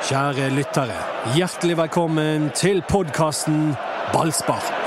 Kjære 0.00 0.48
lyttere, 0.56 0.96
hjertelig 1.36 1.76
velkommen 1.76 2.50
til 2.56 2.80
podkasten 2.88 3.74
Ballspark. 4.12 4.62
Er. 4.62 4.80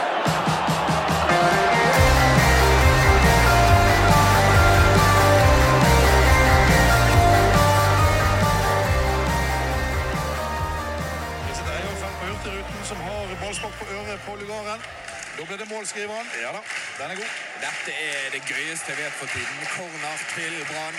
Da 15.37 15.57
det 15.57 15.69
målskriveren. 15.69 16.27
Ja 16.43 16.49
da, 16.57 16.61
den 16.99 17.11
er 17.11 17.15
god. 17.15 17.31
Dette 17.63 17.91
er 18.09 18.23
det 18.33 18.41
gøyeste 18.49 18.87
jeg 18.91 18.97
vet 18.97 19.15
for 19.21 19.25
tiden. 19.25 19.57
Corner 19.75 20.17
til 20.35 20.53
Brann. 20.69 20.97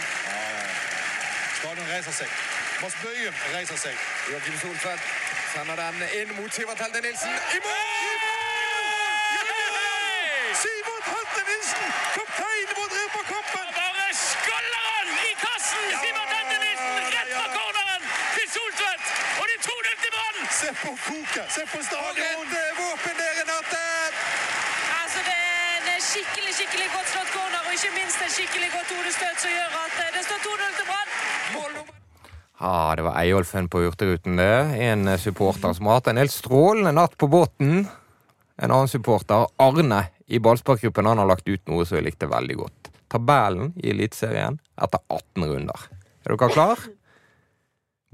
Stadion 1.59 1.89
reiser 1.95 2.13
seg. 2.13 2.31
Mads 2.83 2.97
Bøyum 3.03 3.35
reiser 3.55 3.79
seg. 3.87 4.14
Joakim 4.31 4.59
Soltvedt 4.59 5.03
sender 5.53 5.77
den 5.77 5.99
inn 6.19 6.31
mot 6.37 6.53
Sivert 6.55 6.81
Helde 6.83 7.01
Nilsen. 7.05 7.33
I 7.57 7.59
mål! 7.65 8.21
Sivert 10.63 11.09
Helde 11.13 11.43
Nilsen, 11.51 11.89
kaptein 12.17 12.71
på 12.77 12.85
Drøbak-kampen! 12.93 13.69
Bare 13.79 14.07
skaller 14.29 14.85
han 14.91 15.09
i 15.29 15.33
kassen! 15.45 15.85
Sivert 16.03 16.33
Helde 16.37 16.59
Nilsen 16.65 16.95
rett 17.17 17.33
fra 17.37 17.47
corneren 17.57 18.03
til 18.37 18.49
Soltvedt! 18.57 19.05
Og 19.41 19.45
det 19.49 19.57
er 19.59 19.63
2-0 19.69 20.03
til 20.05 20.13
Brann! 20.17 20.39
Se 20.61 20.69
på 20.83 20.91
koket, 21.07 21.49
se 21.57 21.63
på 21.73 21.81
stadion! 21.89 22.47
et 22.49 22.61
eh, 22.61 22.71
våpen 22.81 23.17
der, 23.21 23.33
Renate! 23.41 23.83
Altså 25.01 25.21
det 25.29 25.41
er 25.41 25.97
en 25.97 26.07
skikkelig 26.13 26.55
skikkelig 26.61 26.89
godt 26.97 27.09
slått 27.13 27.35
corner, 27.37 27.61
og 27.67 27.73
ikke 27.77 27.93
minst 27.99 28.25
en 28.29 28.33
skikkelig 28.39 28.71
godt 28.77 28.89
hodestøt 28.97 29.37
som 29.45 29.53
gjør 29.59 29.83
at 29.83 30.01
eh, 30.05 30.15
det 30.17 30.25
står 30.29 30.39
2-0 30.49 30.73
til 30.79 30.89
Brann. 30.93 31.94
Ja, 32.65 32.95
det 32.97 33.03
var 33.05 33.19
Eyolfen 33.21 33.67
på 33.69 33.83
Hurtigruten, 33.83 34.39
det. 34.41 34.55
En 34.81 35.19
supporter 35.21 35.75
som 35.77 35.85
har 35.87 35.99
hatt 35.99 36.07
en 36.09 36.17
helt 36.17 36.33
strålende 36.33 36.95
natt 36.97 37.13
på 37.21 37.29
båten. 37.29 37.83
En 38.57 38.73
annen 38.73 38.89
supporter, 38.89 39.51
Arne 39.61 39.99
i 40.33 40.41
ballsparkgruppen, 40.41 41.05
han 41.05 41.21
har 41.21 41.29
lagt 41.29 41.45
ut 41.45 41.61
noe 41.69 41.85
som 41.85 41.99
jeg 41.99 42.07
likte 42.07 42.31
veldig 42.31 42.57
godt. 42.63 42.89
Tabellen 43.13 43.75
i 43.77 43.91
Eliteserien 43.93 44.57
etter 44.81 45.03
18 45.13 45.45
runder. 45.45 45.85
Er 46.25 46.33
dere 46.33 46.49
klar? 46.55 46.81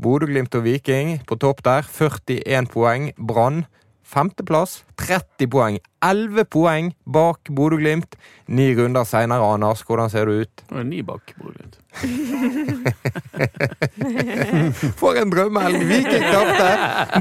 Bodø-Glimt 0.02 0.58
og 0.58 0.66
Viking 0.66 1.20
på 1.30 1.38
topp 1.38 1.62
der. 1.68 1.86
41 1.86 2.72
poeng. 2.74 3.12
Brann 3.14 3.68
femteplass. 4.10 4.80
30 5.00 5.46
poeng. 5.50 5.78
11 6.04 6.44
poeng 6.50 6.90
bak 7.06 7.50
Bodø-Glimt. 7.54 8.16
Ni 8.48 8.74
runder 8.74 9.04
seinere, 9.06 9.52
Anders. 9.54 9.84
Hvordan 9.86 10.10
ser 10.10 10.26
du 10.26 10.40
ut? 10.42 10.64
Nå 10.70 10.82
er 10.82 10.88
ni 10.88 11.02
bak 11.06 11.34
Bodø-Glimt. 11.38 11.78
For 15.00 15.18
en 15.18 15.30
drømmehelg! 15.32 15.82
Viking 15.90 16.26
tapte. 16.30 16.68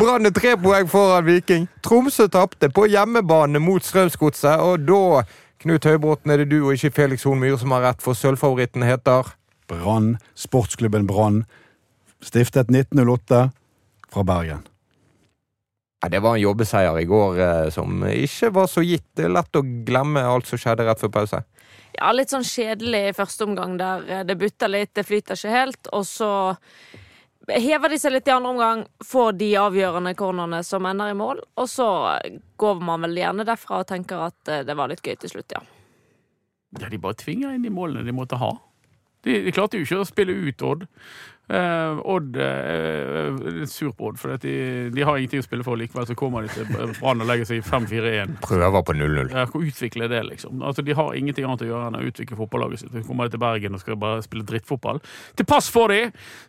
Brann 0.02 0.30
er 0.30 0.34
tre 0.36 0.52
poeng 0.62 0.90
foran 0.90 1.28
Viking. 1.28 1.67
Tromsø 1.86 2.26
tapte 2.32 2.70
på 2.73 2.86
hjemmebane 2.90 3.60
mot 3.64 3.84
Strømsgodset, 3.86 4.58
og 4.62 4.86
da, 4.88 5.23
Knut 5.60 5.88
Høybråten, 5.90 6.32
er 6.32 6.38
det 6.44 6.52
du 6.54 6.60
og 6.62 6.73
ikke 6.78 6.95
Felix 6.95 7.26
Horn 7.28 7.42
Myhre 7.42 7.60
som 7.60 7.73
har 7.76 7.86
rett, 7.90 8.02
for 8.04 8.17
sølvfavoritten 8.17 8.84
heter 8.88 9.23
Brann, 9.70 10.08
sportsklubben 10.38 11.08
Brann, 11.10 11.38
stiftet 12.23 12.67
1908 12.72 13.50
fra 14.10 14.22
Bergen. 14.26 14.64
Ja, 16.02 16.09
Det 16.09 16.19
var 16.23 16.36
en 16.36 16.42
jobbeseier 16.42 17.00
i 17.00 17.08
går 17.09 17.39
eh, 17.44 17.69
som 17.75 18.03
ikke 18.08 18.53
var 18.55 18.69
så 18.72 18.83
gitt. 18.86 19.08
Det 19.16 19.28
er 19.28 19.36
lett 19.36 19.59
å 19.59 19.64
glemme 19.64 20.23
alt 20.23 20.47
som 20.47 20.61
skjedde 20.61 20.86
rett 20.88 21.02
før 21.02 21.11
pause. 21.19 21.44
Ja, 21.97 22.11
litt 22.16 22.31
sånn 22.31 22.45
kjedelig 22.47 23.09
i 23.09 23.16
første 23.17 23.47
omgang 23.50 23.75
der 23.80 24.05
eh, 24.08 24.23
det 24.27 24.38
butter 24.39 24.72
litt, 24.72 24.94
det 24.95 25.03
flyter 25.08 25.36
ikke 25.36 25.55
helt, 25.55 25.89
og 25.92 26.05
så 26.08 26.31
hever 27.50 27.89
de 27.92 27.97
seg 28.00 28.14
litt 28.14 28.30
i 28.30 28.33
andre 28.33 28.53
omgang, 28.53 28.86
får 29.05 29.33
de 29.39 29.50
avgjørende 29.59 30.14
cornerne 30.16 30.61
som 30.64 30.86
ender 30.86 31.11
i 31.11 31.17
mål, 31.17 31.42
og 31.58 31.67
så 31.70 31.89
går 32.61 32.81
man 32.86 33.04
vel 33.08 33.17
gjerne 33.20 33.48
derfra 33.48 33.81
og 33.81 33.89
tenker 33.89 34.30
at 34.30 34.54
eh, 34.54 34.64
det 34.67 34.77
var 34.77 34.92
litt 34.92 35.04
gøy 35.04 35.17
til 35.20 35.33
slutt, 35.33 35.58
ja. 35.58 35.64
Ja, 36.77 36.87
de 36.87 37.02
bare 37.02 37.17
tvinger 37.17 37.55
inn 37.55 37.66
de 37.66 37.73
målene 37.73 38.05
de 38.05 38.14
måtte 38.14 38.37
ha. 38.39 38.54
De, 39.26 39.39
de 39.48 39.52
klarte 39.52 39.80
jo 39.80 39.87
ikke 39.87 40.04
å 40.04 40.08
spille 40.08 40.36
ut 40.37 40.61
Odd. 40.64 40.86
Eh, 41.49 41.99
Odd 42.05 42.36
eh, 42.37 42.43
er 42.45 43.65
sur 43.65 43.92
på 43.98 44.11
Odd, 44.11 44.20
for 44.21 44.36
de, 44.37 44.54
de 44.93 45.05
har 45.05 45.17
ingenting 45.17 45.42
å 45.42 45.45
spille 45.45 45.65
for 45.65 45.80
likevel. 45.80 46.05
Så 46.05 46.15
kommer 46.17 46.45
de 46.45 46.52
til 46.54 46.67
Brann 46.70 47.23
og 47.23 47.30
legger 47.30 47.49
seg 47.49 47.61
i 47.61 47.65
5-4-1. 47.65 48.36
Prøver 48.45 48.86
på 48.86 48.95
0-0. 48.98 49.32
Ja, 49.33 49.48
Hvor 49.49 49.65
utvikler 49.65 50.11
det, 50.11 50.21
liksom? 50.30 50.61
Altså, 50.61 50.86
De 50.86 50.93
har 50.98 51.17
ingenting 51.17 51.48
annet 51.48 51.65
å 51.65 51.71
gjøre 51.71 51.89
enn 51.89 51.99
å 51.99 52.05
utvikle 52.05 52.37
fotballaget 52.37 52.83
sitt. 52.83 52.93
Så 52.93 53.05
kommer 53.08 53.26
de 53.26 53.36
til 53.36 53.43
Bergen 53.43 53.77
og 53.77 53.82
skal 53.82 53.98
bare 54.02 54.21
spille 54.26 54.45
drittfotball. 54.45 55.02
Til 55.39 55.49
pass 55.49 55.71
får 55.73 55.95
de! 55.95 55.99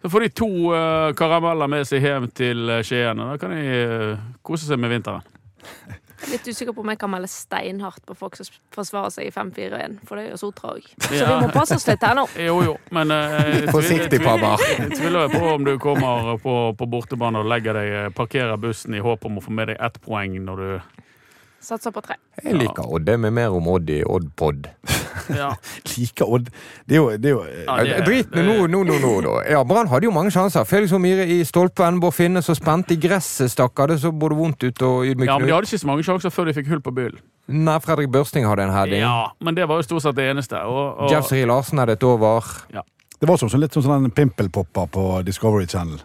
Så 0.05 0.13
får 0.13 0.27
de 0.27 0.33
to 0.43 0.51
eh, 0.77 1.09
karameller 1.17 1.73
med 1.73 1.89
seg 1.89 2.05
hjem 2.05 2.29
til 2.37 2.69
eh, 2.69 2.85
Skien. 2.87 3.25
Da 3.25 3.41
kan 3.41 3.57
de 3.57 3.65
eh, 3.81 4.29
kose 4.45 4.69
seg 4.69 4.81
med 4.83 4.93
vinteren. 4.99 5.25
Litt 6.29 6.47
usikker 6.47 6.75
på 6.77 6.83
om 6.85 6.91
jeg 6.93 7.01
kan 7.01 7.11
melde 7.13 7.31
steinhardt 7.33 8.05
på 8.07 8.15
folk 8.19 8.37
som 8.37 8.49
forsvarer 8.75 9.13
seg 9.15 9.31
i 9.31 9.33
5-4-1, 9.35 9.99
for 10.09 10.21
det 10.21 10.27
gjør 10.29 10.41
Sotra 10.43 10.75
òg. 10.77 10.89
Så 11.07 11.17
vi 11.17 11.37
må 11.41 11.51
passe 11.55 11.79
oss 11.79 11.87
litt 11.89 12.05
her 12.05 12.17
nå. 12.19 12.27
Jo, 12.37 12.57
jo, 12.67 12.75
men 12.95 13.15
eh, 13.15 13.69
Forsiktig, 13.73 14.21
jeg 14.21 14.27
pappa. 14.27 14.55
Jeg 14.77 14.93
tviler 14.99 15.33
på 15.37 15.45
om 15.55 15.67
du 15.67 15.75
kommer 15.83 16.35
på, 16.43 16.57
på 16.77 16.91
bortebane 16.91 17.41
og 17.41 17.49
legger 17.51 17.81
deg, 17.81 17.93
eh, 18.03 18.11
parkerer 18.17 18.61
bussen 18.61 18.97
i 18.97 19.03
håp 19.05 19.25
om 19.27 19.41
å 19.41 19.45
få 19.45 19.55
med 19.57 19.73
deg 19.73 19.81
ett 19.81 20.01
poeng 20.05 20.37
når 20.45 20.65
du 20.65 21.01
Satser 21.61 21.93
på 21.93 22.01
tre. 22.01 22.17
Jeg 22.43 22.57
liker 22.57 22.87
Odd. 22.89 23.05
Det 23.05 23.19
med 23.21 23.35
mer 23.37 23.53
om 23.53 23.67
Odd 23.69 23.91
i 23.93 24.03
Odd-pod. 24.05 24.69
Ja. 25.31 25.51
Liker 25.95 26.27
Odd. 26.33 26.49
Det 26.89 26.97
er 26.97 26.99
jo, 26.99 27.11
det 27.21 27.29
er 27.29 27.35
jo 27.35 27.43
Ja, 27.67 27.75
det- 27.85 28.07
Drit 28.07 28.31
nå, 28.35 28.67
nå, 28.67 28.81
nå, 28.89 28.97
nå, 29.03 29.11
da. 29.23 29.35
Ja, 29.51 29.61
Brann 29.65 29.91
hadde 29.91 30.09
jo 30.09 30.13
mange 30.15 30.33
sjanser. 30.35 30.65
Felix 30.67 30.95
og 30.97 31.03
Myhre 31.05 31.27
i 31.29 31.43
stolpen. 31.47 32.01
Bård 32.01 32.17
Finne 32.17 32.43
så 32.43 32.57
spent 32.57 32.91
i 32.91 32.97
gresset, 32.99 33.53
stakkar. 33.53 33.93
Det 33.93 34.01
så 34.01 34.11
både 34.11 34.39
vondt 34.39 34.65
ut 34.65 34.83
og 34.87 35.05
ja, 35.07 35.15
men 35.15 35.29
de 35.29 35.53
hadde 35.53 35.69
ikke 35.69 35.83
så 35.83 35.91
mange 35.91 36.07
sjanser 36.07 36.33
før 36.35 36.49
de 36.51 36.57
fikk 36.57 36.71
hull 36.73 36.83
på 36.83 36.95
byllen. 36.97 37.21
Nei, 37.51 37.77
Fredrik 37.85 38.11
Børsting 38.15 38.47
hadde 38.47 38.65
en 38.67 38.75
heading. 38.75 39.03
Ja, 39.05 39.31
men 39.43 39.59
det 39.59 39.69
var 39.69 39.83
jo 39.83 39.87
stort 39.87 40.03
sett 40.07 40.17
det 40.19 40.31
eneste. 40.31 40.59
Og, 40.67 41.05
og, 41.05 41.11
Jeff 41.13 41.31
Larsen 41.31 41.83
hadde 41.83 41.99
et 41.99 42.07
over. 42.07 42.47
Det 43.21 43.29
var 43.29 43.37
som 43.37 43.53
litt 43.61 43.75
som 43.77 43.85
sånn 43.85 44.07
en 44.09 44.15
pimpelpopper 44.15 44.89
på 44.95 45.07
Discovery 45.27 45.67
Channel. 45.69 46.01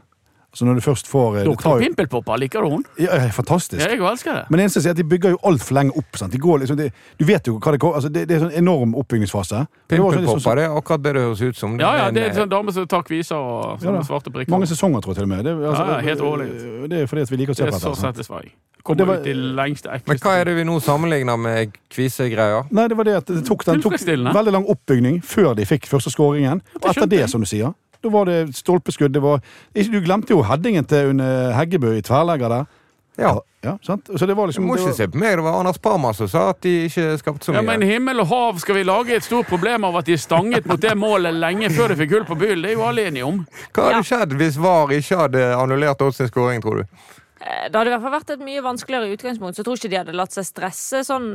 Så 0.55 0.63
når 0.63 0.79
du 0.79 0.83
først 0.85 1.09
får 1.11 1.41
eh, 1.41 1.43
tar 1.43 1.49
Doktor 1.51 1.81
Pimpelpopper, 1.83 2.39
liker 2.39 2.63
du 2.63 2.69
hun? 2.77 2.83
Ja, 3.01 3.17
fantastisk. 3.35 3.81
Ja, 3.83 3.89
jeg 3.91 3.99
elsker 3.99 4.37
det. 4.37 4.43
Men 4.49 4.61
det 4.61 4.67
eneste 4.69 4.83
er 4.85 4.95
at 4.95 5.01
de 5.01 5.03
bygger 5.11 5.35
jo 5.35 5.39
altfor 5.49 5.75
lenge 5.75 5.95
opp. 5.99 6.15
Sant? 6.15 6.31
De 6.31 6.39
går 6.39 6.61
liksom, 6.63 6.77
de, 6.79 6.87
du 7.19 7.25
vet 7.27 7.49
jo 7.51 7.57
hva 7.59 7.73
det 7.75 7.81
går 7.83 7.97
altså 7.99 8.11
det, 8.15 8.23
det 8.29 8.37
er 8.37 8.45
sånn 8.45 8.55
enorm 8.61 8.95
oppbyggingsfase. 9.01 9.65
Det 9.91 9.99
var 9.99 10.15
sånn, 10.15 10.23
Pimpelpopper, 10.23 10.61
det 10.61 10.67
er 10.69 10.77
akkurat 10.79 11.03
det 11.03 11.15
det 11.17 11.25
høres 11.25 11.43
ut 11.43 11.59
som. 11.59 11.75
Ja, 11.81 11.91
ja, 11.99 12.05
det 12.15 12.23
er 12.23 12.29
en 12.29 12.37
eh, 12.37 12.39
sånn 12.45 12.53
dame 12.55 12.75
som 12.75 12.87
tar 12.87 13.03
kviser 13.07 13.35
og 13.35 13.83
sånne 13.83 13.99
ja, 13.99 14.07
svarte 14.07 14.31
prikker. 14.31 14.55
mange 14.55 14.69
sesonger, 14.71 15.03
tror 15.03 15.11
jeg 15.13 15.21
til 15.21 15.27
og 15.27 15.33
med. 15.35 15.43
Det, 15.43 15.57
altså, 15.59 15.83
Ja, 15.83 15.97
ja, 15.99 16.05
helt 16.07 16.23
årlig. 16.31 16.47
Det 16.95 17.03
er 17.03 17.11
fordi 17.11 17.27
at 17.27 17.35
vi 17.35 17.41
liker 17.43 17.51
å 17.51 17.59
se 17.59 17.67
på 17.67 17.73
dette. 17.75 17.83
Det 17.83 17.91
er 17.91 17.99
så 17.99 18.07
satisfying. 18.07 18.55
Det 18.55 18.83
Kommer 18.85 19.05
var- 19.05 19.17
ut 19.17 19.27
i 19.27 19.33
lengste, 19.33 20.01
Men 20.07 20.17
hva 20.21 20.31
er 20.39 20.45
det 20.45 20.55
vi 20.55 20.63
nå 20.63 20.79
sammenligner 20.79 21.37
med 21.41 21.71
kvisegreier? 21.89 22.67
Nei, 22.71 22.87
det 22.87 22.97
var 22.97 23.03
det 23.03 23.15
at 23.17 23.25
det 23.25 23.45
tok, 23.47 23.65
den 23.65 23.81
tok 23.81 23.93
veldig 23.97 24.51
lang 24.53 24.65
oppbygning 24.69 25.23
før 25.25 25.55
de 25.55 25.65
fikk 25.65 25.87
første 25.89 26.11
skåringen. 26.13 26.61
Og 26.83 26.89
etter 26.91 27.07
det, 27.09 27.29
som 27.29 27.41
du 27.41 27.47
sier, 27.49 27.73
da 28.05 28.13
var 28.13 28.29
det 28.29 28.39
stolpeskudd. 28.55 29.13
Det 29.15 29.23
var, 29.23 29.43
du 29.73 29.99
glemte 30.05 30.35
jo 30.35 30.43
headingen 30.45 30.85
til 30.89 31.15
under 31.15 31.53
Heggebø 31.57 31.95
i 31.97 32.03
tverrlegger 32.05 32.53
der. 32.53 32.73
Ja. 33.15 33.41
ja 33.61 33.77
sant? 33.81 34.09
Så 34.19 34.25
det 34.25 34.33
var 34.33 34.47
Du 34.47 34.51
liksom 34.51 34.65
må 34.67 34.75
ikke 34.75 34.89
var, 34.89 34.97
se 34.97 35.07
på 35.07 35.19
meg, 35.19 35.37
det 35.39 35.45
var 35.45 35.59
Anders 35.59 35.77
Parma 35.79 36.11
som 36.13 36.27
sa 36.27 36.49
at 36.51 36.61
de 36.65 36.73
ikke 36.89 37.17
skapte 37.21 37.47
så 37.47 37.55
Ja, 37.55 37.63
men 37.63 37.83
himmel 37.85 38.19
og 38.23 38.27
hav, 38.27 38.59
skal 38.59 38.79
vi 38.79 38.83
lage 38.87 39.15
et 39.15 39.23
stort 39.23 39.47
problem 39.47 39.87
av 39.87 40.01
at 40.01 40.09
de 40.09 40.17
stanget 40.19 40.67
mot 40.67 40.81
det 40.81 40.95
målet 40.99 41.35
lenge 41.39 41.71
før 41.73 41.93
de 41.93 41.99
fikk 42.03 42.17
hull 42.17 42.25
på 42.27 42.37
byllen? 42.43 42.65
Det 42.65 42.73
er 42.73 42.75
jo 42.75 42.87
alle 42.89 43.07
enige 43.09 43.29
om. 43.29 43.43
Hva 43.71 43.89
hadde 43.89 44.07
skjedd 44.09 44.35
hvis 44.41 44.59
VAR 44.59 44.91
ikke 44.97 45.21
hadde 45.23 45.45
annullert 45.55 46.03
Odds 46.03 46.19
sin 46.19 46.31
skåring, 46.31 46.63
tror 46.65 46.83
du? 46.83 46.99
Eh, 47.45 47.69
Det 47.69 47.77
hadde 47.77 47.91
i 47.91 47.93
hvert 47.93 48.01
fall 48.05 48.15
vært 48.15 48.31
et 48.33 48.43
mye 48.45 48.63
vanskeligere 48.65 49.13
utgangspunkt, 49.13 49.55
så 49.55 49.61
jeg 49.61 49.67
tror 49.67 49.77
ikke 49.79 49.91
de 49.93 49.99
hadde 49.99 50.17
latt 50.17 50.33
seg 50.33 50.47
stresse 50.47 51.03
sånn 51.05 51.27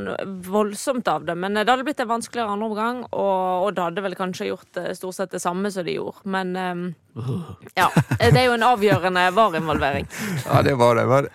voldsomt 0.46 1.08
av 1.10 1.26
det. 1.28 1.36
Men 1.38 1.56
eh, 1.56 1.62
det 1.64 1.70
hadde 1.70 1.86
blitt 1.86 2.02
en 2.02 2.10
vanskeligere 2.10 2.50
andre 2.56 2.70
omgang, 2.70 3.02
og, 3.12 3.66
og 3.66 3.74
det 3.76 3.84
hadde 3.86 4.04
vel 4.08 4.16
kanskje 4.18 4.50
gjort 4.50 4.80
eh, 4.82 4.90
stort 4.98 5.18
sett 5.20 5.34
det 5.36 5.42
samme 5.42 5.70
som 5.70 5.86
de 5.86 5.94
gjorde. 5.94 6.24
Men 6.36 6.54
um, 6.56 6.86
ja. 7.80 7.90
Det 8.18 8.32
er 8.34 8.48
jo 8.48 8.56
en 8.58 8.66
avgjørende 8.72 9.26
VAR-involvering. 9.36 10.08
Ja, 10.46 10.62
det 10.66 10.74
var 10.80 10.98
det. 10.98 11.34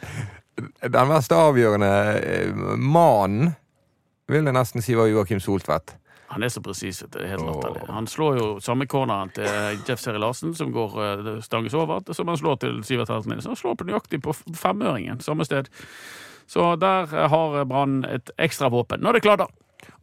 Den 0.83 1.11
verste 1.11 1.39
avgjørende 1.39 2.75
mannen 2.79 3.55
vil 4.31 4.47
jeg 4.47 4.55
nesten 4.55 4.83
si 4.83 4.95
var 4.97 5.07
Joakim 5.11 5.39
Soltvedt. 5.43 5.95
Han 6.31 6.43
er 6.43 6.49
så 6.49 6.61
presis 6.65 7.03
det 7.13 7.21
er 7.21 7.35
helt 7.35 7.45
latterlig. 7.45 7.83
Han 7.93 8.07
slår 8.09 8.39
jo 8.39 8.47
samme 8.63 8.87
corneren 8.89 9.29
til 9.35 9.81
Jeff 9.85 10.01
Seri 10.01 10.21
Larsen, 10.21 10.55
som 10.57 10.71
går 10.73 10.95
eh, 11.03 11.27
stanges 11.45 11.75
over, 11.77 12.01
som 12.17 12.31
han 12.31 12.39
slår 12.39 12.57
til 12.63 12.79
Sivert 12.87 13.11
Helten 13.13 13.35
Nilsen. 13.35 13.53
Han 13.53 13.59
slår 13.59 13.77
på 13.79 13.87
nøyaktig 13.89 14.21
på 14.25 14.33
femøringen, 14.57 15.21
samme 15.21 15.45
sted. 15.45 15.69
Så 16.49 16.73
der 16.81 17.09
har 17.09 17.61
Brann 17.69 18.03
et 18.09 18.33
ekstra 18.41 18.69
våpen 18.73 19.01
når 19.05 19.17
det 19.17 19.25
kladder. 19.25 19.53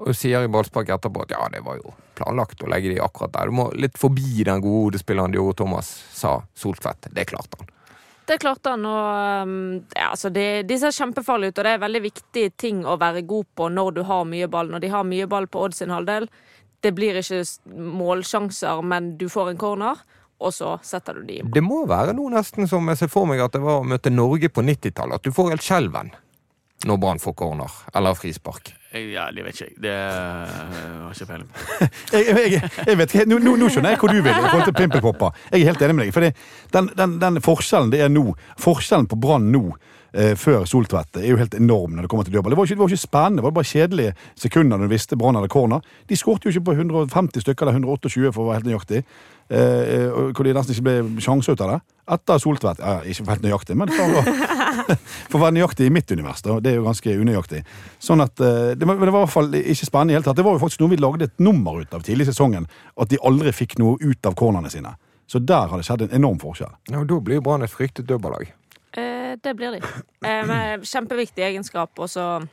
Og 0.02 0.14
sier 0.16 0.44
i 0.44 0.50
ballspark 0.50 0.90
etterpå 0.94 1.24
at 1.24 1.34
ja, 1.34 1.42
det 1.52 1.62
var 1.66 1.78
jo 1.78 1.94
planlagt 2.18 2.62
å 2.62 2.70
legge 2.70 2.92
de 2.92 3.02
akkurat 3.02 3.32
der. 3.34 3.50
Du 3.50 3.58
må 3.58 3.68
litt 3.74 3.98
forbi 3.98 4.44
den 4.46 4.62
gode 4.62 4.88
hodespilleren 4.88 5.34
Diogo 5.34 5.54
Thomas, 5.58 5.90
sa 6.14 6.40
Soltvedt. 6.58 7.10
Det 7.14 7.26
klarte 7.30 7.60
han. 7.60 7.70
Det 8.26 8.36
er 8.36 8.42
klart 8.42 8.62
da, 8.62 8.76
nå, 8.78 8.94
ja, 9.96 10.12
altså 10.12 10.30
de, 10.30 10.62
de 10.62 10.78
ser 10.78 10.94
kjempefarlige 10.94 11.52
ut. 11.52 11.58
Og 11.58 11.66
det 11.66 11.74
er 11.74 11.82
veldig 11.82 12.02
viktig 12.04 12.44
ting 12.60 12.84
å 12.86 12.96
være 13.00 13.24
god 13.26 13.48
på 13.58 13.68
når 13.72 13.96
du 13.98 14.02
har 14.06 14.24
mye 14.28 14.48
ball. 14.50 14.70
Når 14.70 14.84
de 14.84 14.90
har 14.92 15.06
mye 15.08 15.28
ball 15.30 15.48
på 15.50 15.64
Odd 15.66 15.74
sin 15.76 15.90
halvdel, 15.90 16.28
det 16.82 16.92
blir 16.94 17.18
ikke 17.18 17.42
målsjanser, 17.98 18.82
men 18.86 19.16
du 19.18 19.28
får 19.30 19.52
en 19.52 19.60
corner. 19.60 20.02
og 20.42 20.50
så 20.50 20.72
setter 20.82 21.14
du 21.14 21.26
de 21.26 21.36
inn. 21.38 21.50
Det 21.54 21.62
må 21.62 21.84
være 21.86 22.16
noe 22.18 22.32
nesten 22.32 22.66
som 22.66 22.88
jeg 22.90 22.98
ser 22.98 23.10
for 23.12 23.28
meg 23.30 23.38
at 23.44 23.54
det 23.54 23.60
var 23.62 23.78
å 23.78 23.86
møte 23.86 24.10
Norge 24.10 24.50
på 24.50 24.64
90-tallet. 24.66 25.20
At 25.20 25.22
du 25.22 25.30
får 25.30 25.52
helt 25.52 25.62
skjelven 25.62 26.10
når 26.88 26.98
Brann 26.98 27.22
får 27.22 27.36
corner 27.38 27.70
eller 27.94 28.18
frispark. 28.18 28.72
Ja, 28.92 29.28
det 29.32 29.44
vet 29.44 29.60
ikke 29.60 29.64
jeg. 29.64 29.82
Det 29.82 29.90
øh, 29.90 31.02
har 31.02 31.14
ikke 31.14 31.26
peiling 31.26 31.48
på. 31.48 31.86
Jeg, 32.12 32.24
jeg, 32.52 32.70
jeg 32.86 32.98
vet 32.98 33.14
ikke, 33.14 33.24
nå 33.30 33.54
nå 33.56 33.68
skjønner 33.72 33.94
jeg 33.94 34.00
hvor 34.02 34.12
du 34.12 34.18
vil 34.20 34.32
i 34.32 34.34
forhold 34.34 34.66
til 34.68 34.74
pimpelpopper. 34.76 35.38
Jeg 35.52 35.62
er 35.62 35.70
helt 35.70 35.82
enig 35.86 35.94
med 35.96 36.04
deg. 36.04 36.12
For 36.12 36.26
den, 36.76 36.90
den, 36.98 37.14
den 37.22 37.40
forskjellen 37.44 37.92
det 37.92 38.02
er 38.04 38.12
nå, 38.12 38.34
forskjellen 38.60 39.08
på 39.08 39.16
Brann 39.22 39.48
nå 39.54 39.62
eh, 40.12 40.32
før 40.38 40.64
Soltvedt 40.68 41.20
er 41.20 41.28
jo 41.30 41.38
helt 41.40 41.54
enorm 41.58 41.96
når 41.96 42.06
det 42.06 42.12
kommer 42.12 42.28
til 42.28 42.36
dødball. 42.36 42.54
Det 42.54 42.58
var 42.60 42.68
ikke, 42.68 42.78
det 42.78 42.84
var 42.84 42.94
ikke 42.94 43.06
spennende, 43.06 43.40
det 43.40 43.46
var 43.46 43.54
bare 43.58 43.70
kjedelige 43.72 44.16
sekunder 44.44 44.78
når 44.78 44.88
du 44.88 44.94
visste 44.94 45.18
Brann 45.18 45.38
hadde 45.38 45.52
corner. 45.52 45.84
De 46.08 46.18
skåret 46.18 46.46
jo 46.46 46.52
ikke 46.52 46.66
på 46.70 46.76
150 46.78 47.44
stykker 47.44 47.66
eller 47.66 47.80
128 47.80 48.32
for 48.32 48.44
å 48.44 48.50
være 48.50 48.60
helt 48.60 48.70
nøyaktig. 48.72 49.04
Eh, 49.52 50.08
hvor 50.32 50.46
de 50.46 50.54
nesten 50.56 50.72
ikke 50.72 50.84
ble 50.86 51.20
sjanse 51.20 51.52
ut 51.52 51.60
av 51.60 51.74
det. 51.74 51.80
Etter 52.14 52.38
Soltvedt 52.40 52.80
ja, 52.80 52.94
Ikke 53.04 53.26
helt 53.28 53.44
nøyaktig, 53.44 53.76
men 53.76 53.90
for 53.92 54.16
å, 54.16 54.22
for 55.30 55.38
å 55.38 55.42
være 55.42 55.56
nøyaktig 55.58 55.90
i 55.90 55.92
mitt 55.92 56.10
univers. 56.14 56.40
Da. 56.44 56.56
Det 56.62 56.72
er 56.72 56.78
jo 56.78 56.86
ganske 56.86 57.16
unøyaktig. 57.20 57.60
Sånn 58.02 58.24
at, 58.24 58.40
eh, 58.40 58.72
det, 58.78 58.88
var, 58.88 59.02
det 59.02 59.12
var 59.12 59.20
i 59.20 59.26
hvert 59.26 59.34
fall 59.34 59.52
ikke 59.60 59.88
spennende 59.88 60.14
i 60.14 60.18
hele 60.18 60.26
tatt. 60.26 60.38
Det 60.40 60.46
var 60.46 60.56
jo 60.56 60.62
faktisk 60.62 60.82
noe 60.82 60.94
vi 60.94 61.00
lagde 61.02 61.28
et 61.28 61.44
nummer 61.44 61.82
ut 61.82 61.98
av 61.98 62.06
tidlig 62.06 62.28
i 62.28 62.32
sesongen. 62.32 62.68
At 62.96 63.12
de 63.12 63.20
aldri 63.20 63.52
fikk 63.56 63.76
noe 63.82 63.98
ut 64.00 64.30
av 64.30 64.38
cornerne 64.38 64.72
sine. 64.72 64.94
Så 65.28 65.40
der 65.40 65.68
har 65.70 65.80
det 65.80 65.86
skjedd 65.88 66.06
en 66.06 66.16
enorm 66.18 66.40
forskjell. 66.40 66.72
Ja, 66.90 67.02
og 67.02 67.06
Da 67.08 67.20
blir 67.24 67.44
Brann 67.44 67.64
et 67.64 67.72
fryktet 67.72 68.08
dødballag. 68.08 68.50
Eh, 69.32 69.38
det 69.42 69.54
blir 69.54 69.72
de. 69.72 69.82
Eh, 70.28 70.80
kjempeviktig 70.82 71.44
egenskap. 71.44 71.98
Og 71.98 72.10
så 72.10 72.46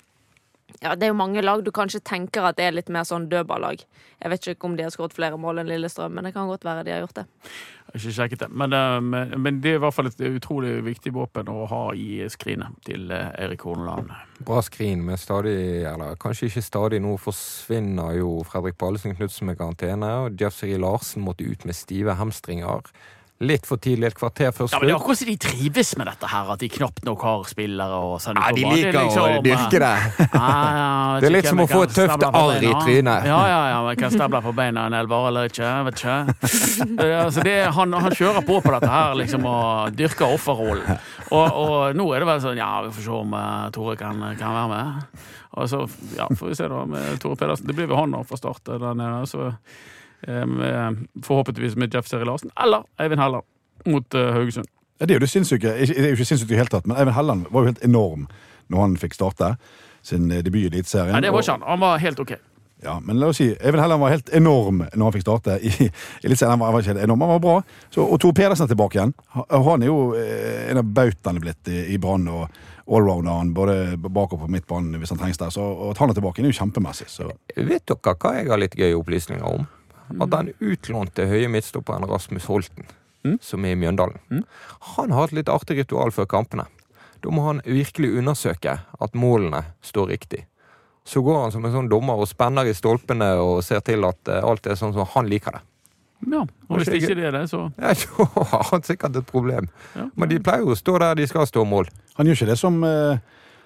ja, 0.82 0.96
Det 0.96 1.04
er 1.04 1.12
jo 1.12 1.18
mange 1.18 1.42
lag 1.42 1.64
du 1.66 1.72
kanskje 1.72 2.00
tenker 2.00 2.46
at 2.46 2.58
det 2.58 2.68
er 2.68 2.76
litt 2.78 2.90
mer 2.94 3.04
sånn 3.04 3.28
dødballag. 3.30 3.82
Jeg 4.22 4.32
vet 4.32 4.48
ikke 4.48 4.68
om 4.70 4.78
de 4.78 4.86
har 4.86 4.94
skåret 4.94 5.16
flere 5.16 5.38
mål 5.38 5.60
enn 5.60 5.68
Lillestrøm, 5.68 6.14
men 6.14 6.28
det 6.28 6.34
kan 6.36 6.48
godt 6.48 6.64
være 6.64 6.86
de 6.86 6.94
har 6.94 7.02
gjort 7.02 7.18
det. 7.18 7.26
Jeg 7.26 7.90
har 7.90 8.00
ikke 8.00 8.16
sjekket 8.20 8.44
det. 8.44 8.50
Men, 8.54 8.74
øh, 8.78 9.02
men, 9.02 9.34
men 9.42 9.60
det 9.62 9.74
er 9.74 9.80
i 9.80 9.84
hvert 9.84 9.98
fall 9.98 10.08
et 10.08 10.22
utrolig 10.30 10.78
viktig 10.86 11.14
våpen 11.16 11.50
å 11.50 11.66
ha 11.68 11.82
i 11.98 12.22
skrinet 12.30 12.78
til 12.86 13.12
Eirik 13.12 13.66
Horneland. 13.66 14.14
Bra 14.46 14.62
skrin, 14.62 15.02
men 15.04 15.18
stadig, 15.18 15.58
eller 15.90 16.16
kanskje 16.22 16.52
ikke 16.52 16.64
stadig, 16.64 17.02
nå 17.02 17.18
forsvinner 17.18 18.20
jo 18.22 18.38
Fredrik 18.48 18.78
Pallesen 18.78 19.18
Knutsen 19.18 19.50
med 19.50 19.58
karantene, 19.58 20.14
og 20.24 20.40
Jeff 20.40 20.62
Siri 20.62 20.78
Larsen 20.78 21.26
måtte 21.26 21.50
ut 21.50 21.66
med 21.66 21.76
stive 21.76 22.16
hamstringer. 22.22 22.94
Litt 23.40 23.64
for 23.64 23.80
tidlig, 23.80 24.10
et 24.10 24.16
kvarter 24.20 24.50
før 24.52 24.68
Ja, 24.68 24.80
men 24.82 24.90
Det 24.90 24.92
er 24.92 24.98
akkurat 25.00 25.20
som 25.22 25.30
de 25.30 25.36
trives 25.40 25.92
med 25.96 26.10
dette 26.10 26.28
her, 26.28 26.50
at 26.52 26.60
de 26.60 26.68
knapt 26.74 27.06
nok 27.08 27.22
har 27.24 27.46
spillere. 27.48 28.00
og 28.04 28.18
sånn. 28.20 28.36
Ja, 28.36 28.50
de 28.52 28.66
Det 28.66 28.74
liksom, 28.74 29.06
liker 29.08 29.38
å 29.40 29.44
dyrke 29.46 29.80
det. 29.80 29.92
Ja, 30.40 30.50
ja, 30.76 31.20
Det 31.22 31.30
er 31.30 31.34
litt 31.38 31.48
som 31.48 31.62
å 31.64 31.68
få 31.72 31.84
et 31.86 31.94
tøft 31.96 32.26
arr 32.28 32.66
i 32.68 32.74
trynet. 32.84 33.28
Ja, 33.30 33.40
ja, 33.48 33.62
ja, 33.72 33.78
men 33.86 33.96
kan 34.02 34.12
stable 34.12 34.42
på 34.44 34.52
beina 34.58 34.88
en 34.90 34.98
elver 35.00 35.30
eller 35.30 35.48
ikke? 35.48 35.64
Jeg 35.64 35.88
vet 35.88 36.04
ikke. 36.04 36.18
Eh, 37.00 37.16
Altså, 37.20 37.44
det, 37.46 37.56
han, 37.76 37.94
han 37.94 38.12
kjører 38.16 38.44
på 38.48 38.60
på 38.64 38.72
dette 38.76 38.90
her, 38.92 39.16
liksom, 39.20 39.46
og 39.48 39.96
dyrker 39.96 40.34
offerrollen. 40.36 41.00
Og, 41.32 41.46
og 41.64 41.96
nå 41.96 42.08
er 42.16 42.24
det 42.24 42.28
vel 42.30 42.42
sånn 42.44 42.60
Ja, 42.60 42.72
vi 42.84 42.92
får 42.96 43.06
se 43.06 43.14
om 43.14 43.36
uh, 43.38 43.70
Tore 43.76 43.96
kan, 44.00 44.20
kan 44.40 44.56
være 44.56 44.70
med. 44.74 45.22
Og 45.60 45.70
så 45.70 45.80
ja, 46.18 46.28
får 46.28 46.52
vi 46.52 46.58
se 46.60 46.68
da 46.72 46.84
med 46.90 47.22
Tore 47.24 47.40
Pedersen. 47.40 47.68
Det 47.70 47.76
blir 47.78 47.88
vel 47.90 48.00
han 48.02 48.16
da 48.18 48.22
fra 48.28 48.38
start 48.40 48.68
der 48.68 48.94
nede. 49.00 49.24
Så 49.30 49.48
eh, 49.48 49.80
forhåpentligvis 50.26 51.78
med 51.80 51.96
Jeff 51.96 52.08
Seri 52.08 52.28
Larsen 52.28 52.52
eller 52.60 52.84
Eivind 53.00 53.22
Helland 53.22 53.46
mot 53.86 54.14
eh, 54.14 54.34
Haugesund. 54.34 54.68
Ja, 55.00 55.06
det 55.06 55.16
er 55.16 55.20
jo 55.20 55.24
det 55.24 55.32
sinnssyke. 55.32 55.74
Det 55.80 55.96
er 55.96 56.12
jo 56.12 56.18
ikke 56.18 56.28
sinnssykt 56.28 56.52
i 56.52 56.56
det 56.58 56.60
hele 56.60 56.74
tatt, 56.74 56.88
men 56.90 56.98
Eivind 57.00 57.16
Helland 57.16 57.48
var 57.54 57.64
jo 57.64 57.72
helt 57.72 57.84
enorm 57.88 58.28
når 58.70 58.84
han 58.84 58.98
fikk 59.00 59.16
starte 59.16 59.54
sin 60.06 60.30
eh, 60.32 60.44
debut 60.44 60.66
i 60.66 60.72
Eliteserien. 60.74 61.16
Nei, 61.16 61.24
det 61.24 61.34
var 61.34 61.46
ikke 61.46 61.58
han. 61.58 61.68
Han 61.70 61.84
var 61.84 62.02
helt 62.04 62.20
OK. 62.20 62.36
Ja, 62.84 62.96
men 63.04 63.20
la 63.20 63.28
oss 63.32 63.40
si, 63.42 63.50
Eivind 63.60 63.84
Helland 63.84 64.04
var 64.04 64.14
helt 64.14 64.30
enorm 64.36 64.84
når 64.84 65.04
han 65.04 65.16
fikk 65.16 65.26
starte 65.26 65.58
i 65.60 65.72
Eliteserien. 66.26 66.56
Han 66.56 66.62
var, 66.62 66.72
han 66.72 66.76
var 66.76 66.84
ikke 66.84 66.94
helt 66.94 67.06
enorm, 67.08 67.24
han 67.26 67.34
var 67.38 67.46
bra. 67.46 67.56
Så, 67.96 68.04
og 68.04 68.20
Tor 68.24 68.36
Pedersen 68.36 68.68
er 68.68 68.74
tilbake 68.74 69.00
igjen. 69.00 69.16
Han 69.36 69.84
er 69.84 69.92
jo 69.92 70.02
eh, 70.20 70.68
en 70.74 70.84
av 70.84 70.92
bautaene 71.00 71.44
blitt 71.44 71.72
i, 71.72 71.86
i 71.96 72.02
Brann. 72.02 72.28
og 72.28 72.68
Allrounderen 72.90 73.52
både 73.54 74.00
bak 74.02 74.32
og 74.34 74.40
på 74.42 74.48
midtbanen 74.50 74.98
hvis 74.98 75.12
han 75.14 75.20
trengs 75.22 75.38
der. 75.38 75.52
Så 75.54 75.62
og 75.62 75.92
at 75.92 76.00
han 76.02 76.10
er 76.10 76.18
tilbake, 76.18 76.42
er 76.42 76.50
jo 76.50 76.60
kjempemessig. 76.60 77.06
Så. 77.12 77.28
Vet 77.56 77.86
dere 77.86 78.16
hva 78.16 78.32
jeg 78.40 78.50
har 78.50 78.62
litt 78.64 78.80
gøy 78.80 78.96
opplysninger 78.98 79.46
om? 79.46 79.68
At 80.20 80.32
den 80.34 80.54
utlånte 80.60 81.28
høye 81.30 81.50
midtstopperen 81.52 82.08
Rasmus 82.10 82.48
Holten, 82.50 82.88
som 83.44 83.66
er 83.68 83.76
i 83.76 83.80
Mjøndalen, 83.80 84.44
han 84.96 85.12
har 85.14 85.28
et 85.30 85.36
litt 85.42 85.50
artig 85.54 85.78
ritual 85.84 86.12
før 86.16 86.26
kampene. 86.32 86.66
Da 87.20 87.34
må 87.36 87.44
han 87.50 87.60
virkelig 87.66 88.14
undersøke 88.22 88.78
at 88.80 89.18
målene 89.20 89.66
står 89.86 90.08
riktig. 90.14 90.46
Så 91.06 91.22
går 91.26 91.42
han 91.42 91.52
som 91.52 91.66
en 91.66 91.74
sånn 91.74 91.90
dommer 91.92 92.22
og 92.22 92.30
spenner 92.30 92.68
i 92.70 92.74
stolpene 92.78 93.34
og 93.42 93.60
ser 93.66 93.82
til 93.86 94.06
at 94.08 94.30
eh, 94.30 94.44
alt 94.46 94.68
er 94.70 94.78
sånn 94.80 94.94
som 94.96 95.08
han 95.16 95.28
liker 95.30 95.58
det. 95.58 95.62
Ja, 96.30 96.42
og 96.68 96.80
hvis 96.82 96.92
ikke 97.00 97.16
det 97.16 97.30
er 97.30 97.36
det, 97.38 97.46
så 97.50 97.66
Ja, 97.80 97.94
så 98.02 98.26
har 98.52 98.66
han 98.72 98.84
sikkert 98.84 99.16
et 99.16 99.28
problem. 99.28 99.70
ja. 99.96 100.10
Men 100.16 100.30
de 100.32 100.40
pleier 100.44 100.66
jo 100.66 100.76
å 100.76 100.80
stå 100.80 100.98
der 101.00 101.16
de 101.20 101.28
skal 101.28 101.48
stå 101.48 101.64
mål. 101.68 101.88
Han 102.20 102.28
gjør 102.28 102.40
ikke 102.42 102.50
det 102.52 102.58
som 102.60 102.80
eh, 102.84 103.20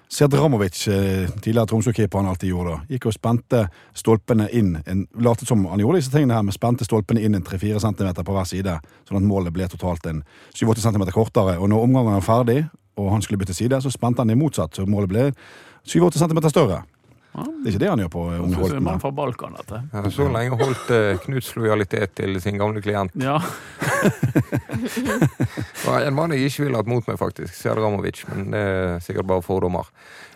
Sedramovic, 0.08 0.88
eh, 0.88 1.28
tidligere 1.40 1.66
Tromsø-keeper, 1.66 2.18
han 2.18 2.28
alltid 2.28 2.48
gjorde. 2.52 2.76
Gikk 2.88 3.06
og 3.06 3.14
spente 3.16 3.64
stolpene 3.96 4.48
inn, 4.52 4.76
en, 4.86 5.06
latet 5.18 5.48
som 5.48 5.64
han 5.66 5.80
gjorde 5.80 5.98
disse 5.98 6.12
tingene 6.12 6.36
her, 6.36 6.42
men 6.42 6.54
spente 6.54 6.84
stolpene 6.86 7.22
inn 7.24 7.34
en 7.34 7.42
3-4 7.42 7.80
cm 7.80 8.22
på 8.22 8.36
hver 8.36 8.48
side, 8.48 8.78
sånn 9.08 9.18
at 9.18 9.26
målet 9.26 9.52
ble 9.52 9.68
totalt 9.68 10.06
en 10.06 10.22
7-8 10.54 10.84
cm 10.86 11.06
kortere. 11.10 11.58
Og 11.58 11.68
når 11.68 11.86
omgangen 11.88 12.18
var 12.20 12.26
ferdig, 12.26 12.64
og 12.96 13.10
han 13.10 13.22
skulle 13.22 13.38
bytte 13.38 13.56
side, 13.56 13.80
så 13.82 13.90
spente 13.90 14.22
han 14.22 14.30
det 14.30 14.38
motsatt, 14.38 14.76
så 14.76 14.86
målet 14.86 15.10
ble 15.10 15.30
7-8 15.88 16.20
cm 16.22 16.42
større. 16.48 16.82
Det 17.34 17.66
er 17.66 17.72
ikke 17.72 17.80
det 17.82 17.88
han 17.90 18.02
gjør 18.04 18.10
på 18.14 18.24
eh, 18.30 18.42
Unge 18.44 18.58
Holten. 18.60 18.82
man 18.82 18.92
Holten. 18.94 19.00
fra 19.02 19.10
Balkan, 19.10 19.56
dette. 19.58 19.80
Ja, 19.92 20.02
Så 20.14 20.28
lenge 20.30 20.58
holdt 20.60 20.90
eh, 20.94 21.18
Knuts 21.24 21.48
lojalitet 21.58 22.14
til 22.20 22.38
sin 22.40 22.58
gamle 22.60 22.82
klient. 22.84 23.14
Ja. 23.18 23.40
En 26.04 26.14
mann 26.14 26.32
jeg 26.32 26.48
ikke 26.48 26.64
ville 26.66 26.78
hatt 26.80 26.88
mot 26.90 27.06
meg, 27.08 27.18
faktisk. 27.20 27.54
Sedramovic. 27.56 28.22
Men 28.30 28.50
det 28.54 28.60
er 28.60 29.02
sikkert 29.04 29.28
bare 29.28 29.44
fordommer. 29.44 29.90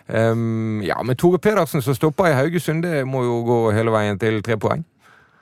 Um, 0.09 0.81
ja, 0.81 0.97
men 1.05 1.17
Tore 1.19 1.39
Pedersen 1.41 1.83
som 1.85 1.95
stopper 1.95 2.31
i 2.31 2.35
Haugesund, 2.37 2.83
det 2.83 3.03
må 3.07 3.23
jo 3.25 3.39
gå 3.45 3.57
hele 3.75 3.93
veien 3.93 4.19
til 4.21 4.41
tre 4.45 4.57
poeng. 4.61 4.83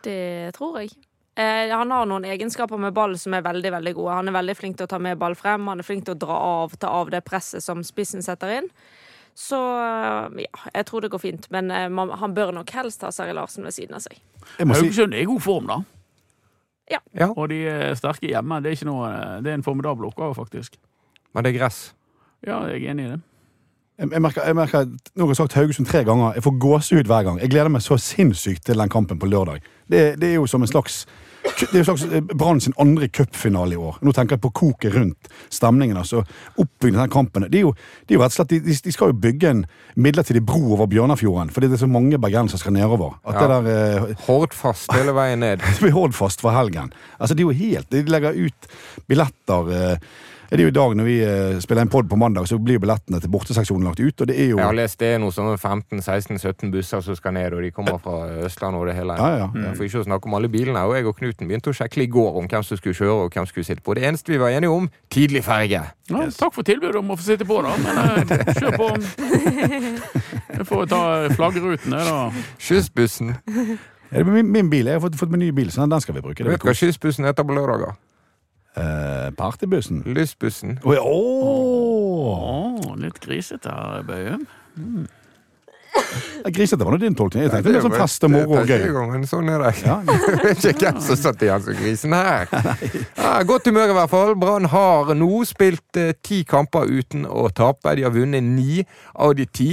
Det 0.04 0.54
tror 0.58 0.82
jeg. 0.82 0.92
Eh, 1.38 1.70
han 1.72 1.92
har 1.94 2.08
noen 2.10 2.26
egenskaper 2.26 2.80
med 2.82 2.96
ball 2.98 3.14
som 3.20 3.36
er 3.38 3.44
veldig 3.46 3.72
veldig 3.76 3.94
gode. 3.98 4.16
Han 4.20 4.32
er 4.32 4.38
veldig 4.40 4.56
flink 4.58 4.78
til 4.80 4.88
å 4.88 4.92
ta 4.92 5.00
med 5.00 5.20
ball 5.22 5.36
frem. 5.38 5.68
Han 5.70 5.84
er 5.84 5.88
flink 5.88 6.08
til 6.08 6.16
å 6.16 6.22
dra 6.22 6.40
av, 6.64 6.78
ta 6.82 6.92
av 7.00 7.12
det 7.14 7.22
presset 7.28 7.64
som 7.64 7.84
spissen 7.86 8.26
setter 8.26 8.56
inn. 8.60 8.72
Så 9.38 9.58
eh, 9.78 10.42
ja, 10.48 10.64
jeg 10.74 10.86
tror 10.90 11.04
det 11.06 11.12
går 11.14 11.22
fint. 11.22 11.46
Men 11.54 11.70
eh, 11.72 11.86
man, 11.94 12.10
han 12.18 12.34
bør 12.34 12.56
nok 12.58 12.72
helst 12.74 13.06
ha 13.06 13.12
Seri 13.14 13.36
Larsen 13.38 13.68
ved 13.68 13.76
siden 13.76 14.00
av 14.00 14.02
seg. 14.02 14.18
Si, 14.48 14.66
Haugesund 14.66 15.14
er 15.14 15.22
i 15.22 15.30
god 15.30 15.44
form, 15.46 15.70
da. 15.70 15.78
Ja. 16.90 17.00
Ja. 17.20 17.30
Og 17.36 17.50
de 17.52 17.62
er 17.70 17.96
sterke 18.00 18.30
hjemme. 18.32 18.62
Det 18.64 18.72
er, 18.72 18.78
ikke 18.80 18.90
noe, 18.90 19.12
det 19.44 19.52
er 19.52 19.60
en 19.60 19.66
formidabel 19.66 20.08
oppgave, 20.10 20.34
faktisk. 20.38 20.80
Men 21.36 21.46
det 21.46 21.54
er 21.54 21.60
gress. 21.60 21.82
Ja, 22.48 22.64
jeg 22.72 22.82
er 22.82 22.94
enig 22.94 23.06
i 23.06 23.12
det. 23.12 23.20
jeg, 24.00 24.12
jeg 24.14 24.22
merker, 24.22 24.46
jeg 24.46 24.56
merker 24.56 24.86
Nå 24.88 25.26
har 25.26 25.34
jeg 25.34 25.40
sagt 25.42 25.58
Haugesund 25.60 25.90
tre 25.90 26.04
ganger. 26.08 26.34
Jeg 26.38 26.46
får 26.48 26.58
gåsehud 26.64 27.12
hver 27.12 27.28
gang. 27.28 27.42
Jeg 27.44 27.54
gleder 27.54 27.70
meg 27.74 27.86
så 27.86 28.00
sinnssykt 28.02 28.66
til 28.66 28.82
den 28.82 28.90
kampen 28.90 29.20
på 29.22 29.30
lørdag. 29.30 29.62
Det, 29.86 30.04
det 30.22 30.32
er 30.32 30.40
jo 30.40 30.48
som 30.50 30.66
en 30.66 30.72
slags 30.72 31.04
det 31.60 31.74
er 31.74 31.82
jo 31.82 31.86
slags 31.90 32.04
eh, 32.14 32.22
Brann 32.38 32.60
sin 32.62 32.74
andre 32.82 33.08
cupfinale 33.10 33.74
i 33.74 33.80
år. 33.82 33.98
Nå 34.06 34.12
tenker 34.14 34.38
jeg 34.38 34.44
på 34.44 34.52
koket 34.60 34.94
rundt 34.96 35.30
stemningen. 35.54 35.98
altså 35.98 36.22
Oppbyggingen 36.58 37.02
av 37.06 37.10
kampen. 37.14 37.48
Det 37.50 37.60
er 37.62 37.66
jo, 37.66 37.74
det 38.06 38.14
er 38.16 38.20
jo 38.20 38.24
rett 38.24 38.36
og 38.36 38.38
slett, 38.40 38.54
de, 38.54 38.76
de 38.86 38.94
skal 38.94 39.12
jo 39.14 39.18
bygge 39.26 39.50
en 39.56 39.66
midlertidig 39.98 40.44
bro 40.46 40.62
over 40.78 40.88
Bjørnafjorden, 40.92 41.50
fordi 41.56 41.68
det 41.72 41.80
er 41.80 41.84
så 41.86 41.90
mange 41.92 42.20
bergensere 42.22 42.62
skal 42.62 42.76
nedover. 42.78 43.18
At 43.26 43.40
Ja. 43.42 43.48
det 43.48 43.66
der 43.66 44.08
eh, 44.08 44.16
Hordfast 44.28 44.94
hele 44.94 45.16
veien 45.18 45.40
ned. 45.46 45.58
det 45.66 45.80
blir 45.82 45.96
Hordfast 45.98 46.42
for 46.46 46.52
helgen. 46.56 46.94
Altså, 47.20 47.34
det 47.36 47.44
er 47.46 47.50
jo 47.50 47.58
helt, 47.66 47.90
De 47.92 48.04
legger 48.12 48.38
ut 48.48 48.72
billetter 49.10 49.72
eh, 49.74 49.98
Det 50.50 50.56
er 50.56 50.64
jo 50.64 50.72
i 50.72 50.76
dag 50.76 50.94
når 50.96 51.08
vi 51.08 51.16
eh, 51.28 51.58
spiller 51.60 51.84
en 51.84 51.90
pod 51.92 52.08
på 52.08 52.16
mandag, 52.20 52.46
så 52.48 52.56
blir 52.62 52.80
billettene 52.80 53.20
til 53.20 53.32
borteseksjonen 53.32 53.84
lagt 53.90 54.00
ut. 54.00 54.22
og 54.22 54.30
det 54.30 54.38
er 54.40 54.52
jo... 54.54 54.60
Jeg 54.62 54.70
har 54.70 54.78
lest 54.78 55.00
det 55.02 55.10
er 55.16 55.20
noe 55.20 55.34
sånn 55.36 55.50
15-16-17 55.58 56.72
busser 56.72 57.04
som 57.04 57.18
skal 57.20 57.36
ned, 57.36 57.56
og 57.58 57.66
de 57.66 57.72
kommer 57.76 58.00
fra 58.00 58.22
Østlandet 58.48 58.80
og 58.80 58.88
det 58.88 58.96
hele. 58.96 59.18
Ja, 59.20 59.44
ja, 59.44 59.50
ja. 59.52 59.74
For 59.76 59.88
ikke 59.88 60.06
å 60.06 60.08
snakke 60.08 60.32
om 60.32 60.38
alle 60.40 60.52
bilene. 60.54 60.86
Og 60.88 60.96
jeg 60.96 61.10
og 61.10 61.20
Knuten 61.20 61.52
begynte 61.52 61.74
å 61.74 61.76
sjekke 61.76 62.00
i 62.06 62.08
går 62.12 62.40
om 62.40 62.48
hvem 62.48 62.64
som 62.64 62.80
skulle 62.80 62.96
kjøre 62.96 63.28
og 63.28 63.36
hvem 63.36 63.44
som 63.44 63.52
skulle 63.52 63.68
sitte 63.68 63.84
på. 63.84 63.98
Det 64.00 64.08
eneste 64.08 64.32
vi 64.32 64.40
var 64.40 64.56
enige 64.56 64.72
om, 64.72 64.88
tidlig 65.12 65.44
ferge. 65.48 65.84
Ja, 66.08 66.24
Takk 66.40 66.56
for 66.56 66.64
tilbudet 66.68 66.96
om 67.02 67.12
å 67.12 67.20
få 67.20 67.28
sitte 67.28 67.48
på, 67.48 67.60
da. 67.66 67.76
Men 67.84 68.32
eh, 68.40 68.56
kjør 68.62 68.80
på. 68.80 68.90
Jeg 70.56 70.68
får 70.72 70.90
ta 70.96 71.04
flaggrutene, 71.36 72.04
da. 72.08 72.18
Skyssbussen. 72.56 73.36
Det 74.08 74.24
min, 74.24 74.48
min 74.48 74.70
bil, 74.72 74.88
Jeg 74.88 74.96
har 74.96 75.04
fått, 75.04 75.20
fått 75.20 75.34
meg 75.34 75.44
ny 75.44 75.52
bil, 75.52 75.72
så 75.74 75.84
den 75.84 76.04
skal 76.04 76.16
vi 76.16 76.24
bruke. 76.24 76.40
Det 76.40 76.56
Vet 76.56 76.64
du 76.64 76.70
hva 76.70 76.76
skyssbussen 76.78 77.28
heter 77.28 77.44
på 77.44 77.56
lørdager? 77.58 77.98
Eh, 78.78 79.30
partybussen. 79.38 80.04
Lystbussen. 80.06 80.80
Oi, 80.86 80.98
åh! 81.02 82.82
oh, 82.84 82.96
litt 83.02 83.18
grisete 83.24 83.72
her, 83.74 84.04
Bøye. 84.06 84.38
Ja, 86.44 86.50
Grisete 86.54 86.86
var 86.86 86.94
nå 86.94 86.98
din 87.02 87.16
tolkning. 87.18 87.48
Jeg 87.48 87.52
tenkte 87.52 87.72
det 87.74 87.80
var 87.80 87.88
sånn 87.88 87.96
fest 88.04 88.26
og 88.28 88.32
moro 88.34 88.58
og 88.60 88.68
Det 88.68 88.76
gøy. 88.76 88.82
første 88.84 88.94
gang, 88.98 89.08
men 89.16 89.24
sånn 89.30 89.48
er 89.50 89.64
det. 89.64 89.72
Ja, 89.82 89.96
ikke 90.72 90.74
hvem 90.84 91.00
som 91.08 91.18
satt 91.18 91.46
i 91.46 91.50
hans 91.50 91.70
og 91.72 91.80
grisen 91.80 92.14
her. 92.14 92.52
Ja, 93.18 93.32
godt 93.50 93.66
humør 93.70 93.94
i 93.94 93.96
hvert 93.98 94.12
fall. 94.14 94.36
Brann 94.40 94.70
har 94.70 95.10
nå 95.18 95.32
spilt 95.50 95.98
eh, 96.00 96.14
ti 96.24 96.44
kamper 96.48 96.86
uten 96.92 97.26
å 97.26 97.48
tape. 97.50 97.96
De 97.98 98.06
har 98.06 98.14
vunnet 98.14 98.46
ni 98.46 98.84
av 99.16 99.34
de 99.40 99.48
ti. 99.50 99.72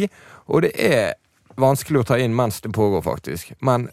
Og 0.49 0.65
det 0.65 0.73
er 0.81 1.13
vanskelig 1.61 2.01
å 2.03 2.09
ta 2.09 2.19
inn 2.19 2.33
mens 2.37 2.63
det 2.65 2.73
pågår, 2.75 3.05
faktisk. 3.05 3.53
Men 3.61 3.91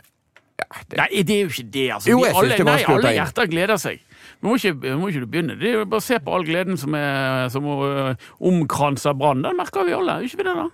det, 0.90 0.98
Nei, 0.98 1.24
det 1.28 1.36
er 1.36 1.42
jo 1.46 1.52
ikke 1.52 1.68
det, 1.74 1.86
altså. 1.96 2.10
Jo, 2.12 2.22
jeg 2.26 2.36
alle, 2.38 2.58
det 2.58 2.66
nei, 2.68 2.80
alle 2.94 3.14
hjerter 3.18 3.52
gleder 3.52 3.82
seg. 3.82 4.02
Nå 4.42 4.50
må 4.50 4.58
ikke, 4.58 4.96
må 4.98 5.10
ikke 5.12 5.24
du 5.24 5.30
begynne? 5.30 5.58
Det 5.60 5.70
er 5.70 5.80
jo 5.80 5.88
bare 5.90 6.02
å 6.02 6.06
se 6.06 6.18
på 6.24 6.34
all 6.34 6.46
gleden 6.48 6.80
som, 6.82 6.96
er, 6.98 7.48
som 7.54 7.68
øh, 7.70 8.14
omkranser 8.50 9.18
Brann. 9.18 9.44
Den 9.46 9.58
merker 9.60 9.86
vi 9.86 9.94
alle, 9.98 10.18
ikke 10.26 10.42
vi 10.42 10.48
det, 10.48 10.56
da? 10.58 10.68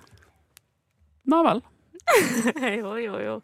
Nei 1.33 1.41
vel. 1.49 1.63
jo, 2.79 2.93
jo, 3.03 3.21
jo. 3.25 3.37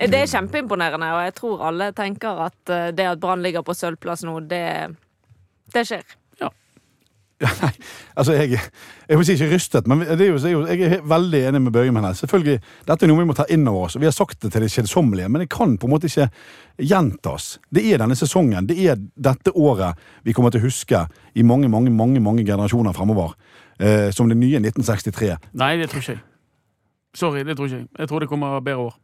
Det 0.00 0.16
er 0.16 0.30
kjempeimponerende, 0.30 1.10
og 1.12 1.22
jeg 1.26 1.36
tror 1.36 1.66
alle 1.68 1.90
tenker 1.94 2.42
at 2.46 2.72
eh, 2.72 2.88
det 2.96 3.06
at 3.10 3.20
Brann 3.22 3.44
ligger 3.44 3.62
på 3.66 3.76
sølvplass 3.76 4.24
nå, 4.26 4.38
det, 4.50 4.64
det 5.74 5.86
skjer. 5.86 6.16
Nei, 7.40 7.70
altså 8.20 8.34
jeg, 8.36 8.58
jeg 9.08 9.16
vil 9.18 9.26
si 9.26 9.34
ikke 9.38 9.48
rystet, 9.54 9.86
men 9.88 10.02
er 10.04 10.20
er 10.20 10.26
jo, 10.28 10.60
jeg 10.68 10.80
er 10.84 11.06
veldig 11.08 11.40
enig 11.48 11.62
med 11.64 11.72
Børge. 11.72 12.14
Selvfølgelig, 12.18 12.60
Dette 12.88 13.06
er 13.06 13.08
noe 13.08 13.22
vi 13.22 13.28
må 13.30 13.36
ta 13.36 13.46
inn 13.48 13.64
over 13.68 13.86
oss. 13.86 13.96
Vi 13.96 14.08
har 14.08 14.12
sagt 14.12 14.42
det 14.42 14.52
til 14.52 14.66
det 14.66 14.70
kjedsommelige, 14.74 15.28
men 15.28 15.44
det 15.44 15.48
kan 15.52 15.78
på 15.80 15.88
en 15.88 15.94
måte 15.94 16.10
ikke 16.10 16.28
gjentas. 16.76 17.58
Det 17.72 17.86
er 17.88 18.02
denne 18.02 18.16
sesongen, 18.16 18.68
det 18.68 18.76
er 18.84 19.00
dette 19.00 19.54
året 19.56 19.96
vi 20.22 20.36
kommer 20.36 20.52
til 20.52 20.60
å 20.60 20.68
huske 20.68 21.06
i 21.34 21.42
mange 21.46 21.68
mange, 21.72 21.90
mange, 21.90 22.20
mange 22.20 22.44
generasjoner 22.44 22.92
fremover. 22.92 23.32
Eh, 23.80 24.10
som 24.12 24.28
det 24.28 24.36
nye 24.36 24.60
1963. 24.60 25.36
Nei, 25.56 25.76
det 25.80 25.88
tror 25.88 26.02
ikke 26.02 26.12
jeg. 26.12 26.24
Sorry, 27.16 27.44
det 27.48 27.56
tror 27.56 27.70
ikke 27.70 27.78
jeg. 27.78 27.86
Jeg 27.98 28.08
tror 28.10 28.20
det 28.20 28.28
kommer 28.28 28.60
bedre 28.60 28.90
år. 28.90 28.98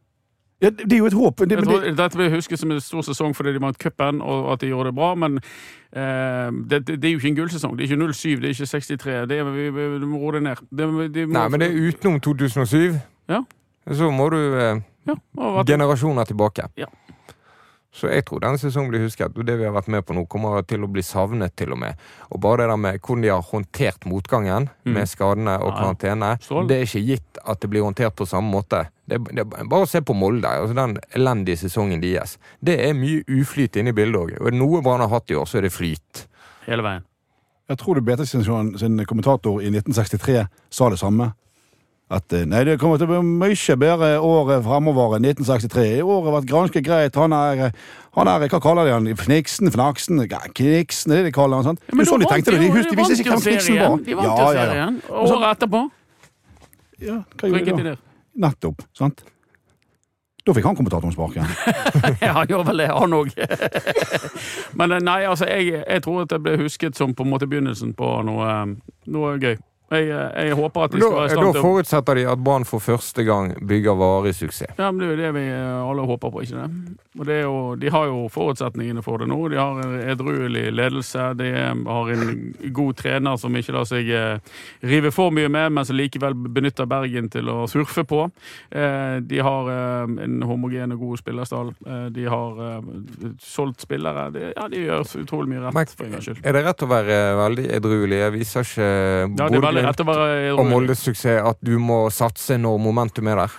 Ja, 0.62 0.70
det 0.70 0.86
det 0.88 0.96
er 0.96 0.98
jo 1.02 1.06
et 1.06 1.12
håp. 1.12 1.38
Det, 1.38 1.50
Jeg 1.52 1.64
tror, 1.64 1.80
det, 1.84 1.96
dette 1.98 2.16
blir 2.16 2.30
husket 2.32 2.60
som 2.60 2.70
en 2.72 2.80
stor 2.80 3.04
sesong 3.04 3.34
fordi 3.36 3.52
de 3.52 3.60
vant 3.60 3.78
cupen 3.78 4.22
og 4.24 4.52
at 4.54 4.62
de 4.62 4.70
gjorde 4.70 4.88
det 4.88 4.96
bra, 4.96 5.10
men 5.14 5.36
eh, 5.36 6.48
det, 6.70 6.86
det, 6.86 6.96
det 7.02 7.10
er 7.10 7.12
jo 7.12 7.20
ikke 7.20 7.28
en 7.28 7.38
gullsesong. 7.42 7.76
Det 7.76 7.84
er 7.84 7.92
ikke 7.92 8.12
07, 8.12 8.40
det 8.40 8.48
er 8.48 8.54
ikke 8.54 8.70
63. 8.72 9.28
Det 9.28 9.38
er, 9.38 9.50
vi, 9.52 9.68
vi, 9.76 9.88
du 10.00 10.06
må 10.08 10.22
roe 10.22 10.38
deg 10.38 10.46
ned. 10.48 10.62
Det, 10.70 10.88
de 11.14 11.26
må, 11.26 11.36
Nei, 11.36 11.48
men 11.52 11.60
det 11.60 11.68
er 11.68 11.90
utenom 11.90 12.20
2007. 12.24 12.96
Ja. 13.28 13.42
Så 13.92 14.08
må 14.10 14.30
du 14.32 14.38
eh, 14.40 14.80
ja, 15.06 15.18
generasjoner 15.68 16.24
tilbake. 16.24 16.70
Ja. 16.80 16.88
Så 17.96 18.10
jeg 18.12 18.26
tror 18.28 18.42
denne 18.44 18.60
sesongen 18.60 18.90
blir 18.92 19.06
husket, 19.06 19.32
og 19.32 19.46
det 19.48 19.54
vi 19.56 19.64
har 19.64 19.72
vært 19.72 19.88
med 19.88 20.04
på 20.04 20.12
nå, 20.12 20.26
kommer 20.28 20.60
til 20.68 20.84
å 20.84 20.88
bli 20.92 21.00
savnet, 21.06 21.54
til 21.56 21.72
og 21.72 21.80
med. 21.80 21.96
Og 22.28 22.40
bare 22.44 22.64
det 22.64 22.68
der 22.68 22.80
med 22.82 22.98
hvordan 23.00 23.24
de 23.24 23.30
har 23.32 23.46
håndtert 23.48 24.04
motgangen 24.04 24.68
med 24.84 25.08
skadene 25.08 25.56
og 25.62 25.72
Mm. 25.72 25.78
Karantene, 25.78 26.30
det 26.68 26.76
er 26.76 26.84
ikke 26.84 27.06
gitt 27.06 27.38
at 27.44 27.60
det 27.60 27.70
blir 27.70 27.82
håndtert 27.82 28.14
på 28.16 28.26
samme 28.26 28.50
måte. 28.52 28.86
Det, 29.06 29.18
det 29.32 29.46
bare 29.46 29.86
se 29.86 30.00
på 30.02 30.14
Molde, 30.14 30.48
altså 30.48 30.74
den 30.74 30.98
elendige 31.14 31.56
sesongen 31.56 32.00
deres. 32.02 32.38
Det 32.60 32.76
er 32.88 32.92
mye 32.94 33.22
uflyt 33.28 33.76
inne 33.76 33.90
i 33.90 33.96
bildet 33.96 34.20
òg. 34.20 34.32
Og 34.40 34.46
er 34.46 34.50
det 34.56 34.60
noe 34.60 34.82
Brann 34.82 35.00
har 35.00 35.12
hatt 35.12 35.30
i 35.30 35.36
år, 35.38 35.46
så 35.46 35.58
er 35.58 35.68
det 35.68 35.72
flyt. 35.72 36.26
hele 36.66 36.82
veien. 36.82 37.04
jeg 37.68 37.78
tror 37.78 37.94
du 37.94 38.00
BT 38.00 38.26
sin 38.26 39.06
kommentator 39.06 39.60
i 39.62 39.70
1963 39.70 40.46
sa 40.70 40.88
det 40.90 40.98
samme. 40.98 41.32
At 42.06 42.30
eh, 42.38 42.44
nei, 42.46 42.60
det 42.68 42.76
kommer 42.78 43.00
til 43.00 43.08
å 43.08 43.16
bli 43.16 43.20
mye 43.42 43.76
bedre 43.82 44.08
året 44.22 44.62
framover 44.62 44.66
fremover 44.66 45.16
enn 45.18 45.24
1963. 45.26 45.86
I 45.98 46.04
år 46.06 46.20
har 46.28 46.36
vært 46.36 46.50
ganske 46.52 46.82
greit. 46.86 47.18
Han 47.18 47.34
er, 47.34 47.72
han 48.14 48.30
er 48.30 48.44
hva 48.46 48.60
kaller 48.62 48.86
de 48.86 48.92
han? 48.94 49.08
Fniksen? 49.18 49.72
Fnaksen? 49.74 50.22
Kniksen, 50.54 51.10
det 51.10 51.18
er 51.18 51.24
det 51.26 51.32
de 51.32 51.34
kaller 51.34 51.58
han. 51.58 51.72
sant? 51.72 51.82
Men 51.90 52.06
sånn 52.06 52.22
de 52.22 52.28
tenkte 52.30 52.54
det. 52.54 52.60
de, 52.62 52.70
De, 52.70 52.84
de 52.92 52.98
visste 53.00 53.18
ikke 53.24 53.34
hvem 53.34 53.46
Kniksen 53.48 53.80
var. 53.82 53.96
De 54.06 54.18
vant 54.20 54.30
jo 54.38 54.50
serien. 54.54 55.00
Og 55.10 55.32
året 55.34 55.48
etterpå 55.56 55.86
Ja, 57.02 57.18
hva 57.40 57.50
gjorde 57.50 57.64
de 57.66 57.80
de 57.82 57.88
da? 57.90 57.96
Nettopp. 58.46 58.86
sant? 58.96 59.24
Da 60.46 60.54
fikk 60.54 60.66
han 60.68 60.76
kommentatoren 60.78 61.10
sparken. 61.10 61.48
Ja, 62.22 62.36
han 62.38 62.46
gjør 62.46 62.62
vel 62.68 62.84
det, 62.84 62.86
han 62.94 63.14
òg. 63.18 63.32
Men 64.78 64.94
eh, 64.94 65.02
nei, 65.02 65.24
altså, 65.26 65.48
jeg, 65.50 65.80
jeg 65.82 66.04
tror 66.06 66.22
at 66.22 66.30
det 66.30 66.38
ble 66.44 66.54
husket 66.60 66.94
som 66.94 67.16
på 67.18 67.26
en 67.26 67.32
måte 67.32 67.48
begynnelsen 67.50 67.96
på 67.98 68.12
noe, 68.28 68.46
eh, 68.52 69.00
noe 69.10 69.32
gøy. 69.42 69.56
Jeg, 69.86 70.08
eh, 70.10 70.46
jeg 70.48 70.56
håper 70.58 70.82
at 70.88 70.94
de 70.96 70.98
skal 70.98 71.12
være 71.14 71.26
i 71.26 71.34
stand 71.36 71.52
til 71.54 71.60
å 71.60 71.64
forutsetter 71.64 72.18
de 72.18 72.24
at 72.32 72.40
Brann 72.42 72.64
for 72.66 72.82
første 72.82 73.22
gang 73.26 73.52
bygger 73.70 73.94
varig 74.00 74.32
suksess. 74.34 74.72
Ja, 74.78 74.90
men 74.90 74.98
Det 74.98 75.06
er 75.06 75.12
jo 75.12 75.18
det 75.22 75.32
vi 75.36 75.44
eh, 75.52 75.90
alle 75.90 76.06
håper 76.10 76.32
på, 76.34 76.42
ikke 76.42 76.62
det? 76.64 76.96
Og 77.16 77.24
det 77.24 77.36
jo, 77.42 77.52
De 77.80 77.88
har 77.94 78.06
jo 78.10 78.24
forutsetningene 78.28 79.02
for 79.04 79.22
det 79.22 79.28
nå. 79.30 79.38
De 79.48 79.56
har 79.56 79.78
en 79.84 79.94
edruelig 80.10 80.66
ledelse. 80.74 81.28
De 81.38 81.52
har 81.54 82.10
en 82.12 82.54
god 82.76 82.96
trener 82.98 83.38
som 83.40 83.54
ikke 83.56 83.72
lar 83.76 83.86
seg 83.88 84.10
eh, 84.10 84.56
rive 84.84 85.12
for 85.14 85.30
mye 85.30 85.48
med, 85.48 85.70
men 85.78 85.86
som 85.88 85.96
likevel 85.96 86.34
benytter 86.34 86.88
Bergen 86.90 87.30
til 87.32 87.48
å 87.48 87.64
surfe 87.70 88.04
på. 88.04 88.26
Eh, 88.70 89.16
de 89.22 89.38
har 89.38 89.70
eh, 89.72 90.16
en 90.26 90.42
homogen 90.50 90.92
og 90.92 91.06
god 91.06 91.22
spillerstall. 91.22 91.72
Eh, 91.86 92.04
de 92.18 92.26
har 92.28 92.60
eh, 92.66 92.90
solgt 93.40 93.86
spillere. 93.86 94.26
De, 94.34 94.50
ja, 94.50 94.66
de 94.72 94.82
gjør 94.84 95.06
utrolig 95.22 95.54
mye 95.54 95.64
rett, 95.70 95.94
for 95.96 96.10
en 96.10 96.18
gangs 96.18 96.28
skyld. 96.28 96.42
er 96.42 96.58
det 96.58 96.64
rett 96.66 96.84
å 96.84 96.90
være 96.90 97.22
veldig 97.40 97.66
edruelig? 97.78 98.20
Jeg 98.26 98.36
viser 98.36 98.66
ikke 98.66 98.90
Ja, 99.36 99.48
være 100.08 100.52
og. 100.56 100.66
Moldes 100.70 101.02
suksess 101.04 101.42
at 101.44 101.58
du 101.64 101.78
må 101.78 102.06
satse 102.10 102.56
når 102.58 102.78
momentum 102.80 103.28
er 103.28 103.36
der. 103.36 103.50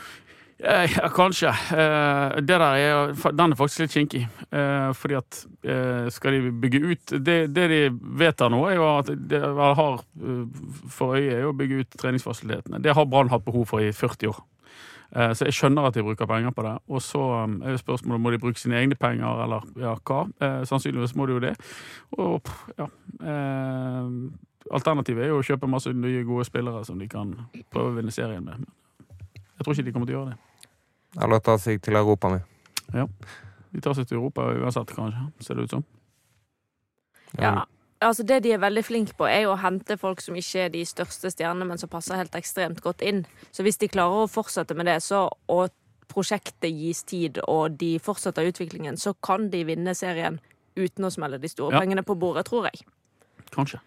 Eh, 0.59 0.89
Ja, 0.97 1.09
kanskje. 1.13 1.49
Eh, 1.53 2.35
Det 2.41 2.47
der 2.47 2.61
er, 2.65 3.13
den 3.31 3.51
er 3.51 3.55
faktisk 3.55 3.79
litt 3.79 3.91
kinkig. 3.93 4.23
Eh, 4.51 4.93
Fordi 4.93 5.13
at 5.15 5.45
eh, 5.63 6.09
skal 6.09 6.31
de 6.33 6.51
bygge 6.51 6.81
ut 6.81 7.05
Det, 7.23 7.53
det 7.53 7.67
de 7.69 7.81
vedtar 8.17 8.49
nå, 8.49 8.63
er 8.69 8.75
jo 8.75 8.87
at 8.97 9.05
det 9.29 9.41
har 9.41 10.01
eh, 10.01 10.45
for 10.89 11.13
øye 11.15 11.31
er 11.37 11.45
å 11.45 11.53
bygge 11.53 11.81
ut 11.83 11.97
treningsfasilitetene. 12.01 12.81
Det 12.81 12.95
har 12.95 13.05
Brann 13.05 13.29
hatt 13.29 13.45
behov 13.45 13.67
for 13.67 13.79
i 13.79 13.91
40 13.91 14.27
år. 14.33 14.41
Eh, 15.15 15.33
Så 15.37 15.45
jeg 15.45 15.53
skjønner 15.53 15.85
at 15.87 15.93
de 15.93 16.01
bruker 16.03 16.25
penger 16.25 16.51
på 16.51 16.63
det. 16.65 16.73
Og 16.89 17.01
så 17.05 17.21
eh, 17.43 17.67
er 17.67 17.71
jo 17.77 17.83
spørsmålet 17.85 18.21
må 18.25 18.31
de 18.33 18.39
bruke 18.41 18.57
sine 18.59 18.81
egne 18.81 18.95
penger, 18.97 19.43
eller 19.45 19.61
ja, 19.77 19.93
hva. 20.09 20.25
Sannsynligvis 20.65 21.13
må 21.15 21.27
de 21.27 21.33
jo 21.37 21.39
det. 21.39 21.53
Og 22.17 22.41
ja 22.79 22.89
Alternativet 24.71 25.23
er 25.23 25.31
jo 25.31 25.39
å 25.39 25.45
kjøpe 25.45 25.69
masse 25.69 25.93
nye, 25.93 26.23
gode 26.27 26.45
spillere 26.47 26.83
som 26.85 26.99
de 26.99 27.07
kan 27.07 27.33
prøve 27.71 27.93
å 27.93 27.95
vinne 27.95 28.11
serien 28.11 28.43
med. 28.43 28.65
Jeg 29.57 29.63
tror 29.63 29.73
ikke 29.73 29.85
de 29.87 29.93
kommer 29.95 30.09
til 30.09 30.15
å 30.15 30.19
gjøre 30.19 30.33
det. 30.33 30.37
Eller 31.23 31.39
ta 31.39 31.57
seg 31.57 31.81
til 31.81 31.95
Europa 31.95 32.29
med. 32.29 33.07
De 33.73 33.81
tar 33.81 33.93
seg 33.97 34.07
til 34.07 34.17
Europa 34.19 34.41
uansett, 34.53 34.91
kanskje, 34.95 35.23
ser 35.43 35.55
det 35.55 35.67
ut 35.67 35.75
som. 35.77 35.83
Ja. 37.39 37.65
Altså 38.01 38.23
Det 38.23 38.43
de 38.43 38.51
er 38.53 38.61
veldig 38.61 38.83
flinke 38.85 39.15
på, 39.17 39.25
er 39.25 39.47
jo 39.47 39.55
å 39.55 39.57
hente 39.57 39.97
folk 39.97 40.21
som 40.21 40.35
ikke 40.37 40.67
er 40.67 40.69
de 40.69 40.83
største 40.85 41.31
stjernene, 41.33 41.65
men 41.65 41.79
som 41.81 41.89
passer 41.89 42.19
helt 42.19 42.35
ekstremt 42.37 42.81
godt 42.85 43.01
inn. 43.01 43.23
Så 43.51 43.65
hvis 43.65 43.79
de 43.81 43.89
klarer 43.89 44.25
å 44.25 44.29
fortsette 44.29 44.75
med 44.77 44.85
det, 44.85 44.99
så, 45.01 45.23
og 45.49 45.73
prosjektet 46.07 46.69
gis 46.77 47.01
tid, 47.03 47.39
og 47.49 47.79
de 47.81 47.95
fortsetter 47.99 48.45
utviklingen, 48.51 48.97
så 49.01 49.15
kan 49.25 49.49
de 49.49 49.63
vinne 49.67 49.95
serien 49.97 50.37
uten 50.77 51.05
å 51.05 51.11
smelle 51.11 51.39
de 51.41 51.49
store 51.49 51.73
Ja. 51.73 51.79
pengene 51.81 52.03
på 52.05 52.15
bordet, 52.15 52.45
tror 52.45 52.69
jeg. 52.69 52.85
Kanskje. 53.51 53.79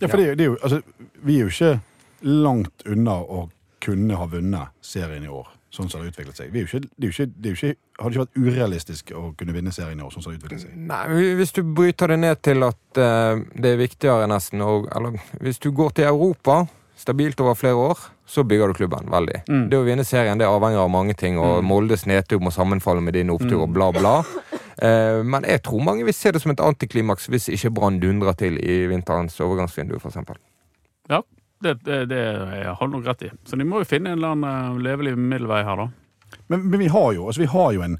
Ja, 0.00 0.08
for 0.08 0.20
det, 0.20 0.34
det 0.40 0.46
er 0.46 0.52
jo, 0.52 0.58
altså, 0.62 0.80
vi 1.20 1.36
er 1.36 1.46
jo 1.46 1.52
ikke 1.52 1.72
langt 2.20 2.84
unna 2.88 3.20
å 3.20 3.48
kunne 3.80 4.16
ha 4.20 4.26
vunnet 4.28 4.76
serien 4.84 5.24
i 5.24 5.30
år, 5.32 5.48
sånn 5.72 5.88
som 5.88 6.00
det 6.00 6.08
har 6.08 6.14
utviklet 6.14 6.40
seg. 6.40 6.50
Vi 6.52 6.60
er 6.60 6.66
jo 6.66 6.70
ikke, 6.70 6.88
det, 6.88 7.04
er 7.04 7.06
jo 7.06 7.14
ikke, 7.14 7.28
det 7.36 7.48
er 7.48 7.54
jo 7.54 7.58
ikke, 7.58 7.78
hadde 8.00 8.10
ikke 8.10 8.24
vært 8.24 8.40
urealistisk 8.40 9.12
å 9.16 9.22
kunne 9.38 9.56
vinne 9.56 9.72
serien 9.76 10.00
i 10.00 10.04
år, 10.04 10.12
sånn 10.14 10.24
som 10.24 10.32
det 10.32 10.38
har 10.38 10.42
utviklet 10.42 10.64
seg. 10.66 10.76
Nei, 10.90 11.30
Hvis 11.40 11.54
du 11.56 11.62
bryter 11.64 12.12
det 12.12 12.20
ned 12.20 12.42
til 12.44 12.66
at 12.68 13.00
uh, 13.00 13.40
det 13.56 13.72
er 13.74 13.80
viktigere 13.80 14.28
nesten 14.30 14.64
å 14.64 14.70
Eller 14.88 15.16
hvis 15.40 15.60
du 15.62 15.70
går 15.76 15.96
til 15.96 16.10
Europa 16.10 16.62
stabilt 17.00 17.40
over 17.40 17.56
flere 17.56 17.80
år, 17.80 18.00
så 18.28 18.44
bygger 18.44 18.68
du 18.68 18.74
klubben 18.76 19.08
veldig. 19.10 19.38
Mm. 19.48 19.62
Det 19.72 19.78
å 19.78 19.86
vinne 19.86 20.04
serien 20.04 20.38
det 20.38 20.48
avhenger 20.48 20.82
av 20.82 20.90
mange 20.92 21.16
ting, 21.16 21.38
og 21.40 21.64
Moldes 21.64 22.04
nedtur 22.06 22.42
må 22.44 22.52
sammenfalle 22.52 23.00
med 23.00 23.16
din 23.16 23.32
opptur, 23.32 23.62
og 23.64 23.72
bla, 23.72 23.88
bla. 23.96 24.18
Eh, 24.80 25.20
men 25.24 25.44
jeg 25.44 25.62
tror 25.66 25.82
mange 25.84 26.06
vil 26.08 26.14
se 26.16 26.32
det 26.32 26.40
som 26.40 26.52
et 26.54 26.60
antiklimaks 26.64 27.28
hvis 27.28 27.50
ikke 27.52 27.72
Brann 27.76 27.98
dundrer 28.00 28.36
til 28.40 28.56
i 28.62 28.86
vinterens 28.88 29.36
overgangsvindu, 29.44 29.98
f.eks. 30.00 30.16
Ja, 31.10 31.20
det, 31.62 31.74
det, 31.84 31.98
det 32.08 32.20
jeg 32.62 32.76
har 32.78 32.88
nok 32.88 33.04
rett 33.10 33.26
i. 33.28 33.32
Så 33.44 33.58
de 33.60 33.66
må 33.68 33.82
jo 33.82 33.88
finne 33.88 34.14
en 34.14 34.18
eller 34.20 34.36
annen 34.36 34.78
eh, 34.78 34.80
levelig 34.88 35.16
middelvei 35.18 35.60
her, 35.66 35.84
da. 35.84 36.38
Men, 36.48 36.64
men 36.70 36.80
vi 36.80 36.88
har 36.88 37.12
jo, 37.12 37.26
altså 37.26 37.42
vi 37.44 37.50
har 37.52 37.72
jo 37.76 37.84
en 37.84 37.98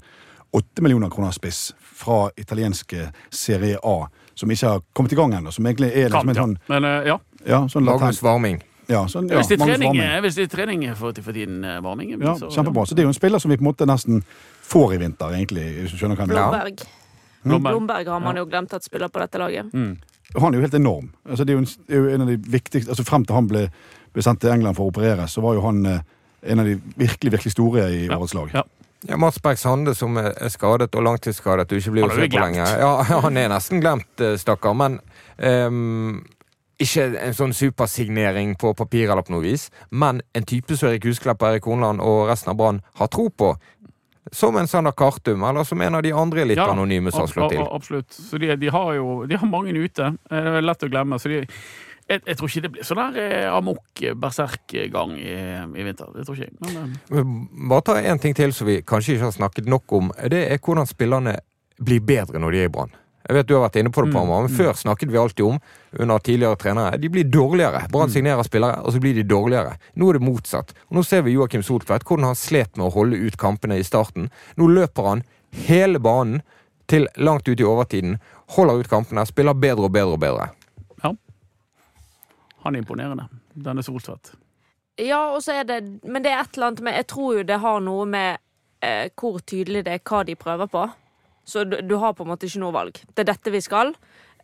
8 0.57 0.83
millioner 0.83 1.09
kroner 1.13 1.31
spiss 1.35 1.69
fra 1.79 2.25
italienske 2.39 3.11
Serie 3.29 3.77
A, 3.83 4.07
som 4.35 4.51
ikke 4.51 4.73
har 4.73 4.81
kommet 4.97 5.13
i 5.13 5.19
gang 5.19 5.35
ennå, 5.37 5.51
som 5.53 5.67
egentlig 5.67 5.91
er 5.93 6.09
liksom 6.11 6.33
en 6.33 6.39
sånn, 6.41 6.57
Men 6.71 6.87
eh, 6.87 7.07
ja. 7.11 7.19
ja, 7.45 7.61
sånn 7.71 7.85
Magnus. 7.87 8.23
Varming. 8.25 8.61
Ja, 8.91 9.05
sånn, 9.07 9.29
ja, 9.29 9.37
Hvis 9.39 9.47
det 9.51 9.59
er 9.61 9.67
trening, 9.69 9.99
hvis 10.25 10.35
det 10.39 10.47
er 10.47 10.51
trening 10.51 10.81
for, 10.99 11.15
for 11.23 11.37
eh, 11.37 11.77
Varming 11.85 12.15
Ja, 12.17 12.33
så- 12.39 12.49
kjempebra. 12.51 12.85
Så 12.89 12.95
det 12.97 13.03
er 13.03 13.07
jo 13.07 13.13
en 13.13 13.19
spiller 13.21 13.39
som 13.39 13.51
vi 13.53 13.57
på 13.59 13.63
en 13.63 13.69
måte 13.69 13.87
nesten 13.87 14.23
får 14.71 14.95
i 14.95 15.01
vinter, 15.03 15.35
egentlig, 15.37 15.65
du 15.91 15.97
skjønner 15.99 16.15
hva 16.19 16.25
jeg. 16.25 16.33
Blomberg. 16.33 16.83
Blomberg. 17.43 17.73
Blomberg 17.75 18.07
har 18.13 18.23
man 18.23 18.37
jo 18.39 18.45
glemt 18.49 18.73
at 18.77 18.85
spiller 18.85 19.09
på 19.11 19.19
dette 19.23 19.39
laget. 19.41 19.71
Han 19.73 20.53
er 20.53 20.57
jo 20.59 20.63
helt 20.63 20.77
enorm. 20.79 21.09
Altså, 21.27 21.43
det, 21.43 21.51
er 21.53 21.59
jo 21.59 21.63
en, 21.65 21.71
er 21.91 21.97
jo 21.97 22.11
en 22.15 22.21
av 22.23 22.29
de 22.31 22.37
viktigste 22.53 22.93
altså 22.93 23.03
Frem 23.03 23.25
til 23.27 23.35
han 23.35 23.47
ble, 23.51 23.65
ble 24.15 24.23
sendt 24.23 24.39
til 24.43 24.53
England 24.53 24.77
for 24.77 24.87
å 24.87 24.93
operere, 24.93 25.25
så 25.27 25.41
var 25.43 25.57
jo 25.57 25.63
han 25.65 25.81
eh, 25.89 26.03
en 26.53 26.61
av 26.63 26.69
de 26.69 26.77
virkelig 27.01 27.33
virkelig 27.35 27.51
store 27.55 27.83
i 27.91 28.05
Ja. 28.07 28.15
årets 28.17 28.33
lag. 28.37 28.53
Ja. 28.55 28.63
Ja, 29.09 29.17
Mats 29.17 29.39
Berg 29.41 29.57
Sande 29.57 29.95
som 29.97 30.13
er 30.21 30.29
skadet 30.53 30.93
og 30.93 31.01
langtidsskadet 31.07 31.65
og 31.73 31.79
ikke 31.79 31.91
blir 31.95 32.03
Han 32.05 32.11
å 32.11 32.13
er 32.13 32.19
se 32.21 32.27
på 32.27 32.35
glemt. 32.35 32.43
lenger. 32.53 32.73
Ja, 32.79 32.91
han 33.25 33.37
er 33.41 33.49
nesten 33.49 33.81
glemt, 33.81 34.21
eh, 34.21 34.35
stakkar. 34.37 34.75
Men 34.77 34.99
um, 35.41 36.21
ikke 36.81 37.07
en 37.21 37.33
sånn 37.33 37.53
supersignering 37.57 38.53
på 38.61 38.75
papir 38.77 39.09
eller 39.09 39.25
på 39.25 39.33
noe 39.33 39.41
vis, 39.43 39.67
men 39.89 40.21
en 40.37 40.45
type 40.45 40.77
som 40.77 40.89
Erik 40.89 41.05
Husklepp, 41.09 41.41
Erik 41.49 41.65
Hornland 41.69 42.01
og 42.01 42.27
resten 42.29 42.53
av 42.53 42.57
Brann 42.61 42.81
har 43.01 43.09
tro 43.13 43.27
på. 43.29 43.51
Som 44.31 44.55
en 44.57 44.67
Sander 44.69 44.91
Kartum, 44.93 45.41
eller 45.43 45.63
som 45.65 45.81
en 45.81 45.95
av 45.97 46.03
de 46.05 46.11
andre 46.13 46.43
litt 46.45 46.57
Ja, 46.61 46.67
anonyme 46.71 47.09
som 47.11 47.23
har 47.25 47.31
slått 47.31 47.51
til. 47.55 47.63
Absolutt. 47.65 48.11
Så 48.13 48.37
de, 48.37 48.51
de 48.55 48.69
har 48.69 48.93
jo 48.95 49.25
de 49.25 49.35
har 49.41 49.47
mange 49.49 49.73
ute. 49.73 50.11
Eh, 50.29 50.43
Det 50.43 50.59
er 50.59 50.67
lett 50.67 50.83
å 50.85 50.89
glemme. 50.91 51.17
Så 51.19 51.29
de, 51.31 51.39
Jeg, 52.11 52.21
jeg 52.27 52.37
tror 52.37 52.49
ikke 52.49 52.61
det 52.61 52.71
blir 52.75 52.83
sånn 52.83 52.99
der 52.99 53.17
eh, 53.23 53.47
amok 53.55 54.01
eh, 54.03 54.13
berserk-gang 54.13 55.13
i, 55.17 55.33
i 55.79 55.83
vinter. 55.87 56.09
Det 56.13 56.25
tror 56.27 56.37
ikke 56.37 56.49
jeg. 56.49 56.57
Men, 56.61 56.95
eh, 57.17 57.67
Bare 57.69 57.81
ta 57.87 57.95
en 58.01 58.19
ting 58.19 58.35
til 58.35 58.53
som 58.53 58.67
vi 58.67 58.81
kanskje 58.81 59.15
ikke 59.15 59.29
har 59.29 59.35
snakket 59.37 59.69
nok 59.71 59.91
om. 59.97 60.11
Det 60.29 60.41
er 60.51 60.59
hvordan 60.59 60.89
spillerne 60.89 61.37
blir 61.81 62.01
bedre 62.03 62.37
når 62.41 62.51
de 62.51 62.59
er 62.65 62.69
i 62.69 62.73
Brann. 62.73 62.91
Jeg 63.27 63.37
vet 63.37 63.47
du 63.47 63.53
har 63.55 63.65
vært 63.67 63.77
inne 63.81 63.91
på 63.93 64.03
det, 64.05 64.11
Parma, 64.13 64.39
men 64.43 64.53
Før 64.53 64.73
snakket 64.77 65.11
vi 65.11 65.19
alltid 65.21 65.45
om 65.45 65.59
under 65.99 66.19
tidligere 66.19 66.57
trenere. 66.59 66.97
De 66.97 67.09
blir 67.09 67.27
dårligere. 67.29 67.83
Brann 67.91 68.09
signerer 68.09 68.43
spillere, 68.47 68.81
og 68.81 68.95
så 68.95 69.01
blir 69.03 69.13
de 69.15 69.23
dårligere. 69.27 69.75
Nå 69.95 70.09
er 70.09 70.17
det 70.17 70.25
motsatt. 70.25 70.73
Og 70.89 70.97
Nå 70.97 71.03
ser 71.05 71.21
vi 71.27 71.35
Joakim 71.35 71.63
Soltvedt, 71.63 72.05
hvordan 72.07 72.31
han 72.31 72.39
slet 72.39 72.77
med 72.77 72.87
å 72.87 72.93
holde 72.95 73.19
ut 73.21 73.37
kampene 73.37 73.77
i 73.77 73.85
starten. 73.85 74.31
Nå 74.57 74.67
løper 74.73 75.09
han 75.09 75.23
hele 75.67 75.99
banen 75.99 76.41
til 76.91 77.07
langt 77.15 77.47
ut 77.47 77.59
i 77.59 77.67
overtiden. 77.67 78.17
Holder 78.57 78.81
ut 78.81 78.89
kampene, 78.91 79.25
spiller 79.29 79.53
bedre 79.53 79.87
og 79.87 79.93
bedre 79.95 80.17
og 80.17 80.23
bedre. 80.23 80.49
Ja. 81.03 81.13
han 82.63 82.75
er 82.75 82.79
imponerende. 82.79 83.27
Denne 83.53 83.83
Soltvedt. 83.83 84.33
Ja, 84.99 85.31
og 85.33 85.41
så 85.43 85.55
er 85.59 85.63
det 85.63 85.81
Men 86.03 86.23
det 86.23 86.31
er 86.31 86.41
et 86.43 86.55
eller 86.55 86.67
annet 86.67 86.81
med 86.83 86.93
Jeg 86.93 87.07
tror 87.07 87.37
jo 87.37 87.43
det 87.47 87.57
har 87.63 87.79
noe 87.83 88.05
med 88.05 88.37
eh, 88.83 89.09
hvor 89.17 89.39
tydelig 89.39 89.85
det 89.87 89.93
er 89.95 90.03
hva 90.05 90.23
de 90.27 90.35
prøver 90.35 90.69
på. 90.71 90.83
Så 91.47 91.63
du, 91.65 91.77
du 91.81 91.95
har 92.01 92.13
på 92.13 92.25
en 92.25 92.31
måte 92.33 92.47
ikke 92.47 92.61
noe 92.61 92.73
valg. 92.75 93.01
Det 93.15 93.23
er 93.25 93.31
dette 93.33 93.53
vi 93.53 93.61
skal. 93.63 93.93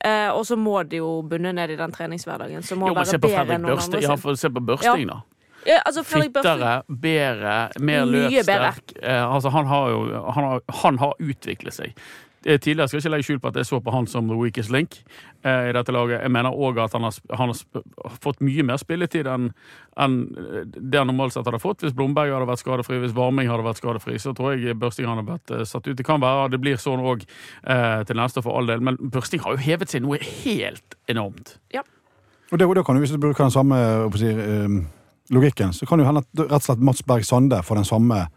Eh, 0.05 0.29
og 0.29 0.43
så 0.45 0.57
må 0.59 0.81
de 0.85 0.99
jo 1.01 1.21
bunne 1.25 1.53
ned 1.57 1.73
i 1.73 1.77
den 1.79 1.93
treningshverdagen 1.93 2.65
som 2.65 2.81
må 2.81 2.91
Jo, 2.91 2.97
være 2.99 3.17
bedre 3.21 3.55
enn 3.55 3.65
noen 3.65 3.79
andre 3.81 4.01
Ja, 4.03 4.13
sin. 4.13 4.21
for 4.21 4.37
se 4.37 4.51
på 4.53 4.61
Børsting, 4.61 5.07
da. 5.09 5.21
Ja, 5.67 5.81
altså, 5.85 6.03
Fittere, 6.05 6.83
bedre, 6.87 7.55
mer 7.83 8.05
løst. 8.07 8.93
Eh, 9.01 9.23
altså, 9.23 9.49
han 9.51 9.65
har 9.67 9.89
jo 9.89 10.03
han 10.31 10.43
har, 10.43 10.61
han 10.83 10.99
har 11.01 11.15
utviklet 11.19 11.75
seg. 11.75 11.97
Eh, 12.45 12.59
Tidligere 12.59 12.87
skal 12.87 12.99
jeg 12.99 13.05
ikke 13.05 13.13
legge 13.15 13.27
skjul 13.27 13.39
på 13.41 13.49
at 13.49 13.57
jeg 13.59 13.67
så 13.69 13.79
på 13.81 13.93
han 13.93 14.07
som 14.09 14.27
the 14.29 14.37
weakest 14.37 14.71
link 14.73 14.99
eh, 15.43 15.69
i 15.69 15.73
dette 15.75 15.93
laget. 15.95 16.21
Jeg 16.21 16.31
mener 16.31 16.53
òg 16.53 16.77
at 16.83 16.93
han 16.93 17.07
har, 17.07 17.17
han 17.39 17.53
har 17.53 18.17
fått 18.23 18.43
mye 18.45 18.65
mer 18.67 18.77
spilletid 18.81 19.29
enn 19.31 19.49
enn 19.97 20.17
det 20.77 20.99
han 20.99 21.09
normalt 21.09 21.33
sett 21.33 21.47
hadde 21.49 21.61
fått. 21.61 21.81
Hvis 21.81 21.95
Blomberg 21.97 22.29
hadde 22.29 22.45
vært 22.49 22.61
skadefri, 22.61 22.99
hvis 23.01 23.15
Varming 23.17 23.49
hadde 23.49 23.65
vært 23.65 23.81
skadefri, 23.81 24.19
så 24.21 24.35
tror 24.37 24.53
jeg 24.53 24.77
Børsting 24.77 25.09
hadde 25.09 25.25
vært 25.25 25.53
eh, 25.55 25.65
satt 25.65 25.87
ut. 25.89 25.95
Det 25.97 26.05
kan 26.05 26.21
være 26.21 26.51
det 26.53 26.61
blir 26.61 26.77
sånn 26.81 27.01
òg 27.01 27.25
eh, 27.25 28.03
til 28.05 28.19
neste 28.21 28.43
for 28.45 28.59
all 28.59 28.69
del, 28.69 28.83
men 28.85 28.99
Børsting 29.01 29.41
har 29.41 29.57
jo 29.57 29.63
hevet 29.65 29.89
seg 29.89 30.05
noe 30.05 30.21
helt 30.21 30.99
enormt. 31.09 31.57
Ja. 31.73 31.81
og 32.51 32.59
da 32.61 32.83
kan 32.83 32.95
du, 32.95 33.01
Hvis 33.01 33.15
du 33.15 33.17
bruker 33.17 33.47
den 33.47 33.55
samme 33.55 33.79
si, 34.15 34.29
eh, 34.29 34.77
logikken, 35.33 35.73
så 35.73 35.89
kan 35.89 35.97
det 35.97 36.05
jo 36.05 36.11
hende 36.11 36.23
at 36.23 36.45
rett 36.45 36.61
og 36.61 36.67
slett 36.69 36.85
Mats 36.85 37.01
Berg 37.03 37.25
Sande 37.25 37.63
får 37.65 37.81
den 37.81 37.89
samme 37.89 38.27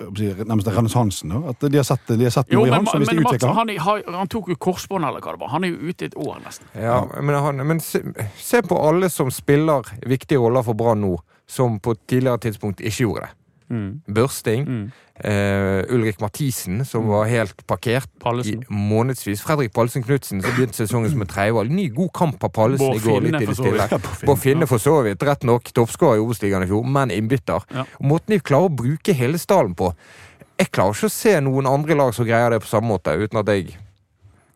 nærmest 0.00 0.68
renessansen. 0.68 1.32
At 1.48 1.60
de 1.60 1.76
har 1.76 1.84
sett, 1.86 2.06
de 2.06 2.24
har 2.24 2.30
sett 2.34 2.50
Jo, 2.52 2.60
noe 2.60 2.66
i 2.66 2.70
men, 2.70 2.80
han 2.80 2.86
som 2.86 3.02
hvis 3.04 3.08
de 3.12 3.22
utvikler 3.22 3.54
han. 3.54 3.70
han, 3.78 4.14
han 4.14 4.28
tok 4.28 4.48
jo 4.48 4.56
korsbånd, 4.56 5.04
eller 5.06 5.20
hva 5.22 5.36
det 5.36 5.40
var. 5.40 5.52
Han 5.54 5.64
er 5.64 5.74
jo 5.74 5.92
ute 5.92 6.04
i 6.04 6.10
et 6.10 6.16
år, 6.16 6.40
nesten. 6.44 6.66
Ja, 6.74 6.98
men, 7.20 7.34
han, 7.34 7.62
men 7.66 7.80
se, 7.80 8.02
se 8.40 8.62
på 8.66 8.78
alle 8.88 9.10
som 9.10 9.30
spiller 9.30 9.86
viktige 10.06 10.38
roller 10.42 10.66
for 10.66 10.74
Brann 10.74 11.04
nå, 11.04 11.14
som 11.46 11.78
på 11.80 11.94
et 11.94 12.06
tidligere 12.10 12.38
tidspunkt 12.48 12.80
ikke 12.80 13.04
gjorde 13.06 13.26
det. 13.26 13.32
Børsting. 13.68 14.64
Mm. 14.68 14.92
Uh, 15.24 15.94
Ulrik 15.94 16.18
Mathisen, 16.20 16.84
som 16.84 17.06
var 17.08 17.24
helt 17.30 17.66
parkert 17.70 18.08
i 18.44 18.56
månedsvis. 18.68 19.42
Fredrik 19.42 19.72
Pallesen 19.72 20.02
Knutsen, 20.02 20.42
som 20.42 20.50
begynte 20.56 20.74
sesongen 20.74 21.10
som 21.10 21.22
en 21.22 21.30
tredjevalg. 21.30 21.70
Ny, 21.70 21.88
god 21.94 22.10
kamp 22.14 22.44
av 22.44 22.50
Pallesen 22.54 22.86
Bård 22.86 22.96
i 22.96 23.04
går. 23.04 23.20
litt 23.28 23.42
i 23.42 23.46
det 23.46 23.56
stille. 23.56 23.86
På 24.24 24.26
Bård 24.26 24.38
Finne 24.42 24.66
for 24.66 24.82
så 24.82 24.96
vidt. 25.06 25.22
Rett 25.22 25.46
nok 25.46 25.70
toppskårer 25.74 26.18
i 26.18 26.24
Obos-ligaen 26.24 26.66
i 26.66 26.70
fjor, 26.70 26.84
men 26.84 27.10
innbytter. 27.14 27.62
Ja. 27.70 27.86
Og 28.00 28.06
Måten 28.10 28.34
de 28.34 28.40
klarer 28.42 28.68
å 28.70 28.74
bruke 28.74 29.14
hele 29.14 29.38
stallen 29.38 29.74
på 29.78 29.92
Jeg 30.58 30.70
klarer 30.70 30.94
ikke 30.94 31.08
å 31.10 31.14
se 31.14 31.40
noen 31.42 31.66
andre 31.66 31.94
lag 31.98 32.12
som 32.14 32.26
greier 32.26 32.50
det 32.54 32.60
på 32.62 32.70
samme 32.70 32.90
måte, 32.92 33.14
uten 33.18 33.38
at 33.40 33.48
jeg 33.50 33.76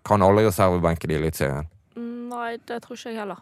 kan 0.06 0.22
alle 0.22 0.44
reservebenkene 0.46 1.14
i 1.14 1.18
Eliteserien. 1.18 1.66
Mm, 1.96 2.28
Nei, 2.30 2.52
det 2.68 2.82
tror 2.84 2.94
ikke 2.98 3.10
jeg 3.10 3.18
heller. 3.18 3.40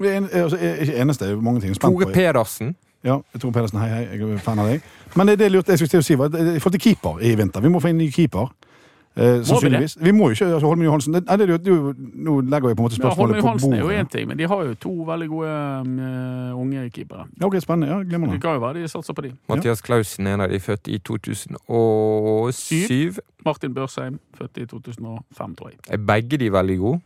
Vi 0.00 0.08
er 0.08 0.16
en- 0.16 0.30
altså, 0.32 0.56
er 0.56 0.80
ikke 0.82 0.96
eneste, 1.02 1.26
det 1.28 1.36
er 1.36 1.42
mange 1.44 1.60
ting 1.60 1.74
spent 1.76 1.92
Tore. 2.00 2.12
Pedersen. 2.12 2.74
Ja, 3.02 3.18
Tore 3.38 3.52
Pedersen, 3.52 3.80
hei, 3.82 3.88
hei, 3.90 4.02
jeg 4.14 4.22
er 4.36 4.42
fan 4.42 4.60
av 4.62 4.68
deg. 4.70 4.84
Men 5.18 5.26
det, 5.26 5.38
det 5.40 5.48
lurt, 5.50 5.66
lurte 5.66 5.74
jeg 5.74 5.78
skulle 5.82 5.94
til 5.96 6.02
å 6.02 6.06
si 6.06 6.14
var 6.18 6.30
i 6.30 6.60
forhold 6.62 6.76
til 6.78 6.84
keeper 6.84 7.14
i 7.22 7.34
vinter. 7.38 7.60
Vi 7.64 7.70
må 7.72 7.78
få 7.82 7.90
inn 7.90 7.98
ny 7.98 8.10
keeper. 8.14 8.46
Eh, 9.14 9.42
sannsynligvis. 9.44 9.98
Vi 10.00 10.12
må 10.16 10.28
jo 10.30 10.32
ikke 10.32 10.46
altså 10.46 10.66
Holmen 10.66 10.84
Johansen 10.86 11.14
det, 11.14 11.20
det, 11.28 11.64
det, 11.64 11.94
Nå 12.24 12.40
legger 12.40 12.68
jeg 12.68 12.76
på 12.78 12.80
en 12.80 12.84
måte 12.86 12.96
spørsmålet 12.96 13.36
Ja, 13.36 13.42
bordet. 13.42 13.44
Holmen 13.44 13.44
Johansen 13.44 13.72
er 13.72 13.78
jo 13.78 13.88
én 14.00 14.08
ting, 14.08 14.28
men 14.28 14.38
de 14.38 14.46
har 14.48 14.62
jo 14.64 14.74
to 14.80 15.04
veldig 15.04 15.28
gode 15.28 15.50
eh, 15.50 16.60
unge 16.62 16.90
keepere. 16.94 17.26
Ja, 17.40 17.46
ok, 17.46 17.60
Spennende. 17.60 17.92
ja, 17.92 17.98
Glimrende. 18.00 18.34
Det 18.38 18.42
kan 18.42 18.52
jo 18.56 18.60
være 18.64 18.74
de 18.80 18.88
satser 18.88 19.12
på 19.12 19.20
de. 19.26 19.32
Mathias 19.52 19.80
Klausen, 19.84 20.26
en 20.26 20.40
av 20.40 20.48
de 20.48 20.60
født 20.60 20.88
i 20.88 20.98
2007. 20.98 23.20
Martin 23.44 23.74
Børsheim, 23.74 24.18
født 24.38 24.58
i 24.62 24.66
2005, 24.66 25.54
tror 25.58 25.68
jeg. 25.68 25.76
Er 25.88 25.96
begge 26.08 26.36
de 26.40 26.52
veldig 26.52 26.78
gode? 26.78 27.00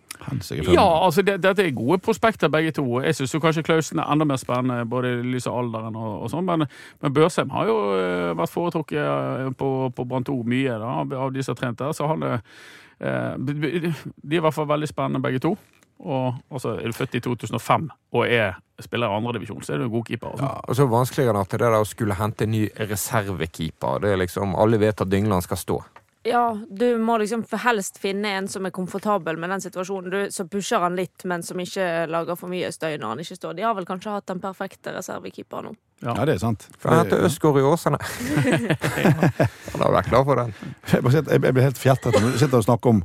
Ja, 0.75 0.87
altså 1.05 1.23
det, 1.27 1.39
dette 1.45 1.65
er 1.65 1.77
gode 1.77 1.99
prospekter, 2.05 2.51
begge 2.53 2.73
to. 2.77 2.85
Jeg 3.05 3.19
syns 3.19 3.37
kanskje 3.43 3.65
Klausen 3.67 4.03
er 4.03 4.11
enda 4.13 4.27
mer 4.29 4.41
spennende, 4.41 4.87
både 4.89 5.13
i 5.19 5.23
lys 5.35 5.49
av 5.51 5.61
alderen 5.61 5.97
og, 5.99 6.11
og 6.25 6.33
sånn, 6.33 6.47
men, 6.49 6.67
men 7.03 7.15
Børsheim 7.17 7.53
har 7.55 7.71
jo 7.71 7.79
eh, 7.97 8.33
vært 8.39 8.55
foretrukket 8.55 9.01
eh, 9.03 9.53
på, 9.59 9.71
på 9.97 10.09
Brann 10.09 10.27
2 10.27 10.37
mye 10.49 10.77
da, 10.83 10.99
av, 11.05 11.33
de 11.35 11.45
som 11.45 11.57
har 11.57 11.63
trent 11.63 11.81
der, 11.83 11.97
så 11.97 12.11
han 12.11 12.27
er 12.27 12.37
eh, 12.37 13.33
De 13.39 13.73
er 13.73 14.39
i 14.39 14.45
hvert 14.45 14.57
fall 14.57 14.71
veldig 14.71 14.91
spennende, 14.91 15.25
begge 15.25 15.43
to. 15.47 15.57
Og 16.05 16.35
altså, 16.53 16.77
er 16.77 16.93
du 16.93 16.97
født 16.97 17.17
i 17.17 17.25
2005 17.25 17.91
og 18.13 18.27
er 18.29 18.59
spiller 18.85 19.09
i 19.09 19.17
andredivisjon, 19.17 19.63
så 19.65 19.73
er 19.73 19.81
du 19.81 19.87
en 19.87 19.93
god 19.95 20.05
keeper. 20.05 20.35
Altså. 20.35 20.49
Og 20.69 20.77
så 20.77 20.87
vanskeligere 20.91 21.33
enn 21.33 21.41
at 21.41 21.55
det 21.55 21.61
der 21.63 21.77
å 21.79 21.87
skulle 21.89 22.17
hente 22.19 22.45
en 22.45 22.53
ny 22.53 22.67
reservekeeper. 22.91 24.03
Det 24.05 24.11
er 24.13 24.21
liksom, 24.21 24.57
Alle 24.61 24.81
vet 24.83 25.01
at 25.01 25.11
Dyngland 25.13 25.47
skal 25.47 25.61
stå. 25.61 25.79
Ja, 26.27 26.59
du 26.69 26.99
må 26.99 27.19
liksom 27.23 27.45
for 27.47 27.63
helst 27.63 28.01
finne 28.03 28.33
en 28.39 28.49
som 28.51 28.67
er 28.67 28.75
komfortabel 28.75 29.39
med 29.39 29.53
den 29.55 29.63
situasjonen. 29.63 30.11
Du, 30.11 30.33
så 30.35 30.47
pusher 30.51 30.83
han 30.83 30.97
litt, 30.99 31.23
men 31.25 31.45
som 31.47 31.61
ikke 31.63 32.07
lager 32.11 32.39
for 32.39 32.51
mye 32.51 32.73
støy 32.75 32.97
når 32.97 33.13
han 33.13 33.23
ikke 33.23 33.39
står. 33.39 33.55
De 33.55 33.67
har 33.67 33.77
vel 33.79 33.87
kanskje 33.87 34.17
hatt 34.17 34.27
den 34.33 34.43
perfekte 34.43 34.95
reservekeeperen 34.97 35.71
nå. 35.71 35.77
Ja, 36.05 36.17
det 36.29 36.35
er 36.37 36.43
sant. 36.43 36.67
For 36.77 36.93
han 36.93 37.07
heter 37.07 37.25
Østgård 37.25 37.61
i 37.61 37.65
Åsane. 37.65 38.01
Han 39.73 39.81
har 39.81 39.95
vært 39.95 40.11
klar 40.11 40.27
for 40.27 40.43
den. 40.43 40.53
Jeg 40.93 41.41
blir 41.47 41.65
helt 41.65 41.81
fjertet 41.81 42.19
når 42.19 42.35
du 42.35 42.39
sitter 42.43 42.61
og 42.61 42.67
snakker 42.67 42.97
om 42.97 43.03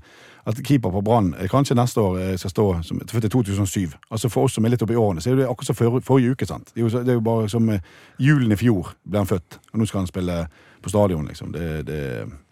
at 0.49 0.57
keeper 0.65 0.89
på 0.89 1.01
Brann 1.05 1.35
eh, 1.37 1.47
kanskje 1.49 1.77
neste 1.77 2.01
år 2.01 2.19
eh, 2.19 2.37
skal 2.37 2.49
stå 2.49 2.65
som 2.83 2.99
til 3.07 3.29
2007. 3.29 3.91
Altså 4.09 4.29
For 4.29 4.47
oss 4.47 4.57
som 4.57 4.65
er 4.65 4.73
litt 4.73 4.81
oppe 4.81 4.95
i 4.95 4.99
årene, 4.99 5.21
så 5.21 5.31
er 5.31 5.41
det 5.41 5.47
akkurat 5.49 5.69
som 5.69 5.77
forrige, 5.77 6.05
forrige 6.07 6.33
uke. 6.33 6.47
sant? 6.49 6.71
Det 6.73 6.81
er, 6.81 6.87
jo, 6.87 7.03
det 7.03 7.13
er 7.13 7.19
jo 7.19 7.25
bare 7.25 7.49
som 7.49 7.69
eh, 7.69 7.83
julen 8.19 8.51
i 8.51 8.57
fjor 8.57 8.95
ble 9.03 9.21
han 9.21 9.29
født, 9.29 9.59
og 9.71 9.79
nå 9.79 9.87
skal 9.89 10.01
han 10.01 10.09
spille 10.09 10.39
på 10.81 10.89
stadion. 10.89 11.27
liksom. 11.29 11.53
Det, 11.53 11.85
det, 11.87 12.01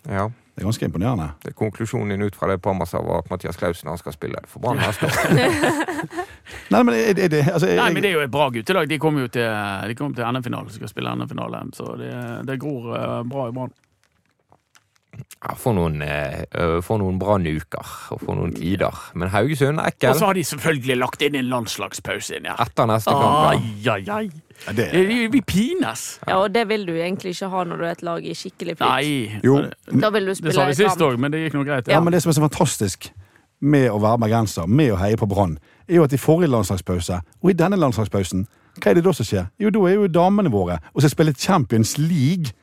Ja, 0.05 0.29
det 0.60 0.65
er 0.65 0.67
ganske 0.67 0.86
imponerende. 0.86 1.26
det 1.39 1.54
er 1.54 1.54
Konklusjonen 1.56 2.10
din 2.10 2.22
ut 2.28 2.36
fra 2.36 2.50
det 2.52 2.58
Parma 2.60 2.84
sa, 2.86 3.00
var 3.00 3.22
at 3.24 3.30
Mathias 3.32 3.56
Klausen 3.56 3.88
han 3.88 3.98
skal 3.98 4.12
spille 4.12 4.41
for 4.43 4.60
Brann 4.60 4.76
neste 4.76 5.08
år. 5.08 5.30
Nei, 6.74 6.82
men 6.84 6.89
er, 6.98 7.13
er 7.15 7.30
det 7.32 7.45
altså, 7.48 7.69
er, 7.69 7.78
Nei, 7.80 7.93
men 7.93 8.04
Det 8.04 8.10
er 8.10 8.17
jo 8.17 8.24
et 8.26 8.34
bra 8.34 8.50
guttelag. 8.52 8.89
De 8.91 8.98
kommer 9.00 9.24
jo 9.24 9.30
til, 9.32 9.48
de 9.88 9.95
kommer 9.95 10.19
til 10.19 10.28
NM-finalen, 10.28 10.74
skal 10.76 10.91
spille 10.91 11.13
NM-finale. 11.15 11.62
Så 11.80 11.95
det, 11.95 12.12
det 12.50 12.60
gror 12.60 12.91
eh, 12.91 13.22
bra 13.32 13.48
i 13.48 13.56
Brann. 13.56 13.72
Ja, 15.39 15.53
for 15.55 15.75
noen, 15.77 16.01
eh, 16.03 16.41
øh, 16.60 16.82
for 16.84 16.99
noen 16.99 17.19
brannuker 17.19 17.93
og 18.12 18.21
for 18.21 18.36
noen 18.36 18.51
tider. 18.58 18.95
Men 19.15 19.32
Haugesund 19.32 19.79
er 19.79 19.95
Og 20.10 20.15
så 20.19 20.25
har 20.25 20.34
de 20.34 20.43
selvfølgelig 20.43 20.97
lagt 20.97 21.21
inn 21.21 21.36
en 21.39 21.47
landslagspause 21.51 22.36
inn 22.38 22.49
ja. 22.49 22.58
etter 22.60 22.89
neste 22.89 23.13
kamp. 23.15 23.53
Ai, 23.53 23.62
ai, 23.88 24.03
ai. 24.10 24.29
Ja, 24.65 24.73
det, 24.75 24.89
Vi 24.91 25.27
vi 25.32 25.41
pines. 25.41 26.19
Ja, 26.27 26.41
og 26.41 26.53
det 26.53 26.67
vil 26.67 26.86
du 26.88 26.93
egentlig 26.93 27.32
ikke 27.36 27.49
ha 27.49 27.63
når 27.63 27.77
du 27.77 27.86
er 27.86 27.91
et 27.91 28.03
lag 28.03 28.25
i 28.25 28.36
skikkelig 28.36 28.77
flyt. 28.77 28.89
Nei. 28.89 29.39
Jo. 29.43 29.62
Da 29.88 30.12
vil 30.12 30.27
du 30.27 30.36
spille 30.36 30.51
Det 30.51 30.60
sa 30.60 30.67
vi 30.67 30.77
sist 30.82 31.01
òg, 31.08 31.17
men 31.17 31.32
det 31.32 31.45
gikk 31.45 31.55
nå 31.55 31.63
greit. 31.63 31.88
ja, 31.88 31.99
men 32.03 32.13
det 32.13 32.21
som 32.23 32.34
er 32.34 32.39
så 32.39 32.43
fantastisk 32.43 33.12
med 33.60 33.89
å 33.91 33.99
være 33.99 34.19
bergenser, 34.23 34.67
med 34.67 34.93
å 34.93 34.99
heie 34.99 35.19
på 35.19 35.27
Brann, 35.27 35.58
er 35.88 35.99
jo 35.99 36.05
at 36.08 36.13
i 36.15 36.19
forrige 36.21 36.51
landslagspause, 36.51 37.19
og 37.41 37.51
i 37.51 37.58
denne 37.58 37.79
landslagspausen, 37.79 38.45
hva 38.79 38.91
er 38.91 38.99
det 38.99 39.03
da 39.03 39.13
som 39.15 39.27
skjer? 39.27 39.49
Jo, 39.60 39.71
da 39.73 39.86
er 39.89 39.97
jo 39.97 40.08
damene 40.12 40.51
våre 40.53 40.79
og 40.93 41.01
skal 41.01 41.12
spille 41.12 41.36
Champions 41.36 41.97
League. 41.97 42.53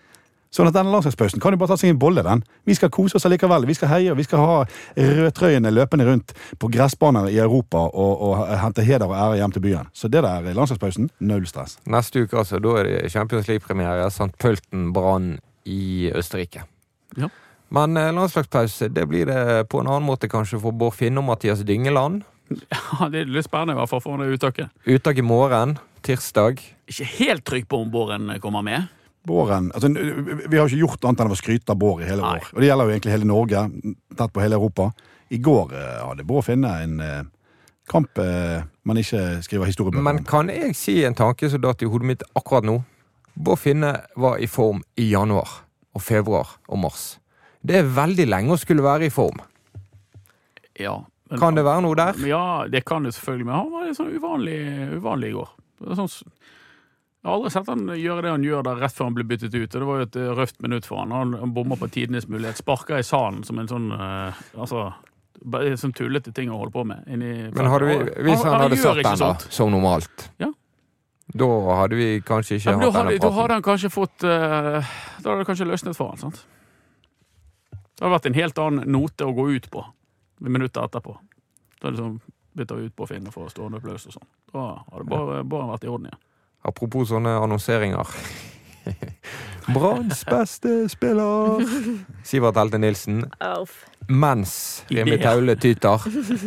Sånn 0.57 0.71
at 0.71 0.77
denne 0.77 0.93
landslagspausen 0.95 1.43
kan 1.43 1.53
jo 1.53 1.61
bare 1.61 1.75
ta 1.75 1.77
seg 1.81 1.93
en 1.93 1.99
bolle, 2.01 2.23
den. 2.25 2.41
Vi 2.65 2.75
skal 2.79 2.89
kose 2.95 3.19
oss 3.19 3.27
allikevel. 3.29 3.67
Vi 3.69 3.77
skal 3.77 3.91
heie, 3.91 4.13
og 4.13 4.17
vi 4.17 4.25
skal 4.25 4.41
ha 4.41 4.55
rødtrøyene 4.97 5.73
løpende 5.75 6.07
rundt 6.09 6.33
på 6.57 6.71
gressbaner 6.73 7.29
i 7.29 7.37
Europa 7.43 7.83
og, 7.91 8.23
og 8.25 8.47
hente 8.63 8.85
heder 8.87 9.11
og 9.11 9.19
ære 9.19 9.43
hjem 9.43 9.57
til 9.57 9.65
byen. 9.67 9.91
Så 9.93 10.09
det 10.09 10.25
der 10.25 10.49
landslagspausen, 10.57 11.11
null 11.21 11.45
stress. 11.51 11.77
Neste 11.85 12.25
uke, 12.25 12.39
altså. 12.41 12.63
Da 12.63 12.79
er 12.81 12.89
det 12.89 13.13
Champions 13.13 13.51
League-premiere. 13.51 14.09
St. 14.09 14.33
Pølten 14.41 14.95
Brann 14.97 15.35
i 15.69 16.09
Østerrike. 16.17 16.65
Ja. 17.21 17.29
Men 17.77 17.97
eh, 18.01 18.13
landslagspause 18.15 18.89
det 18.95 19.05
blir 19.11 19.29
det 19.29 19.69
på 19.69 19.83
en 19.83 19.91
annen 19.91 20.07
måte 20.07 20.31
kanskje 20.31 20.61
for 20.63 20.73
Bård 20.73 20.97
Finne 20.97 21.21
og 21.21 21.29
Mathias 21.29 21.65
Dyngeland. 21.67 22.25
Ja, 22.49 23.09
det 23.11 23.25
er 23.25 23.31
litt 23.31 23.49
spennende 23.49 23.75
i 23.75 23.81
hvert 23.81 23.91
fall 23.91 24.05
for 24.05 24.23
det 24.23 24.31
uttaket. 24.39 24.71
Uttak 24.87 25.19
i 25.19 25.25
morgen, 25.27 25.77
tirsdag. 26.07 26.63
Ikke 26.87 27.09
helt 27.17 27.45
trygg 27.45 27.67
på 27.69 27.81
om 27.83 27.91
Båren 27.91 28.31
kommer 28.41 28.63
med. 28.65 28.87
Båren, 29.27 29.73
altså, 29.75 29.89
Vi 29.91 30.57
har 30.59 30.69
ikke 30.69 30.79
gjort 30.85 31.05
annet 31.09 31.21
enn 31.25 31.33
å 31.35 31.39
skryte 31.39 31.75
av 31.75 31.79
Bård 31.81 32.03
i 32.05 32.09
hele 32.09 32.23
Nei. 32.23 32.37
år. 32.39 32.51
Og 32.55 32.61
det 32.63 32.69
gjelder 32.69 32.87
jo 32.87 32.95
egentlig 32.95 33.15
hele 33.17 33.29
Norge, 33.31 33.63
tett 34.17 34.33
på 34.33 34.43
hele 34.45 34.55
Europa. 34.61 34.91
I 35.35 35.39
går 35.43 35.73
hadde 35.73 36.05
hadde 36.07 36.27
Bård 36.29 36.45
Finne 36.47 36.71
en 36.85 37.01
eh, 37.03 37.23
kamp 37.91 38.19
eh, 38.23 38.63
man 38.87 38.97
ikke 39.03 39.43
skriver 39.43 39.67
historiebøker 39.67 40.03
Men 40.07 40.23
kan 40.25 40.49
jeg 40.53 40.77
si 40.79 41.01
en 41.05 41.15
tanke 41.19 41.51
som 41.51 41.61
datt 41.65 41.83
i 41.83 41.89
hodet 41.91 42.07
mitt 42.13 42.23
akkurat 42.39 42.65
nå? 42.67 42.79
Bård 43.35 43.59
Finne 43.59 43.93
var 44.17 44.39
i 44.39 44.47
form 44.47 44.85
i 44.97 45.11
januar 45.11 45.49
og 45.97 46.03
februar 46.05 46.55
og 46.69 46.79
mars. 46.79 47.17
Det 47.67 47.81
er 47.81 47.91
veldig 47.97 48.29
lenge 48.31 48.55
å 48.55 48.61
skulle 48.61 48.85
være 48.87 49.09
i 49.09 49.13
form. 49.13 49.43
Ja, 50.79 51.05
Men- 51.29 51.41
Kan 51.41 51.55
det 51.57 51.65
være 51.65 51.83
noe 51.83 51.97
der? 51.97 52.15
Ja, 52.29 52.67
det 52.71 52.85
kan 52.85 53.03
det 53.03 53.13
selvfølgelig, 53.15 53.47
men 53.47 53.55
han 53.57 53.71
var 53.73 53.85
litt 53.87 53.97
sånn 53.99 54.13
uvanlig, 54.15 54.61
uvanlig 55.01 55.29
i 55.29 55.33
går. 55.35 55.49
Sånn, 55.97 56.09
jeg 57.27 57.33
har 57.33 57.41
aldri 57.41 57.51
sett 57.51 57.71
han 57.73 57.89
gjøre 57.99 58.23
det 58.23 58.31
han 58.31 58.45
gjør 58.47 58.61
der 58.63 58.77
rett 58.79 58.95
før 58.95 59.09
han 59.09 59.15
ble 59.17 59.25
byttet 59.27 59.55
ut. 59.57 59.73
og 59.75 59.81
Det 59.83 59.87
var 59.89 59.97
jo 59.99 60.05
et 60.07 60.17
eh, 60.21 60.29
røft 60.39 60.61
minutt 60.63 60.85
for 60.87 61.01
han. 61.01 61.11
Han, 61.11 61.33
han 61.41 61.55
bomma 61.57 61.75
på 61.81 61.89
tidenes 61.91 62.29
mulighet. 62.31 62.61
Sparka 62.61 63.01
i 63.03 63.07
salen 63.07 63.41
som 63.43 63.59
en 63.59 63.67
sånn 63.67 63.89
uh, 63.91 64.37
Altså 64.55 64.85
Som 65.83 65.91
tullete 65.97 66.31
ting 66.37 66.53
å 66.55 66.61
holde 66.61 66.71
på 66.77 66.85
med. 66.87 67.03
Men 67.11 67.71
hadde 67.73 67.89
vi, 67.89 67.97
hvis 68.29 68.45
han, 68.47 68.61
hadde 68.63 68.79
gjør 68.79 69.01
satt 69.03 69.09
den 69.09 69.25
da, 69.25 69.31
som 69.59 69.75
normalt, 69.75 70.29
Ja. 70.39 70.53
da 71.43 71.49
hadde 71.81 71.99
vi 71.99 72.07
kanskje 72.29 72.61
ikke 72.61 72.77
Ja, 72.77 72.77
hatt 72.77 72.95
hadde, 72.95 73.17
denne 73.17 73.25
da 73.25 73.33
hadde 73.41 73.57
han 73.59 73.67
kanskje 73.67 73.91
fått 73.91 74.23
uh, 74.23 74.79
Da 75.19 75.27
hadde 75.27 75.41
det 75.41 75.49
kanskje 75.51 75.67
løsnet 75.67 75.99
for 75.99 76.15
han, 76.15 76.23
sant? 76.23 76.45
Det 77.73 78.05
hadde 78.05 78.13
vært 78.15 78.31
en 78.31 78.39
helt 78.39 78.63
annen 78.69 78.95
note 79.01 79.27
å 79.27 79.35
gå 79.35 79.49
ut 79.57 79.67
på 79.75 79.83
minutter 80.47 80.87
etterpå. 80.87 81.19
Da 81.81 81.89
hadde 81.89 81.97
liksom 81.97 82.15
bytta 82.55 82.79
ut 82.87 82.97
på 82.97 83.11
Finn 83.11 83.27
for 83.35 83.51
stående 83.51 83.83
applaus 83.83 84.07
og 84.07 84.15
sånn. 84.15 84.31
Da 84.55 84.69
hadde 84.93 85.09
bare, 85.11 85.43
bare 85.43 85.73
vært 85.75 85.91
i 85.91 85.91
orden 85.91 86.13
igjen. 86.13 86.23
Apropos 86.67 87.09
sånne 87.13 87.37
annonseringer. 87.45 88.11
Branns 89.75 90.25
beste 90.27 90.89
spiller! 90.89 91.63
Sivert 92.27 92.57
Helte 92.61 92.79
Nilsen. 92.79 93.25
Mens 94.07 94.85
Remi. 94.89 95.19
Taule 95.19 95.57
tyter, 95.59 96.05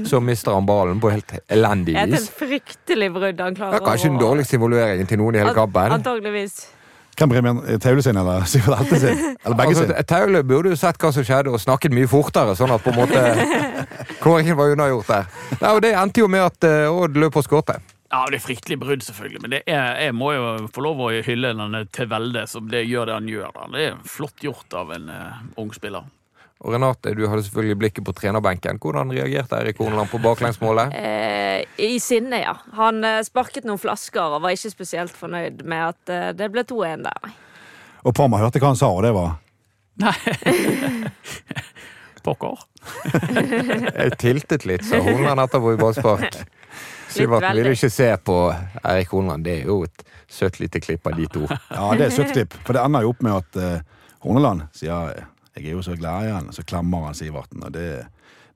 så 0.08 0.22
mister 0.24 0.56
han 0.56 0.66
ballen 0.68 1.02
på 1.04 1.12
helt 1.12 1.34
elendig 1.52 1.98
vis. 1.98 2.30
et 2.30 2.38
fryktelig 2.40 3.10
brudd 3.12 3.42
han 3.44 3.54
Det 3.58 3.60
klarer 3.60 3.80
er 3.82 3.84
kanskje 3.90 4.12
den 4.14 4.22
dårligste 4.22 4.56
involveringen 4.56 5.08
til 5.10 5.20
noen 5.20 5.36
i 5.36 5.42
hele 5.44 5.56
kampen. 5.58 5.92
Antageligvis. 6.00 6.62
Hvem 7.20 7.34
premien? 7.34 7.60
Taule 7.84 8.02
sin 8.06 8.16
eller 8.16 8.46
Sivert 8.54 8.80
Helte 8.80 9.00
sin? 9.04 9.20
Eller 9.44 9.60
begge 9.60 9.76
Altså, 9.76 9.86
sin? 9.90 10.08
Taule 10.08 10.44
burde 10.48 10.72
jo 10.72 10.80
sett 10.80 11.04
hva 11.04 11.12
som 11.12 11.28
skjedde, 11.28 11.52
og 11.52 11.60
snakket 11.60 11.92
mye 11.96 12.08
fortere, 12.08 12.56
sånn 12.56 12.72
at 12.72 12.86
på 12.86 12.94
en 12.96 13.02
måte 13.02 13.24
kåringen 14.24 14.56
var 14.56 14.72
unnagjort 14.78 15.12
der. 15.12 15.28
Nei, 15.60 15.74
og 15.76 15.84
det 15.84 15.92
endte 16.00 16.24
jo 16.24 16.32
med 16.32 16.46
at 16.48 16.70
eh, 16.72 16.88
Odd 16.88 17.20
løp 17.20 17.36
og 17.36 17.44
skårte. 17.44 17.82
Ja, 18.10 18.24
det 18.32 18.40
er 18.40 18.42
fryktelig 18.42 18.80
brudd, 18.82 19.04
selvfølgelig. 19.06 19.42
Men 19.44 19.52
det 19.54 19.60
er, 19.70 20.00
jeg 20.02 20.14
må 20.18 20.32
jo 20.34 20.46
få 20.74 20.82
lov 20.82 21.02
å 21.06 21.10
hylle 21.26 21.52
denne 21.54 21.84
til 21.94 22.08
velde 22.10 22.46
som 22.50 22.70
det 22.72 22.88
gjør 22.90 23.10
det 23.12 23.18
han 23.20 23.28
gjør. 23.30 23.52
Da. 23.54 23.68
Det 23.76 23.84
er 23.86 24.00
flott 24.10 24.46
gjort 24.46 24.74
av 24.80 24.94
en 24.96 25.12
uh, 25.14 25.44
ung 25.62 25.70
spiller. 25.76 26.08
Og 26.60 26.74
Renate, 26.74 27.14
du 27.16 27.22
hadde 27.30 27.44
selvfølgelig 27.46 27.78
blikket 27.84 28.08
på 28.08 28.16
trenerbenken. 28.18 28.80
Hvordan 28.82 29.14
reagerte 29.14 29.60
Eirik 29.60 29.78
Horneland 29.80 30.10
på 30.12 30.22
baklengsmålet? 30.24 30.96
Eh, 31.60 31.66
I 31.84 31.98
sinne, 32.00 32.38
ja. 32.40 32.54
Han 32.78 33.04
eh, 33.04 33.20
sparket 33.28 33.66
noen 33.68 33.80
flasker 33.82 34.38
og 34.38 34.46
var 34.46 34.54
ikke 34.56 34.72
spesielt 34.72 35.16
fornøyd 35.18 35.64
med 35.68 35.90
at 35.92 36.36
det 36.40 36.48
ble 36.54 36.64
2-1 36.64 37.04
der. 37.04 37.20
nei. 37.20 37.34
Og 38.08 38.16
Parma 38.16 38.40
hørte 38.40 38.62
hva 38.64 38.72
han 38.72 38.80
sa, 38.80 38.88
og 38.96 39.04
det 39.04 39.12
var 39.12 39.34
Nei. 40.00 40.14
Pokker. 42.24 42.62
Jeg 43.12 44.16
tiltet 44.22 44.64
litt, 44.70 44.86
sa 44.88 45.02
Horneland 45.04 45.44
etterpå 45.44 45.76
i 45.76 45.82
ballspark. 45.82 46.40
Sivert 47.10 47.44
vil 47.50 47.64
ville 47.64 47.74
ikke 47.78 47.90
se 47.94 48.10
på 48.24 48.38
Eirik 48.84 49.12
Horneland. 49.14 49.44
Det 49.48 49.56
er 49.62 49.66
jo 49.72 49.82
et 49.88 50.04
søtt 50.30 50.60
lite 50.62 50.82
klipp 50.84 51.08
av 51.10 51.18
de 51.18 51.28
to. 51.28 51.46
Ja, 51.74 51.90
det 51.98 52.06
er 52.06 52.08
et 52.12 52.18
søtt 52.20 52.34
klipp. 52.36 52.56
For 52.68 52.78
det 52.78 52.84
ender 52.86 53.06
jo 53.06 53.14
opp 53.16 53.24
med 53.26 53.38
at 53.40 53.60
uh, 53.60 54.06
Horneland 54.26 54.68
sier 54.78 55.26
jeg 55.60 55.66
er 55.66 55.76
jo 55.76 55.82
så 55.84 55.96
glad 56.00 56.28
i 56.28 56.32
han, 56.32 56.54
så 56.56 56.64
klemmer 56.64 57.10
han 57.10 57.18
Sivarten. 57.18 57.64
Og 57.66 57.74
det, 57.76 58.06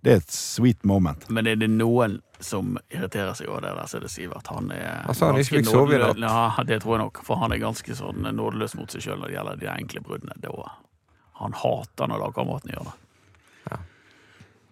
det 0.05 0.11
er 0.13 0.21
et 0.21 0.31
sweet 0.31 0.85
moment. 0.87 1.25
Men 1.33 1.49
er 1.49 1.57
det 1.59 1.67
noen 1.73 2.19
som 2.43 2.77
irriterer 2.93 3.33
seg 3.35 3.49
over 3.49 3.65
det 3.65 3.73
der, 3.75 3.89
så 3.91 3.97
er 3.99 4.05
det 4.05 4.11
Sivert. 4.13 4.47
Han 4.53 4.71
er 4.71 5.01
altså, 5.09 5.27
han 5.31 5.39
ikke 5.41 5.57
ganske 5.57 5.59
fikk 5.59 5.69
sove 5.71 5.95
i 5.95 5.99
nådeløs- 5.99 6.21
natt. 6.23 6.57
Ja, 6.59 6.65
det 6.69 6.79
tror 6.83 6.97
jeg 6.97 7.03
nok. 7.05 7.21
For 7.27 7.41
han 7.43 7.55
er 7.55 7.61
ganske 7.63 7.97
sånn 7.99 8.27
nådeløs 8.37 8.77
mot 8.79 8.91
seg 8.93 9.03
sjøl 9.03 9.19
når 9.19 9.31
det 9.31 9.37
gjelder 9.37 9.61
de 9.63 9.71
enkle 9.73 10.03
bruddene. 10.05 10.53
Han 11.41 11.55
hater 11.59 12.11
når 12.11 12.23
lagkameratene 12.27 12.77
gjør 12.77 12.91
det. 12.91 12.97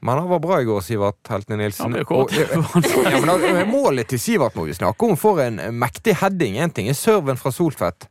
Men 0.01 0.17
han 0.17 0.29
var 0.31 0.39
bra 0.41 0.57
i 0.61 0.65
går, 0.65 0.81
Sivert 0.81 1.29
Heltene 1.29 1.59
Nilsen. 1.61 1.85
Han 1.85 1.93
ble 1.93 2.05
kåt. 2.09 2.31
Og- 2.33 3.11
ja, 3.11 3.19
men 3.21 3.69
målet 3.75 4.09
til 4.09 4.19
Sivert 4.21 4.55
må 4.57 4.65
vi 4.65 4.73
snakke 4.73 5.05
om. 5.05 5.13
For 5.19 5.41
en 5.43 5.59
mektig 5.77 6.15
heading. 6.23 6.57
En 6.57 6.73
ting 6.73 6.89
er 6.89 6.97
serven 6.97 7.37
fra 7.37 7.51
Soltvedt. 7.53 8.07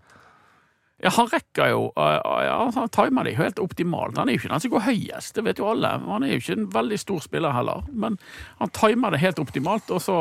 Ja, 1.00 1.08
han 1.16 1.30
rekker 1.32 1.70
jo 1.72 1.86
uh, 1.96 2.18
ja, 2.44 2.56
Han 2.76 2.90
timer 2.92 3.24
det 3.24 3.32
helt 3.38 3.58
optimalt. 3.58 4.18
Han 4.20 4.28
er 4.28 4.36
jo 4.36 4.42
ikke 4.42 4.52
den 4.52 4.60
som 4.66 4.72
går 4.74 4.84
høyest, 4.84 5.34
det 5.38 5.44
vet 5.46 5.58
jo 5.62 5.70
alle. 5.72 5.94
Han 6.04 6.26
er 6.26 6.34
jo 6.34 6.40
ikke 6.42 6.56
en 6.58 6.66
veldig 6.74 6.98
stor 7.00 7.22
spiller 7.24 7.56
heller, 7.56 7.86
men 7.90 8.18
han 8.60 8.72
timer 8.76 9.16
det 9.16 9.22
helt 9.24 9.40
optimalt, 9.42 9.90
og 9.90 10.02
så 10.04 10.18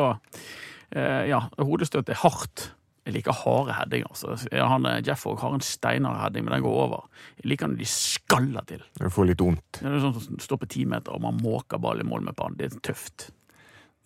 Ja, 0.95 1.43
hodestøtet 1.62 2.15
er 2.15 2.21
hardt. 2.23 2.71
Jeg 3.07 3.13
liker 3.15 3.31
harde 3.33 3.73
headinger. 3.73 4.07
Altså. 4.12 4.35
han, 4.51 4.85
eh, 4.85 5.01
Jeff 5.07 5.25
også 5.25 5.41
har 5.47 5.53
en 5.55 5.62
steinhard 5.65 6.19
heading, 6.21 6.45
men 6.45 6.53
den 6.53 6.62
går 6.63 6.75
over. 6.83 7.07
Jeg 7.41 7.49
liker 7.53 7.67
når 7.71 7.77
de 7.79 7.85
skaller 7.89 8.65
til. 8.69 8.83
Du 8.99 9.09
får 9.09 9.25
litt 9.31 9.39
vondt. 9.41 9.79
Det 9.81 9.88
er 9.88 9.99
sånn 10.03 10.19
som 10.21 10.38
står 10.39 10.57
på 10.62 10.67
ti 10.69 10.85
meter, 10.85 11.12
og 11.15 11.21
man 11.21 11.39
måker 11.41 11.79
ball 11.81 11.99
i 11.99 12.03
mål 12.05 12.21
med 12.27 12.35
pannen. 12.38 12.57
Det 12.59 12.69
er 12.73 12.79
tøft. 12.91 13.29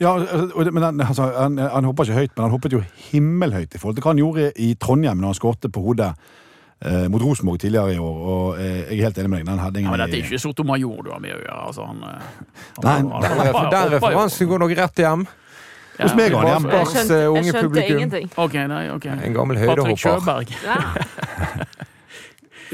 Ja, 0.01 0.15
men 0.17 0.83
han, 0.83 1.01
altså, 1.01 1.27
han, 1.37 1.57
han 1.57 1.85
hopper 1.85 2.03
ikke 2.07 2.17
høyt, 2.21 2.31
men 2.35 2.43
han 2.47 2.51
hoppet 2.55 2.73
jo 2.73 2.79
himmelhøyt 3.11 3.75
i 3.75 3.79
forhold 3.81 3.95
til 3.99 4.03
hva 4.03 4.11
han 4.15 4.21
gjorde 4.23 4.47
i 4.59 4.71
Trondheim 4.81 5.19
når 5.21 5.31
han 5.33 5.37
skårte 5.37 5.69
på 5.71 5.83
hodet 5.85 6.09
eh, 6.81 7.05
mot 7.13 7.21
Rosenborg 7.21 7.59
tidligere 7.61 7.93
i 7.93 7.99
år. 8.01 8.17
Og 8.33 8.57
eh, 8.59 8.79
jeg 8.89 8.97
er 8.99 9.03
helt 9.07 9.19
enig 9.21 9.29
med 9.29 9.45
deg. 9.45 9.61
Den 9.77 9.85
Ja, 9.85 9.91
men 9.93 10.01
dette 10.01 10.17
er 10.17 10.25
ikke 10.25 10.39
Soto 10.41 10.65
Major 10.67 11.03
du 11.05 11.11
har 11.13 11.21
med 11.23 11.35
å 11.37 11.39
gjøre. 11.43 11.59
Altså, 11.69 11.85
han, 11.87 12.01
han, 12.03 12.17
han, 12.17 12.83
Nei, 12.83 12.97
han- 12.97 13.11
han, 13.11 13.23
han- 13.23 13.23
han, 13.23 13.31
han- 13.31 13.53
han, 13.53 13.53
hopper 13.53 13.85
jo. 13.85 13.93
referansen 13.97 14.49
går 14.53 14.63
nok 14.65 14.75
rett 14.81 15.03
hjem. 15.05 15.27
Ja, 15.97 16.07
Hos 16.07 16.15
meg 16.17 16.31
går 16.33 16.47
han 16.47 16.63
Bars, 16.65 16.95
eh, 16.95 17.11
jeg 17.21 17.43
skjønte 17.45 17.61
publikum. 17.67 17.97
ingenting. 17.97 18.29
Ok, 18.41 18.53
nei, 18.71 18.83
ok. 18.89 19.05
En 19.13 19.35
gammel 19.35 19.59
Patrick 19.61 19.69
høydehopper. 19.69 20.03
Sjøberg. 20.03 20.55
Ja. 20.63 21.89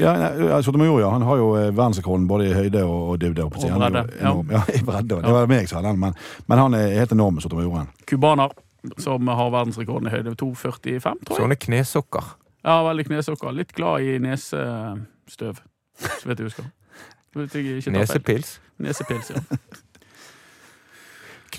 Ja, 0.00 0.12
nei, 0.16 0.46
ja, 0.48 0.62
Sotomayor, 0.64 1.00
ja. 1.02 1.10
Han 1.12 1.22
har 1.28 1.36
jo 1.36 1.50
eh, 1.58 1.66
verdensrekorden 1.76 2.24
både 2.28 2.46
i 2.48 2.54
høyde 2.56 2.80
og, 2.86 3.00
og 3.12 3.18
dybde. 3.20 3.44
Og 3.44 3.52
bredde, 3.52 4.04
ja. 4.16 4.30
enorm. 4.30 4.50
Ja, 4.56 4.62
i 4.72 4.80
bredde. 4.86 5.18
Det 5.20 5.34
var 5.36 5.50
meg 5.50 5.68
som 5.68 5.84
den, 5.84 5.98
men, 6.00 6.16
men 6.48 6.62
han 6.62 6.76
er 6.78 6.94
helt 6.96 7.12
enorm, 7.12 7.40
Sotomayor. 7.44 7.90
Kubaner 8.08 8.54
som 8.96 9.28
har 9.28 9.52
verdensrekorden 9.52 10.08
i 10.08 10.14
høyde 10.14 10.32
2,45, 10.40 11.02
tror 11.02 11.36
jeg. 11.36 11.42
Sånne 11.42 11.58
knesokker. 11.60 12.32
Ja, 12.64 12.78
veldig 12.86 13.06
knesokker. 13.10 13.52
Litt 13.56 13.74
glad 13.76 14.06
i 14.08 14.16
nesestøv, 14.24 15.60
så 16.00 16.30
vet 16.30 16.40
du 16.40 16.46
husker. 16.48 16.72
Jeg 17.36 17.76
ikke. 17.76 17.92
Nesepils. 17.94 18.56
Nesepils, 18.80 19.30
ja. 19.34 19.44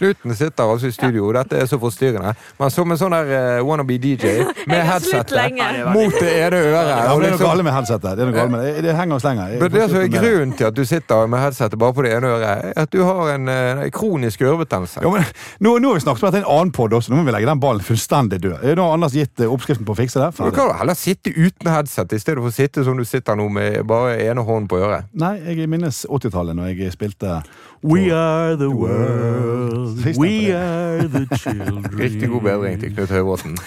Knuten 0.02 0.36
sitter 0.36 0.66
altså 0.66 0.90
i 0.90 0.96
studio, 0.96 1.28
dette 1.36 1.60
er 1.62 1.68
så 1.70 1.78
forstyrrende. 1.82 2.34
Men 2.58 2.72
som 2.74 2.90
en 2.90 2.98
sånn 2.98 3.14
der 3.14 3.28
uh, 3.30 3.66
wannabe 3.68 4.00
DJ 4.02 4.42
med 4.70 4.82
headsetet 4.88 5.60
mot 5.94 6.16
det 6.18 6.32
ene 6.42 6.58
øret. 6.58 6.90
Ja, 6.90 6.96
det 6.96 7.04
er 7.04 7.10
noe 7.12 7.28
liksom- 7.28 7.46
galt 7.46 7.66
med 7.68 7.76
headsetet. 7.76 8.18
Det, 8.18 8.28
er 8.28 8.50
med 8.50 8.66
det. 8.66 8.84
det 8.88 8.96
henger 8.98 9.20
oss 9.20 9.28
lenger. 9.28 9.52
Jeg 9.54 9.72
det 9.72 9.84
som 9.90 10.00
er 10.00 10.08
det. 10.08 10.24
grunnen 10.24 10.56
til 10.58 10.70
at 10.72 10.76
du 10.76 10.84
sitter 10.86 11.28
med 11.30 11.44
headsetet 11.44 11.80
bare 11.80 11.94
på 11.94 12.06
det 12.06 12.16
ene 12.18 12.34
øret, 12.34 12.74
er 12.74 12.82
at 12.82 12.92
du 12.92 13.04
har 13.06 13.30
en 13.36 13.48
eh, 13.50 13.90
kronisk 13.94 14.42
ørebetennelse. 14.42 15.04
Ja, 15.06 15.14
men, 15.14 15.26
nå, 15.60 15.78
nå 15.78 15.94
har 15.94 16.00
vi 16.00 16.06
snakket 16.06 16.24
om 16.24 16.32
at 16.32 16.34
det 16.34 16.42
er 16.42 16.46
en 16.48 16.54
annen 16.58 16.74
podd 16.76 16.98
også. 16.98 17.14
Nå 17.14 17.22
må 17.22 17.28
vi 17.30 17.36
legge 17.38 17.50
den 17.52 17.62
ballen 17.62 17.86
fullstendig 17.86 18.42
død. 18.42 18.58
Nå 18.76 18.88
har 18.88 18.98
Anders 18.98 19.14
gitt 19.18 19.40
eh, 19.40 19.54
oppskriften 19.54 19.86
på 19.86 19.94
å 19.94 20.00
fikse 20.02 20.22
det. 20.24 20.32
Du 20.42 20.50
kan 20.56 20.72
jo 20.72 20.78
heller 20.82 20.98
sitte 20.98 21.34
uten 21.36 21.70
headset 21.70 22.18
i 22.18 22.22
stedet 22.22 22.42
for 22.42 22.50
å 22.50 22.56
sitte 22.56 22.86
som 22.88 22.98
du 22.98 23.06
sitter 23.06 23.38
nå 23.38 23.50
med 23.54 23.82
bare 23.90 24.18
ene 24.26 24.46
hånden 24.48 24.70
på 24.72 24.82
øret. 24.82 25.12
Nei, 25.14 25.36
jeg 25.46 25.70
minnes 25.70 26.06
80-tallet 26.10 26.58
når 26.58 26.74
jeg 26.74 26.96
spilte 26.98 27.42
We 27.84 28.12
are 28.12 28.56
the 28.56 28.70
world. 28.70 30.06
We 30.18 30.54
are 30.54 31.08
the 31.08 31.26
children. 31.42 31.86
Riktig 31.98 32.30
god 32.30 32.42
bedring 32.42 32.80
til 32.80 32.94
Knut 32.94 33.10
Høybråten. 33.10 33.58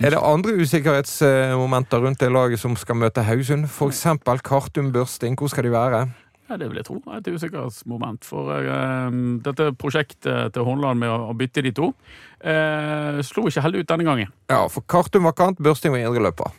Er 0.00 0.10
det 0.10 0.20
andre 0.24 0.54
usikkerhetsmomenter 0.56 2.00
rundt 2.00 2.20
det 2.20 2.32
laget 2.32 2.60
som 2.60 2.72
skal 2.76 2.96
møte 2.96 3.22
Haugesund? 3.22 3.66
F.eks. 3.68 4.06
Kartum 4.44 4.92
Børsting. 4.92 5.36
Hvor 5.38 5.52
skal 5.52 5.64
de 5.64 5.70
være? 5.70 6.00
Ja, 6.48 6.56
det 6.56 6.70
vil 6.70 6.80
jeg 6.80 6.86
tro. 6.88 6.96
Et 7.18 7.28
usikkerhetsmoment. 7.28 8.24
For 8.24 8.48
uh, 8.48 9.12
dette 9.44 9.68
prosjektet 9.76 10.54
til 10.56 10.64
Håndland 10.64 11.04
med 11.04 11.12
å, 11.12 11.28
å 11.28 11.36
bytte 11.36 11.62
de 11.62 11.74
to 11.76 11.92
uh, 11.92 13.20
slo 13.20 13.44
ikke 13.52 13.66
heldig 13.68 13.84
ut 13.84 13.92
denne 13.92 14.08
gangen. 14.08 14.32
Ja, 14.48 14.64
for 14.72 14.88
Kartum 14.88 15.28
var 15.28 15.36
kant, 15.36 15.60
Børsting 15.60 15.92
var 15.92 16.00
indreløper. 16.00 16.56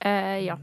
Uh, 0.00 0.40
ja. 0.40 0.56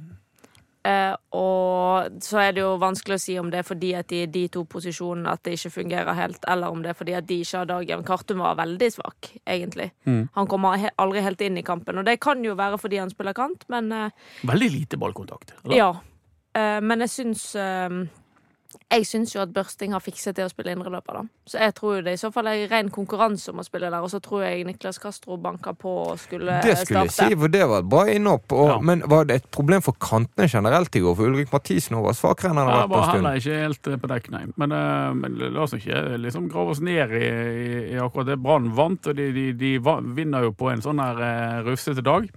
Eh, 0.88 1.16
og 1.36 2.22
så 2.24 2.38
er 2.40 2.54
det 2.56 2.62
jo 2.64 2.78
vanskelig 2.80 3.18
å 3.18 3.22
si 3.22 3.34
om 3.42 3.50
det 3.52 3.60
er 3.60 3.68
fordi 3.68 3.90
at 4.00 4.08
de, 4.12 4.22
de 4.32 4.46
to 4.54 4.64
posisjonene 4.70 5.34
at 5.34 5.44
det 5.44 5.58
ikke 5.58 5.74
fungerer 5.76 6.16
helt, 6.16 6.40
eller 6.48 6.72
om 6.72 6.84
det 6.84 6.94
er 6.94 7.00
fordi 7.00 7.16
at 7.18 7.28
de 7.28 7.40
ikke 7.44 7.58
har 7.64 7.68
dagen. 7.72 8.06
Kartum 8.08 8.44
var 8.46 8.56
veldig 8.62 8.90
svak, 8.96 9.32
egentlig. 9.44 9.90
Han 10.38 10.48
kommer 10.48 10.80
he 10.80 10.92
aldri 11.02 11.26
helt 11.26 11.42
inn 11.44 11.60
i 11.60 11.66
kampen, 11.68 12.00
og 12.00 12.08
det 12.08 12.20
kan 12.24 12.44
jo 12.46 12.56
være 12.60 12.80
fordi 12.80 13.02
han 13.02 13.12
spiller 13.12 13.36
kant, 13.38 13.68
men 13.74 13.92
eh, 13.92 14.16
Veldig 14.48 14.72
lite 14.78 15.02
ballkontakt. 15.02 15.54
eller? 15.66 15.76
ja. 15.76 15.92
Eh, 16.56 16.80
men 16.82 17.04
jeg 17.06 17.12
syns 17.14 17.44
Jeg 18.90 19.06
syns 19.10 19.32
jo 19.34 19.42
at 19.42 19.50
Børsting 19.54 19.94
har 19.96 20.02
fikset 20.02 20.38
det 20.38 20.44
å 20.46 20.50
spille 20.52 20.74
indreløper, 20.76 21.18
da. 21.18 21.22
Så 21.50 21.58
jeg 21.62 21.74
tror 21.78 21.96
jo 21.98 22.02
det 22.06 22.14
i 22.14 22.20
så 22.22 22.30
fall 22.34 22.50
er 22.52 22.68
ren 22.70 22.92
konkurranse 22.94 23.50
om 23.50 23.62
å 23.62 23.66
spille 23.66 23.90
der, 23.90 24.02
og 24.06 24.12
så 24.14 24.20
tror 24.22 24.44
jeg 24.46 24.66
Niklas 24.68 25.00
Castro 25.02 25.38
banka 25.42 25.74
på 25.78 25.94
og 26.04 26.20
skulle, 26.22 26.60
starte. 26.62 26.70
Det 26.70 26.86
skulle 26.86 27.04
jeg 27.08 27.14
si, 27.16 27.38
for 27.42 27.54
det 27.54 27.64
var 27.70 27.82
et 27.82 27.90
bra 27.90 28.04
innhopp. 28.14 28.54
Ja. 28.70 28.78
Men 28.86 29.02
var 29.10 29.26
det 29.30 29.40
et 29.42 29.48
problem 29.54 29.82
for 29.86 29.98
kantene 29.98 30.46
generelt 30.50 30.94
i 30.98 31.02
går? 31.02 31.18
For 31.18 31.30
Ulrik 31.32 31.54
Mathisen 31.54 31.98
var 31.98 32.18
svakere 32.18 32.54
enn 32.54 32.62
han 32.62 32.70
har 32.70 32.82
Ja, 32.84 32.86
vært 32.86 32.94
var 32.94 33.02
en 33.02 33.10
stund. 33.10 33.26
heller 33.26 33.42
ikke 33.42 33.62
helt 33.66 33.90
eh, 33.90 34.00
på 34.04 34.12
dekk, 34.14 34.32
nei. 34.38 34.44
Men, 34.62 34.78
eh, 34.78 35.14
men 35.18 35.38
la 35.58 35.66
oss 35.66 35.74
ikke 35.78 36.04
liksom 36.22 36.50
grave 36.54 36.76
oss 36.78 36.82
ned 36.86 37.14
i, 37.18 37.26
i, 37.26 37.70
i 37.96 38.02
akkurat 38.02 38.30
det. 38.30 38.38
Brann 38.46 38.70
vant, 38.78 39.10
og 39.10 39.18
de, 39.18 39.32
de, 39.34 39.48
de 39.58 39.74
vinner 40.18 40.46
jo 40.46 40.54
på 40.54 40.70
en 40.70 40.86
sånn 40.86 41.02
her 41.02 41.18
uh, 41.22 41.62
rufsete 41.66 42.06
dag. 42.06 42.30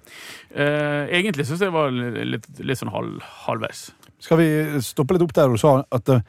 Eh, 0.53 1.12
egentlig 1.12 1.45
syns 1.49 1.61
jeg 1.61 1.68
det 1.68 1.77
var 1.77 1.92
litt, 1.92 2.49
litt 2.61 2.81
sånn 2.81 2.92
halv, 2.92 3.21
halvveis. 3.45 3.90
Skal 4.22 4.38
vi 4.38 4.48
stoppe 4.87 5.16
litt 5.16 5.24
opp 5.26 5.35
der 5.35 5.50
du 5.50 5.58
sa 5.61 5.80
at 5.90 6.08
eh, 6.14 6.20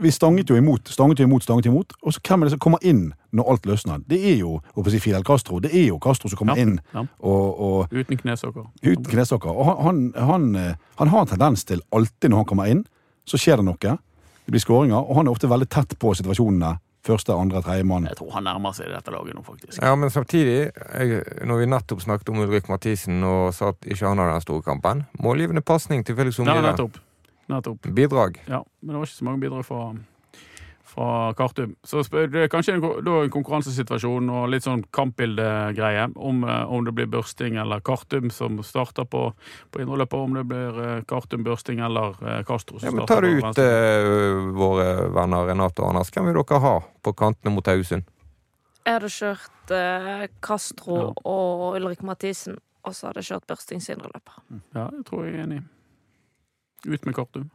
vi 0.00 0.08
stanget 0.14 0.48
jo 0.48 0.56
imot, 0.56 0.88
stanget 0.88 1.18
jo 1.20 1.26
imot, 1.28 1.42
stanget 1.44 1.66
imot. 1.68 1.92
Og 2.06 2.14
så 2.14 2.20
hvem 2.24 2.40
er 2.40 2.48
det 2.48 2.54
som 2.54 2.60
kommer 2.62 2.80
inn 2.86 3.10
når 3.36 3.50
alt 3.52 3.66
løsner? 3.68 3.98
Det 4.08 4.16
er 4.30 4.38
jo 4.40 4.54
si 4.88 5.00
Fidel 5.02 5.26
Castro. 5.26 5.58
Det 5.60 5.74
er 5.76 5.90
jo 5.90 5.98
Castro 6.00 6.30
som 6.30 6.38
kommer 6.40 6.56
Ja, 6.56 6.62
inn 6.64 6.78
ja. 6.94 7.02
og, 7.20 7.60
og 7.60 7.92
Uten 7.92 8.16
knesokker. 8.22 8.64
uten 8.80 9.04
knesokker. 9.10 9.50
Og 9.50 9.66
han, 9.66 9.82
han, 9.84 10.30
han, 10.30 10.46
eh, 10.56 10.74
han 11.02 11.08
har 11.12 11.26
en 11.26 11.32
tendens 11.34 11.64
til 11.68 11.82
alltid 11.92 12.30
når 12.30 12.36
han 12.44 12.48
kommer 12.48 12.70
inn, 12.72 12.84
så 13.28 13.36
skjer 13.36 13.60
det 13.60 13.66
noe. 13.68 13.76
Det 14.46 14.54
blir 14.54 14.62
skåringer, 14.64 14.96
og 15.04 15.16
han 15.20 15.28
er 15.28 15.34
ofte 15.36 15.50
veldig 15.50 15.68
tett 15.68 15.92
på 16.00 16.14
situasjonene. 16.16 16.78
Første, 17.02 17.32
andre, 17.32 17.62
tredje 17.64 17.84
mann. 17.88 18.04
Jeg 18.10 18.18
tror 18.18 18.34
han 18.34 18.44
nærmer 18.44 18.74
seg 18.76 18.90
dette 18.92 19.12
laget 19.14 19.32
nå, 19.34 19.40
faktisk. 19.46 19.78
Ja, 19.80 19.94
men 19.96 20.10
samtidig, 20.12 20.70
jeg, 20.76 21.22
når 21.48 21.62
vi 21.62 21.68
nettopp 21.72 22.02
snakket 22.04 22.28
om 22.28 22.42
Ulrik 22.44 22.68
Mathisen 22.68 23.22
og 23.24 23.54
sa 23.56 23.70
at 23.72 23.86
ikke 23.88 24.04
han 24.10 24.20
hadde 24.20 24.34
den 24.36 24.44
store 24.44 24.62
kampen 24.66 25.06
Målgivende 25.24 25.62
pasning 25.64 26.04
til 26.04 26.16
Felix 26.18 26.38
Ja, 26.38 26.60
nettopp. 26.60 26.98
nettopp. 27.48 27.88
Bidrag. 27.96 28.36
Ja, 28.48 28.60
men 28.82 28.92
det 28.92 28.98
var 29.00 29.08
ikke 29.08 29.16
så 29.16 29.24
mange 29.30 29.40
bidrag 29.40 29.64
fra, 29.64 29.94
fra 30.90 31.32
Kartum. 31.38 31.76
Så 31.86 32.02
spør, 32.06 32.26
det 32.32 32.42
er 32.44 32.50
kanskje 32.52 32.74
en, 32.76 32.82
da 33.06 33.16
en 33.24 33.32
konkurransesituasjon 33.32 34.30
og 34.34 34.48
litt 34.52 34.66
sånn 34.66 34.82
kampbildegreie. 34.96 36.08
Om, 36.16 36.42
eh, 36.44 36.72
om 36.74 36.84
det 36.86 36.94
blir 36.98 37.08
børsting 37.12 37.56
eller 37.62 37.80
Kartum 37.86 38.30
som 38.34 38.58
starter 38.66 39.06
på, 39.06 39.22
på 39.70 39.82
indreløpet. 39.84 40.18
Om 40.18 40.34
det 40.40 40.44
blir 40.50 40.80
eh, 40.84 41.02
Kartum, 41.10 41.44
børsting 41.46 41.80
eller 41.86 42.16
eh, 42.26 42.40
Castro 42.48 42.78
som 42.80 42.90
Ja, 42.90 42.94
men 42.96 43.06
starter 43.06 43.28
Tar 43.54 43.62
du 43.62 44.48
ut 44.50 44.56
våre 44.60 44.88
venner 45.14 45.46
Renate 45.50 45.82
og 45.84 45.92
Anders, 45.94 46.10
hvem 46.14 46.26
vil 46.30 46.40
dere 46.42 46.60
ha 46.64 46.74
på 47.06 47.12
kantene 47.16 47.54
mot 47.54 47.66
Haugesund? 47.70 48.04
Jeg 48.86 48.96
hadde 48.96 49.10
kjørt 49.12 49.72
eh, 49.76 50.26
Castro 50.42 50.96
Ja. 50.98 51.08
og 51.28 51.76
Ulrik 51.78 52.02
Mathisen, 52.06 52.56
og 52.84 52.94
så 52.96 53.10
hadde 53.10 53.20
jeg 53.22 53.28
kjørt 53.34 53.46
Børstings 53.52 53.88
indreløper. 53.92 54.40
Ja, 54.74 54.86
det 54.90 55.04
tror 55.08 55.26
jeg 55.28 55.36
er 55.36 55.44
enig 55.44 55.60
i. 55.60 55.66
Ut 56.94 57.04
med 57.04 57.14
Kartum. 57.14 57.50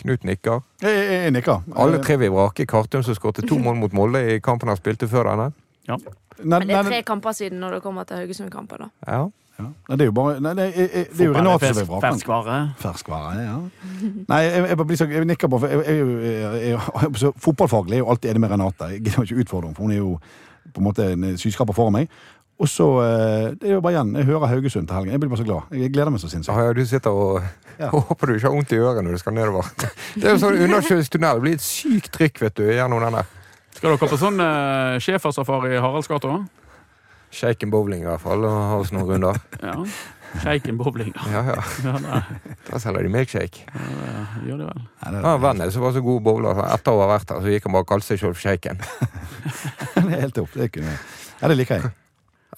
Knut 0.00 0.24
nikker. 0.24 0.62
Jeg, 0.82 0.94
jeg, 0.96 1.18
jeg 1.26 1.32
nikker. 1.36 1.60
Alle 1.76 1.98
Eh, 2.00 2.04
tre 2.06 2.16
vil 2.20 2.32
vrake 2.32 2.64
Kartum, 2.68 3.02
som 3.04 3.14
skåret 3.18 3.42
to 3.48 3.58
mål 3.64 3.76
mot 3.82 3.92
Molde 3.96 4.22
i 4.36 4.38
kampen 4.44 4.68
han 4.72 4.78
spilte 4.80 5.08
før 5.10 5.28
denne. 5.32 5.50
Ja. 5.88 5.98
Men 6.40 6.64
det 6.68 6.76
er 6.78 6.86
tre 6.88 7.02
kamper 7.04 7.36
siden 7.36 7.60
når 7.60 7.76
det 7.78 7.82
kommer 7.84 8.06
til 8.08 8.16
Haugesund-kampen. 8.22 8.86
da. 8.86 8.88
Ja. 9.06 9.20
ja. 9.58 9.66
Nei, 9.90 9.96
det 10.00 10.06
er 10.06 10.08
jo 10.08 10.14
bare 10.16 10.38
nei, 10.40 10.54
det, 10.56 10.66
er, 10.72 10.88
det 11.10 11.20
er 11.20 11.28
jo 11.28 11.34
Renate 11.36 11.68
som 11.74 11.80
vil 11.82 11.88
vrake. 11.90 12.06
Ferskvare. 12.06 12.58
Ferskvare, 12.80 13.42
ja. 13.44 13.58
Nei, 14.30 14.40
jeg, 14.46 14.62
jeg, 14.70 14.76
bare 14.80 14.86
blir 14.88 15.00
så, 15.02 15.08
jeg 15.12 15.28
nikker 15.28 15.52
bare, 15.52 15.60
for 15.60 15.74
jeg, 15.74 15.84
jeg, 15.84 16.06
jeg, 16.24 16.54
jeg, 16.70 16.78
jeg, 17.02 17.10
så 17.20 17.32
Fotballfaglig 17.44 17.98
er 17.98 18.04
jo 18.04 18.08
alltid 18.14 18.30
enig 18.32 18.44
med 18.46 18.54
Renate. 18.54 18.88
Jeg 18.94 19.04
gidder 19.04 19.26
ikke 19.28 19.44
utfordre 19.44 19.68
henne, 19.68 19.76
for 19.76 19.84
hun 19.88 19.92
er 19.92 20.00
jo 20.00 20.14
på 20.70 20.80
en 20.80 20.86
måte 20.86 21.10
en 21.12 21.28
syskaper 21.40 21.76
foran 21.76 21.98
meg. 21.98 22.10
Og 22.60 22.68
så 22.68 22.86
eh, 23.00 23.46
Det 23.56 23.70
er 23.70 23.74
jo 23.78 23.80
bare 23.80 23.94
igjen. 23.96 24.10
Jeg 24.20 24.26
hører 24.28 24.50
Haugesund 24.50 24.86
til 24.88 24.96
helgen. 24.98 25.14
Jeg 25.14 25.20
blir 25.22 25.30
bare 25.32 25.40
så 25.40 25.46
glad. 25.48 25.70
Jeg 25.80 25.92
gleder 25.94 26.12
meg 26.12 26.20
så 26.20 26.28
sinnssykt. 26.28 26.52
Ja, 26.56 26.66
ja, 26.68 26.72
du 26.76 26.84
sitter 26.86 27.10
og 27.10 27.42
Ja. 27.80 27.88
håper 27.94 28.26
du 28.28 28.34
ikke 28.36 28.46
har 28.50 28.54
vondt 28.58 28.72
i 28.76 28.80
øret 28.84 29.04
når 29.06 29.16
du 29.16 29.18
skal 29.22 29.32
nedover. 29.38 29.68
Det 30.20 30.24
er 30.28 30.34
jo 30.36 30.40
sånn 30.44 30.58
undersjøisk 30.66 31.14
tunnel. 31.16 31.40
Det 31.40 31.46
blir 31.46 31.56
et 31.56 31.64
sykt 31.64 32.10
trykk 32.12 32.40
vet 32.44 32.56
du, 32.60 32.66
gjennom 32.68 33.00
den 33.06 33.16
der. 33.20 33.28
Skal 33.72 33.94
dere 33.94 34.00
på 34.10 34.18
sånn 34.20 34.40
uh, 34.44 34.98
schæfersafari 35.00 35.76
i 35.78 35.80
Haraldsgata? 35.80 36.34
Shaken 37.32 37.70
bowling 37.72 38.02
i 38.02 38.08
hvert 38.10 38.20
fall, 38.20 38.42
og 38.44 38.56
ha 38.72 38.80
oss 38.82 38.90
noen 38.92 39.08
runder. 39.14 39.38
Ja. 39.64 39.76
Shaken 40.44 40.76
bowling. 40.78 41.08
Ja, 41.32 41.40
ja. 41.42 41.62
Ja, 41.82 42.18
Da 42.68 42.78
selger 42.78 43.02
de 43.02 43.08
milkshake. 43.10 43.64
ja, 43.66 44.20
det 44.36 44.46
gjør 44.46 44.60
de 44.60 44.66
vel. 44.68 44.82
Ja, 45.00 45.10
det, 45.10 45.22
Ja, 45.24 45.32
Vennen 45.42 45.72
som 45.74 45.82
var 45.82 45.96
så 45.96 46.02
god 46.06 46.20
bowler, 46.22 46.60
etter 46.70 46.94
å 46.94 47.00
ha 47.02 47.08
vært 47.16 47.32
her, 47.34 47.40
så 47.42 47.50
gikk 47.50 47.66
han 47.66 47.74
bare 47.74 47.86
og 47.86 47.90
kalte 47.90 48.06
seg 48.12 48.20
selv 48.22 48.36
for 48.36 48.44
Shaken. 48.44 48.78
det 49.96 50.04
er 50.04 50.20
helt 50.26 50.36
topp. 50.38 50.54
Det, 50.54 50.68
kunne, 50.76 50.94
ja, 51.40 51.50
det 51.50 51.56
liker 51.58 51.80
jeg. 51.80 51.90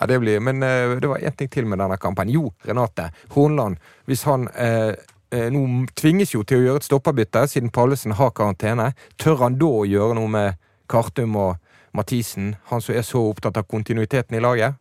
Ja, 0.03 0.07
det 0.11 0.19
blir, 0.19 0.41
men 0.43 0.59
uh, 0.67 0.97
det 0.99 1.07
var 1.07 1.23
én 1.23 1.35
ting 1.39 1.47
til 1.47 1.67
med 1.71 1.79
denne 1.79 1.95
kampen. 2.03 2.31
Jo, 2.35 2.49
Renate 2.67 3.13
Hornland. 3.37 3.77
Hvis 4.11 4.25
han 4.27 4.49
uh, 4.51 4.91
nå 5.31 5.61
tvinges 5.95 6.35
jo 6.35 6.43
til 6.43 6.59
å 6.59 6.65
gjøre 6.67 6.83
et 6.83 6.89
stopperbytte, 6.89 7.45
siden 7.47 7.71
Pallesen 7.71 8.17
har 8.19 8.33
karantene, 8.35 8.89
tør 9.15 9.45
han 9.45 9.61
da 9.61 9.69
å 9.71 9.87
gjøre 9.87 10.19
noe 10.19 10.33
med 10.33 10.59
Kartum 10.91 11.39
og 11.39 11.61
Mathisen, 11.95 12.57
han 12.73 12.83
som 12.83 12.97
er 12.99 13.07
så 13.07 13.23
opptatt 13.31 13.61
av 13.61 13.69
kontinuiteten 13.71 14.35
i 14.35 14.43
laget? 14.43 14.75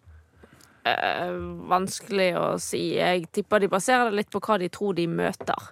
Eh, 0.90 1.34
vanskelig 1.70 2.32
å 2.40 2.48
si. 2.58 2.96
Jeg 2.98 3.28
tipper 3.36 3.62
de 3.62 3.70
baserer 3.70 4.10
det 4.10 4.24
litt 4.24 4.34
på 4.34 4.42
hva 4.42 4.58
de 4.58 4.72
tror 4.74 4.98
de 4.98 5.06
møter. 5.06 5.70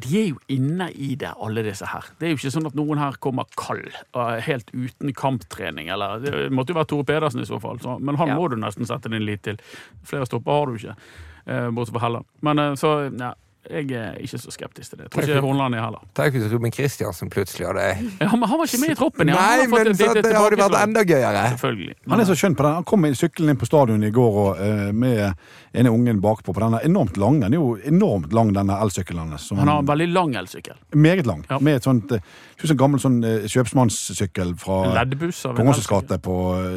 De 0.00 0.14
er 0.20 0.28
jo 0.32 0.38
inne 0.48 0.90
i 0.92 1.14
det, 1.20 1.32
alle 1.40 1.62
disse 1.66 1.86
her. 1.86 2.06
Det 2.18 2.26
er 2.28 2.34
jo 2.34 2.40
ikke 2.40 2.52
sånn 2.54 2.66
at 2.70 2.74
noen 2.78 2.98
her 3.00 3.18
kommer 3.22 3.46
kald, 3.60 3.90
helt 4.46 4.70
uten 4.74 5.12
kamptrening. 5.16 5.88
Eller, 5.94 6.18
det 6.24 6.50
måtte 6.54 6.74
jo 6.74 6.78
være 6.80 6.90
Tore 6.90 7.04
Pedersen 7.08 7.40
i 7.44 7.48
så 7.48 7.60
fall, 7.62 7.78
så, 7.82 7.98
men 8.00 8.16
han 8.20 8.28
Ja. 8.28 8.36
må 8.38 8.48
du 8.50 8.56
nesten 8.56 8.86
sette 8.86 9.10
din 9.12 9.24
lit 9.26 9.42
til. 9.46 9.56
Flere 10.04 10.26
stopper 10.26 10.52
har 10.52 10.66
du 10.66 10.74
ikke, 10.78 10.96
eh, 11.46 11.70
bortsett 11.70 11.94
fra 11.98 12.06
Helland. 12.06 12.24
Men 12.42 12.58
eh, 12.58 12.74
så, 12.80 12.94
ja, 13.18 13.32
jeg 13.70 13.90
er 13.96 14.18
ikke 14.20 14.38
så 14.38 14.52
skeptisk 14.52 14.90
til 14.90 14.98
det. 14.98 15.06
Jeg 15.06 15.12
tror 15.14 15.22
ikke 15.28 15.40
Hornland 15.44 15.74
er 15.74 15.84
heller. 15.84 16.02
Tenk 16.16 16.36
hvis 16.36 16.52
Ruben 16.52 16.74
Kristiansen 16.74 17.30
plutselig 17.32 17.66
hadde 17.66 17.86
Ja, 18.20 18.30
men 18.36 18.48
han 18.48 18.60
var 18.60 18.68
ikke 18.68 18.80
med 18.82 18.92
i 18.92 18.98
troppen. 18.98 19.32
Ja. 19.32 19.34
Nei, 19.40 19.66
men 19.72 19.90
et 19.92 19.98
så, 19.98 20.10
det 20.14 20.34
hadde 20.36 20.58
vært 20.60 20.78
enda 20.82 21.04
gøyere! 21.08 21.44
Selvfølgelig. 21.54 21.94
Han 22.12 22.20
er 22.20 22.28
så 22.28 22.36
skjønn 22.38 22.56
på 22.58 22.66
den. 22.66 22.78
Han 22.80 22.88
kom 22.88 23.06
sykkelen 23.14 23.54
inn 23.54 23.60
på 23.60 23.68
stadion 23.68 24.04
i 24.04 24.12
går 24.14 24.40
og, 24.44 24.60
uh, 24.60 24.90
med 24.92 25.22
ene 25.74 25.90
ungen 25.90 26.20
bakpå 26.22 26.54
på 26.54 26.62
denne 26.62 26.80
enormt 26.86 27.16
lange. 27.20 27.44
Den 27.46 27.56
er 27.56 27.62
jo 27.62 27.74
enormt 27.90 28.32
lang, 28.36 28.52
denne 28.54 28.76
elsykkelen 28.84 29.32
hans. 29.34 29.48
han 29.50 29.68
har 29.68 29.82
en 29.82 29.88
veldig 29.88 30.08
lang 30.12 30.36
elsykkel. 30.38 30.76
Meget 30.94 31.26
lang. 31.26 31.44
Ja. 31.50 31.58
Med 31.58 31.80
et 31.80 31.88
sånt 31.88 32.12
uh, 32.12 32.20
en 32.64 32.80
gammel 32.80 33.02
sånn 33.02 33.18
uh, 33.24 33.48
kjøpsmannssykkel 33.50 34.54
fra 34.60 34.80
elsykkel. 35.02 35.88
gate 35.90 36.20
på 36.24 36.36
uh, 36.54 36.68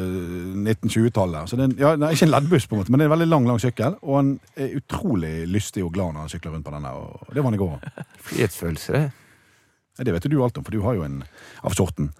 1920-tallet. 0.64 1.48
Så 1.50 1.58
det 1.58 1.66
er, 1.66 1.70
en- 1.70 1.78
ja, 1.78 1.94
nei, 2.00 2.12
ikke 2.16 2.28
en 2.28 2.34
leddbuss, 2.34 2.66
på 2.68 2.76
en 2.76 2.82
måte, 2.82 2.92
men 2.92 3.00
det 3.00 3.06
er 3.06 3.12
en 3.12 3.16
veldig 3.16 3.30
lang 3.30 3.48
lang 3.48 3.62
sykkel. 3.62 3.98
Og 4.02 4.18
han 4.20 4.34
er 4.56 4.74
utrolig 4.78 5.34
lystig 5.50 5.84
og 5.86 5.92
glad 5.94 6.14
når 6.14 6.26
han 6.26 6.32
sykler 6.34 6.56
rundt 6.56 6.66
på 6.66 6.74
denne. 6.78 6.94
Og 6.96 7.34
det 7.34 7.42
var 7.42 7.50
han 7.50 7.58
i 7.58 7.62
går. 7.62 7.76
Frihetsfølelse, 8.28 8.92
det. 8.98 10.06
Det 10.06 10.14
vet 10.14 10.28
du 10.30 10.38
alt 10.46 10.58
om, 10.60 10.64
for 10.64 10.70
du 10.74 10.80
har 10.84 10.94
jo 10.94 11.02
en 11.02 11.22
av 11.66 11.74
sorten. 11.74 12.12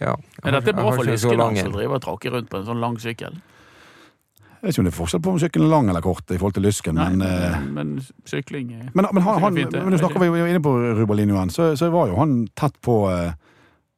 Ja. 0.00 0.14
Men 0.44 0.56
dette 0.56 0.72
er 0.72 0.74
Jeg 0.74 0.80
bra 0.80 0.90
for 0.96 1.04
ikke 1.08 1.60
som 1.62 1.72
driver 1.76 1.98
og 1.98 2.02
tråkker 2.04 2.32
rundt 2.36 2.48
på 2.52 2.58
en 2.60 2.66
sånn 2.68 2.80
lang 2.80 2.96
sykkel. 3.00 3.36
Jeg 4.56 4.62
vet 4.62 4.72
ikke 4.72 4.82
om 4.82 4.86
det 4.88 4.92
er 4.92 4.96
forskjell 4.96 5.22
på 5.22 5.32
om 5.34 5.38
sykkelen 5.40 5.66
er 5.68 5.72
lang 5.72 5.88
eller 5.92 6.02
kort 6.04 6.32
i 6.32 6.38
forhold 6.40 6.56
til 6.56 6.64
lysken, 6.64 6.96
Nei, 6.96 7.10
men 7.12 7.22
eh, 7.28 7.58
men, 7.60 7.74
men 7.76 8.28
sykling 8.28 8.70
er 8.72 8.86
Men, 8.96 9.06
men, 9.12 9.22
han, 9.22 9.40
han, 9.44 9.54
fint, 9.60 9.70
det. 9.72 9.82
men 9.84 9.92
nå 9.94 10.00
snakker 10.00 10.22
vi 10.24 10.30
jo 10.32 10.46
inne 10.48 10.62
på 10.64 10.72
Rubalinjoen, 10.98 11.52
så, 11.52 11.68
så 11.78 11.90
var 11.92 12.08
jo 12.10 12.16
han 12.18 12.32
tett 12.56 12.80
på 12.82 12.96
eh, 13.12 13.36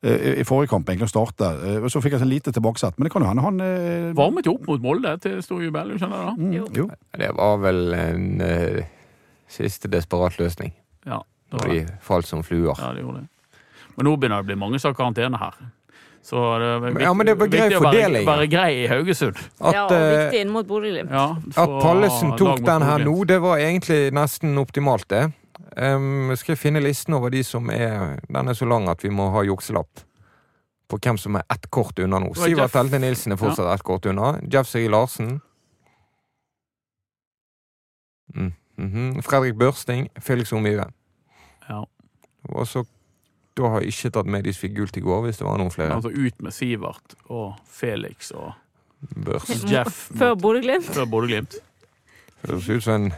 i 0.03 0.35
i 0.43 0.45
forrige 0.47 0.71
kamp 0.75 0.91
egentlig 0.91 1.09
å 1.09 1.11
starte. 1.15 1.47
eh, 1.79 1.87
Så 1.91 2.03
fikk 2.03 2.19
jeg 2.19 2.23
så 2.23 2.29
lite 2.29 2.53
tilbakesett, 2.55 2.99
men 2.99 3.07
det 3.09 3.15
kan 3.15 3.23
jo 3.25 3.31
hende 3.31 3.47
han 3.47 3.63
eh, 3.65 4.11
Varmet 4.19 4.47
jo 4.51 4.55
opp 4.59 4.69
mot 4.69 4.83
Molde 4.83 5.15
til 5.25 5.39
stor 5.47 5.63
jubel, 5.63 5.95
du 5.95 6.03
skjønner 6.03 6.27
det? 6.27 6.37
mm, 6.43 6.53
Jo. 6.59 6.69
jo. 6.83 6.91
Det 7.23 7.31
var 7.39 7.57
vel 7.65 7.81
en 7.99 8.29
eh, 8.45 8.83
siste 9.49 9.89
desperat 9.89 10.39
løsning. 10.39 10.75
Ja, 11.07 11.23
det 11.51 11.63
var 11.63 11.73
det. 11.73 11.81
de 11.81 11.99
falt 12.05 12.29
som 12.29 12.45
fluer. 12.45 12.77
Ja, 12.79 12.93
det 12.93 13.03
gjorde 13.05 13.25
det. 13.25 13.59
Men 13.97 14.07
nå 14.07 14.15
begynner 14.17 14.43
det 14.43 14.47
å 14.47 14.51
bli 14.53 14.57
mange 14.61 14.79
som 14.79 14.93
har 14.93 14.99
karantene 14.99 15.41
her. 15.41 15.59
Så 16.29 16.43
det 16.61 16.67
er 16.69 16.81
viktig, 16.85 17.03
Ja, 17.03 17.13
men 17.17 17.27
det 17.27 17.35
var 17.39 17.49
grei 17.49 17.63
viktig 17.69 17.79
å 17.79 17.85
være, 17.87 18.23
være 18.27 18.47
grei 18.53 18.71
i 18.83 18.87
Haugesund. 18.91 19.39
At, 19.61 19.75
ja, 19.75 19.85
og 19.87 19.95
eh, 19.97 20.09
viktig 20.13 20.43
inn 20.45 20.51
mot 20.53 20.67
Bodø-Glimt. 20.69 21.15
Ja, 21.15 21.27
At 21.63 21.77
Pallesen 21.83 22.35
tok 22.37 22.61
den 22.67 22.85
her 22.85 23.05
nå, 23.07 23.15
det 23.31 23.39
var 23.43 23.63
egentlig 23.63 24.11
nesten 24.15 24.59
optimalt, 24.61 25.09
det. 25.11 25.29
Um, 25.79 26.35
skal 26.37 26.55
jeg 26.55 26.61
finne 26.61 26.83
listen 26.83 27.15
over 27.15 27.31
de 27.31 27.43
som 27.47 27.69
er 27.71 28.17
Den 28.27 28.51
er 28.51 28.57
så 28.57 28.67
lang 28.67 28.89
at 28.91 29.03
vi 29.05 29.11
må 29.15 29.29
ha 29.31 29.45
jukselapp 29.47 30.01
på 30.89 30.99
hvem 31.05 31.19
som 31.21 31.37
er 31.39 31.45
ett 31.53 31.69
kort 31.71 31.99
unna 32.01 32.19
nå. 32.23 32.33
Sivert 32.39 32.77
Elte 32.81 32.99
Nilsen 33.03 33.35
er 33.35 33.41
fortsatt 33.41 33.69
ett 33.75 33.85
kort 33.85 34.07
unna. 34.09 34.39
Jeff 34.51 34.71
Siri 34.71 34.89
Larsen. 34.89 35.35
Mm. 38.35 38.55
Mhm. 38.79 39.23
Fredrik 39.27 39.59
Børsting. 39.59 40.09
Felix 40.21 40.53
Omgive. 40.53 40.87
Ja. 41.69 41.83
Og 42.49 42.67
så 42.67 42.85
Da 43.59 43.67
har 43.73 43.83
jeg 43.83 43.91
ikke 43.91 44.11
tatt 44.15 44.29
med 44.31 44.45
de 44.47 44.53
som 44.55 44.63
fikk 44.63 44.77
gult 44.77 44.97
i 44.97 45.01
går, 45.03 45.23
hvis 45.25 45.41
det 45.41 45.47
var 45.49 45.57
noen 45.59 45.73
flere. 45.75 45.97
Altså 45.97 46.13
ut 46.15 46.43
med 46.47 46.55
Sivert 46.55 47.17
og 47.27 47.57
Felix 47.67 48.31
og 48.31 48.53
Børs. 49.27 49.51
Jeff 49.67 50.05
Før 50.15 50.37
Bodø-Glimt. 50.39 50.87
før 50.87 51.09
Bodø-Glimt. 51.11 51.57
Det 52.39 52.51
høres 52.55 52.69
ut 52.71 52.85
som 52.85 52.95
en 52.95 53.13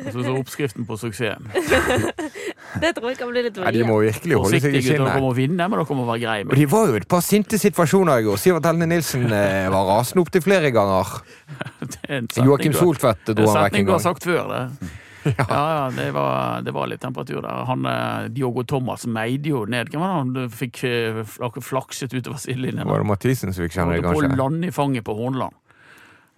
Altså, 0.00 0.22
så 0.24 0.32
oppskriften 0.38 0.86
på 0.88 0.96
suksess. 0.96 1.36
Det 2.80 2.92
tror 2.96 3.10
jeg 3.10 3.18
kan 3.18 3.28
bli 3.32 3.42
litt 3.44 3.56
Nei, 3.60 3.72
De 3.74 3.82
må 3.84 3.96
virkelig 4.04 4.36
holde 4.38 4.52
seg 4.54 4.62
i 4.62 4.70
Forsiktige 4.70 4.94
dere 4.94 5.08
skinnet. 5.10 5.24
må 5.24 5.32
vinne, 5.36 5.66
men 5.68 5.80
dere 5.82 5.96
må 5.98 6.04
være 6.08 6.22
greie 6.22 6.44
Og 6.46 6.50
med 6.52 6.60
de 6.60 6.66
var 6.70 6.86
jo 6.92 6.96
et 7.00 7.08
par 7.10 7.24
sinte 7.26 7.58
situasjoner 7.60 8.22
i 8.22 8.26
går. 8.28 8.38
Sivert 8.40 8.68
Helne 8.70 8.86
Nilsen 8.90 9.26
eh, 9.26 9.66
var 9.74 9.88
rasende 9.90 10.22
opptil 10.24 10.44
flere 10.46 10.70
ganger. 10.74 11.12
det. 11.82 11.98
er 12.08 12.16
en 12.22 12.28
setning 12.30 12.48
Joakim 12.48 12.72
du- 12.76 12.78
Soltvedt 12.80 13.32
dro 13.34 13.50
han 13.50 13.64
vekk 13.66 13.74
setning 13.74 13.84
en 13.84 13.90
du 13.90 13.92
har 13.92 13.98
gang. 13.98 14.06
sagt 14.08 14.28
før, 14.30 14.50
det. 14.54 14.90
Ja, 15.20 15.44
ja, 15.52 15.80
det 15.92 16.06
var, 16.16 16.62
det 16.64 16.72
var 16.72 16.86
litt 16.88 17.02
temperatur 17.02 17.42
der. 17.44 17.64
Han, 17.68 17.84
eh, 17.90 18.28
Diogo 18.32 18.62
Thomas 18.64 19.02
meide 19.04 19.50
jo 19.52 19.66
ned. 19.68 19.90
Hvem 19.92 20.00
var 20.00 20.14
det 20.14 20.46
han 20.46 20.54
fikk 20.56 20.80
eh, 20.88 21.18
flak- 21.28 21.58
flakset 21.66 22.14
utover 22.16 22.40
sidelinjen? 22.40 22.86
Var 22.88 23.02
det 23.04 23.08
Mathisen 23.10 23.52
som 23.52 23.66
fikk 23.66 23.74
kjenne 23.76 23.98
det, 23.98 24.06
Holdt 24.06 24.14
på 24.16 24.22
å 24.22 24.24
kanskje? 24.24 24.38
lande 24.40 24.70
i 24.70 24.72
fanget 24.72 25.04
på 25.04 25.18
Hornland. 25.18 25.58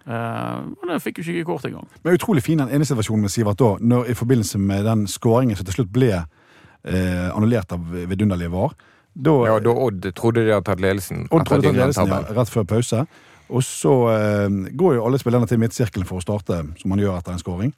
Eh, 0.03 0.63
og 0.81 0.89
det 0.89 0.99
fikk 1.03 1.21
jo 1.21 1.31
ikke 1.31 1.49
kort 1.53 1.67
engang. 1.69 1.87
Men 2.03 2.17
utrolig 2.17 2.43
fin 2.43 2.59
den 2.59 2.71
ene 2.75 2.87
situasjonen 2.87 3.23
med 3.23 3.31
Sivert 3.31 3.59
da, 3.61 3.75
når, 3.79 4.09
i 4.11 4.15
forbindelse 4.19 4.59
med 4.59 4.87
den 4.87 5.05
skåringen 5.07 5.59
som 5.59 5.67
til 5.67 5.79
slutt 5.79 5.93
ble 5.95 6.11
uh, 6.19 7.29
annullert 7.31 7.71
av 7.71 7.93
vidunderlige 8.11 8.51
VAR. 8.51 8.75
Da, 9.13 9.35
Ja, 9.47 9.59
da 9.61 9.75
Odd 9.85 10.09
trodde 10.17 10.43
de 10.43 10.51
hadde 10.51 10.67
tatt 10.67 10.83
ledelsen. 10.83 11.27
Odd 11.29 11.47
trodde 11.47 11.69
de 11.69 11.79
hadde 11.79 11.95
tatt 11.95 12.09
ledelsen 12.09 12.33
ja, 12.33 12.35
rett 12.41 12.51
før 12.51 12.67
pause. 12.67 13.05
Og 13.53 13.63
så 13.63 13.95
uh, 14.09 14.59
går 14.73 14.97
jo 14.97 15.07
alle 15.07 15.21
spillerne 15.21 15.47
til 15.47 15.61
midtsirkelen 15.61 16.09
for 16.09 16.19
å 16.19 16.25
starte, 16.25 16.63
som 16.81 16.93
man 16.93 17.03
gjør 17.03 17.19
etter 17.21 17.35
en 17.35 17.43
skåring. 17.43 17.73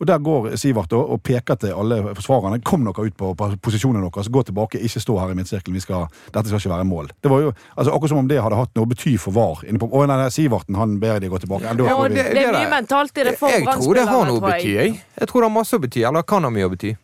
Og 0.00 0.06
der 0.06 0.18
går 0.20 0.50
Sivert 0.60 0.92
og 0.92 1.22
peker 1.24 1.54
til 1.56 1.72
alle 1.72 2.02
forsvarerne. 2.18 2.58
Kom 2.62 2.84
dere 2.84 3.06
ut 3.08 3.16
på, 3.16 3.30
på 3.38 3.48
posisjonene 3.64 4.04
deres, 4.12 4.28
gå 4.28 4.42
tilbake, 4.44 4.80
ikke 4.84 5.00
stå 5.00 5.16
her 5.22 5.32
i 5.32 5.36
midtsirkelen. 5.38 5.74
Vi 5.78 5.80
skal, 5.80 6.04
dette 6.34 6.50
skal 6.50 6.60
ikke 6.60 6.74
være 6.74 6.84
mål. 6.84 7.08
Det 7.24 7.30
var 7.32 7.40
jo 7.46 7.52
altså, 7.76 7.94
akkurat 7.94 8.12
som 8.12 8.18
om 8.20 8.28
det 8.28 8.42
hadde 8.44 8.58
hatt 8.60 8.74
noe 8.76 8.90
bety 8.92 9.16
for 9.22 9.32
VAR. 9.32 9.64
Inne 9.64 9.80
på, 9.80 9.88
å 9.88 10.04
nei, 10.06 10.18
nei, 10.20 10.28
Siverten 10.34 10.76
han 10.76 10.98
ber 11.00 11.18
de 11.24 11.30
gå 11.32 11.40
tilbake. 11.40 11.64
Ja, 11.64 11.72
vi- 11.72 12.14
Det 12.14 12.44
er 12.44 12.52
mye 12.52 12.70
mentalt 12.76 13.16
i 13.18 13.24
det 13.24 13.38
for 13.38 13.48
Jeg 13.48 13.64
tror 13.64 13.94
det 13.94 14.06
har 14.08 14.24
noe 14.26 14.40
å 14.40 14.44
bety, 14.44 14.74
jeg. 14.76 15.00
Jeg 15.20 15.28
tror 15.28 15.40
det 15.40 15.50
har 15.50 15.56
masse 15.56 15.76
å 15.76 15.80
bety, 15.80 16.04
eller 16.04 16.22
kan 16.22 16.42
ha 16.44 16.50
mye 16.50 16.68
å 16.68 16.72
bety. 16.76 16.96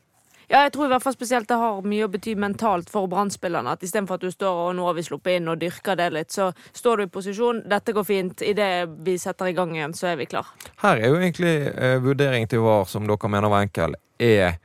Ja, 0.52 0.66
jeg 0.66 0.74
tror 0.74 0.84
i 0.84 0.90
hvert 0.92 1.00
fall 1.00 1.14
spesielt 1.14 1.48
det 1.48 1.56
har 1.56 1.78
mye 1.88 2.04
å 2.04 2.10
bety 2.12 2.34
mentalt 2.36 2.90
for 2.92 3.08
brannspillerne. 3.08 3.72
At 3.72 3.84
istedenfor 3.86 4.18
at 4.18 4.26
du 4.26 4.32
står 4.34 4.58
og 4.66 4.74
nå 4.76 4.84
har 4.84 4.98
vi 4.98 5.04
sluppet 5.06 5.38
inn 5.38 5.48
og 5.48 5.56
dyrker 5.62 5.96
det 5.96 6.10
litt, 6.12 6.34
så 6.34 6.50
står 6.76 7.00
du 7.00 7.04
i 7.06 7.12
posisjon, 7.14 7.62
dette 7.72 7.94
går 7.96 8.04
fint, 8.04 8.44
idet 8.44 8.68
vi 9.06 9.14
setter 9.22 9.48
i 9.48 9.54
gang 9.56 9.72
igjen, 9.78 9.96
så 9.96 10.10
er 10.12 10.20
vi 10.20 10.26
klar. 10.28 10.50
Her 10.84 11.00
er 11.00 11.08
jo 11.08 11.16
egentlig 11.22 11.54
eh, 11.72 11.96
vurdering 12.04 12.44
til 12.52 12.60
VAR, 12.66 12.84
som 12.90 13.08
dere 13.08 13.32
mener 13.32 13.48
var 13.48 13.64
enkel, 13.64 13.96
er 14.20 14.58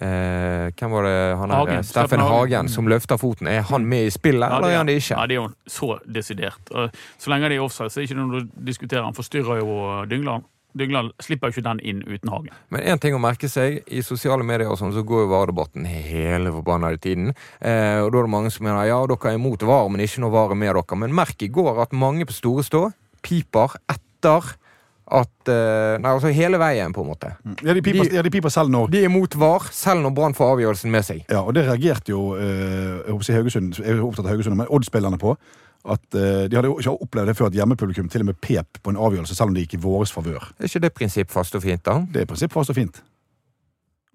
eh, 0.00 0.66
Hvem 0.74 0.98
var 0.98 1.06
det 1.06 1.16
han 1.38 1.54
Hagen. 1.54 1.74
her? 1.78 1.86
Steffen 1.86 2.24
Hagen. 2.26 2.34
Hagen, 2.34 2.74
som 2.74 2.90
løfter 2.90 3.18
foten. 3.22 3.46
Er 3.54 3.62
han 3.70 3.86
med 3.86 4.10
i 4.10 4.14
spillet, 4.14 4.42
Ja, 4.50 4.58
eller 4.58 4.74
er 4.74 4.80
han 4.82 4.90
det 4.90 4.98
ikke? 4.98 5.14
Ja, 5.14 5.26
det 5.30 5.38
er 5.38 5.44
jo 5.44 5.50
så 5.70 5.98
desidert. 6.10 6.74
Så 7.22 7.30
lenge 7.30 7.54
det 7.54 7.60
er 7.60 7.68
offside, 7.70 7.90
så 7.90 8.00
er 8.00 8.06
det 8.06 8.10
ikke 8.10 8.18
noe 8.18 8.42
å 8.42 8.48
diskutere. 8.66 9.06
Han 9.06 9.14
forstyrrer 9.14 9.62
jo 9.62 9.78
Dyngland. 10.10 10.50
Dyngland 10.78 11.10
slipper 11.22 11.50
jo 11.50 11.56
ikke 11.56 11.64
den 11.66 11.80
inn 11.82 12.02
uten 12.06 12.30
Hagen. 12.30 12.52
Men 12.70 12.84
én 12.86 13.00
ting 13.02 13.14
å 13.16 13.20
merke 13.22 13.48
seg, 13.50 13.80
i 13.90 14.02
sosiale 14.06 14.44
medier 14.46 14.70
og 14.70 14.78
sånn, 14.78 14.92
så 14.94 15.02
går 15.06 15.24
jo 15.24 15.30
VAR-debatten 15.32 15.88
hele 15.90 16.52
forbanna 16.54 16.92
tiden. 17.02 17.32
Eh, 17.60 17.98
og 18.04 18.12
da 18.14 18.20
er 18.22 18.28
det 18.28 18.34
mange 18.36 18.52
som 18.54 18.66
mener 18.68 18.86
ja, 18.86 19.00
dere 19.10 19.32
er 19.32 19.38
imot 19.40 19.62
VAR, 19.66 19.88
men 19.90 20.04
ikke 20.06 20.22
noe 20.22 20.34
VAR 20.34 20.54
er 20.54 20.60
med 20.62 20.74
dere. 20.78 20.98
Men 21.02 21.14
merk 21.18 21.42
i 21.42 21.50
går 21.50 21.82
at 21.82 21.92
mange 21.96 22.26
på 22.30 22.36
Store 22.36 22.62
Stå 22.66 22.86
piper 23.26 23.74
etter 23.90 24.52
at 25.10 25.48
eh, 25.50 25.96
Nei, 25.98 26.10
altså 26.14 26.30
hele 26.30 26.58
veien, 26.62 26.92
på 26.94 27.02
en 27.02 27.08
måte. 27.10 27.32
Ja, 27.66 27.74
de 27.74 27.82
piper, 27.82 28.04
De- 28.06 28.14
ja, 28.14 28.22
de 28.22 28.30
piper 28.30 28.52
selv 28.54 28.70
når 28.70 28.92
De 28.92 29.00
er 29.02 29.08
imot 29.08 29.34
VAR, 29.34 29.66
selv 29.74 30.04
når 30.04 30.14
Brann 30.14 30.36
får 30.38 30.52
avgjørelsen 30.54 30.92
med 30.94 31.02
seg. 31.08 31.24
Ja, 31.28 31.40
og 31.42 31.56
det 31.56 31.64
reagerte 31.66 32.14
jo 32.14 32.36
eh, 32.38 33.00
jeg, 33.02 33.10
håper 33.10 33.26
si 33.26 33.34
Haugesund, 33.34 33.72
jeg 33.82 33.96
er 33.96 34.04
opptatt 34.06 34.28
av 34.28 34.36
Haugesund, 34.36 34.54
men 34.60 34.70
Odd-spillerne 34.70 35.18
på. 35.18 35.34
At 35.84 36.02
uh, 36.12 36.44
De 36.50 36.58
hadde 36.58 36.68
jo 36.68 36.76
ikke 36.80 36.96
opplevd 37.06 37.30
det 37.30 37.36
før 37.38 37.48
at 37.48 37.56
hjemmepublikum 37.56 38.10
til 38.12 38.24
og 38.24 38.32
med 38.32 38.40
pep 38.42 38.82
på 38.82 38.92
en 38.92 39.00
avgjørelse, 39.00 39.36
selv 39.36 39.52
om 39.52 39.56
det 39.56 39.64
gikk 39.64 39.78
i 39.78 39.82
våres 39.86 40.12
favør. 40.12 40.50
Er 40.58 40.68
ikke 40.68 40.84
det 40.84 40.92
prinsipp 40.96 41.32
fast 41.32 41.56
og 41.56 41.64
fint, 41.64 41.84
da? 41.86 42.02
Det 42.04 42.22
er 42.22 42.28
i 42.28 42.30
prinsipp 42.30 42.52
fast 42.52 42.74
og 42.74 42.76
fint. 42.76 43.02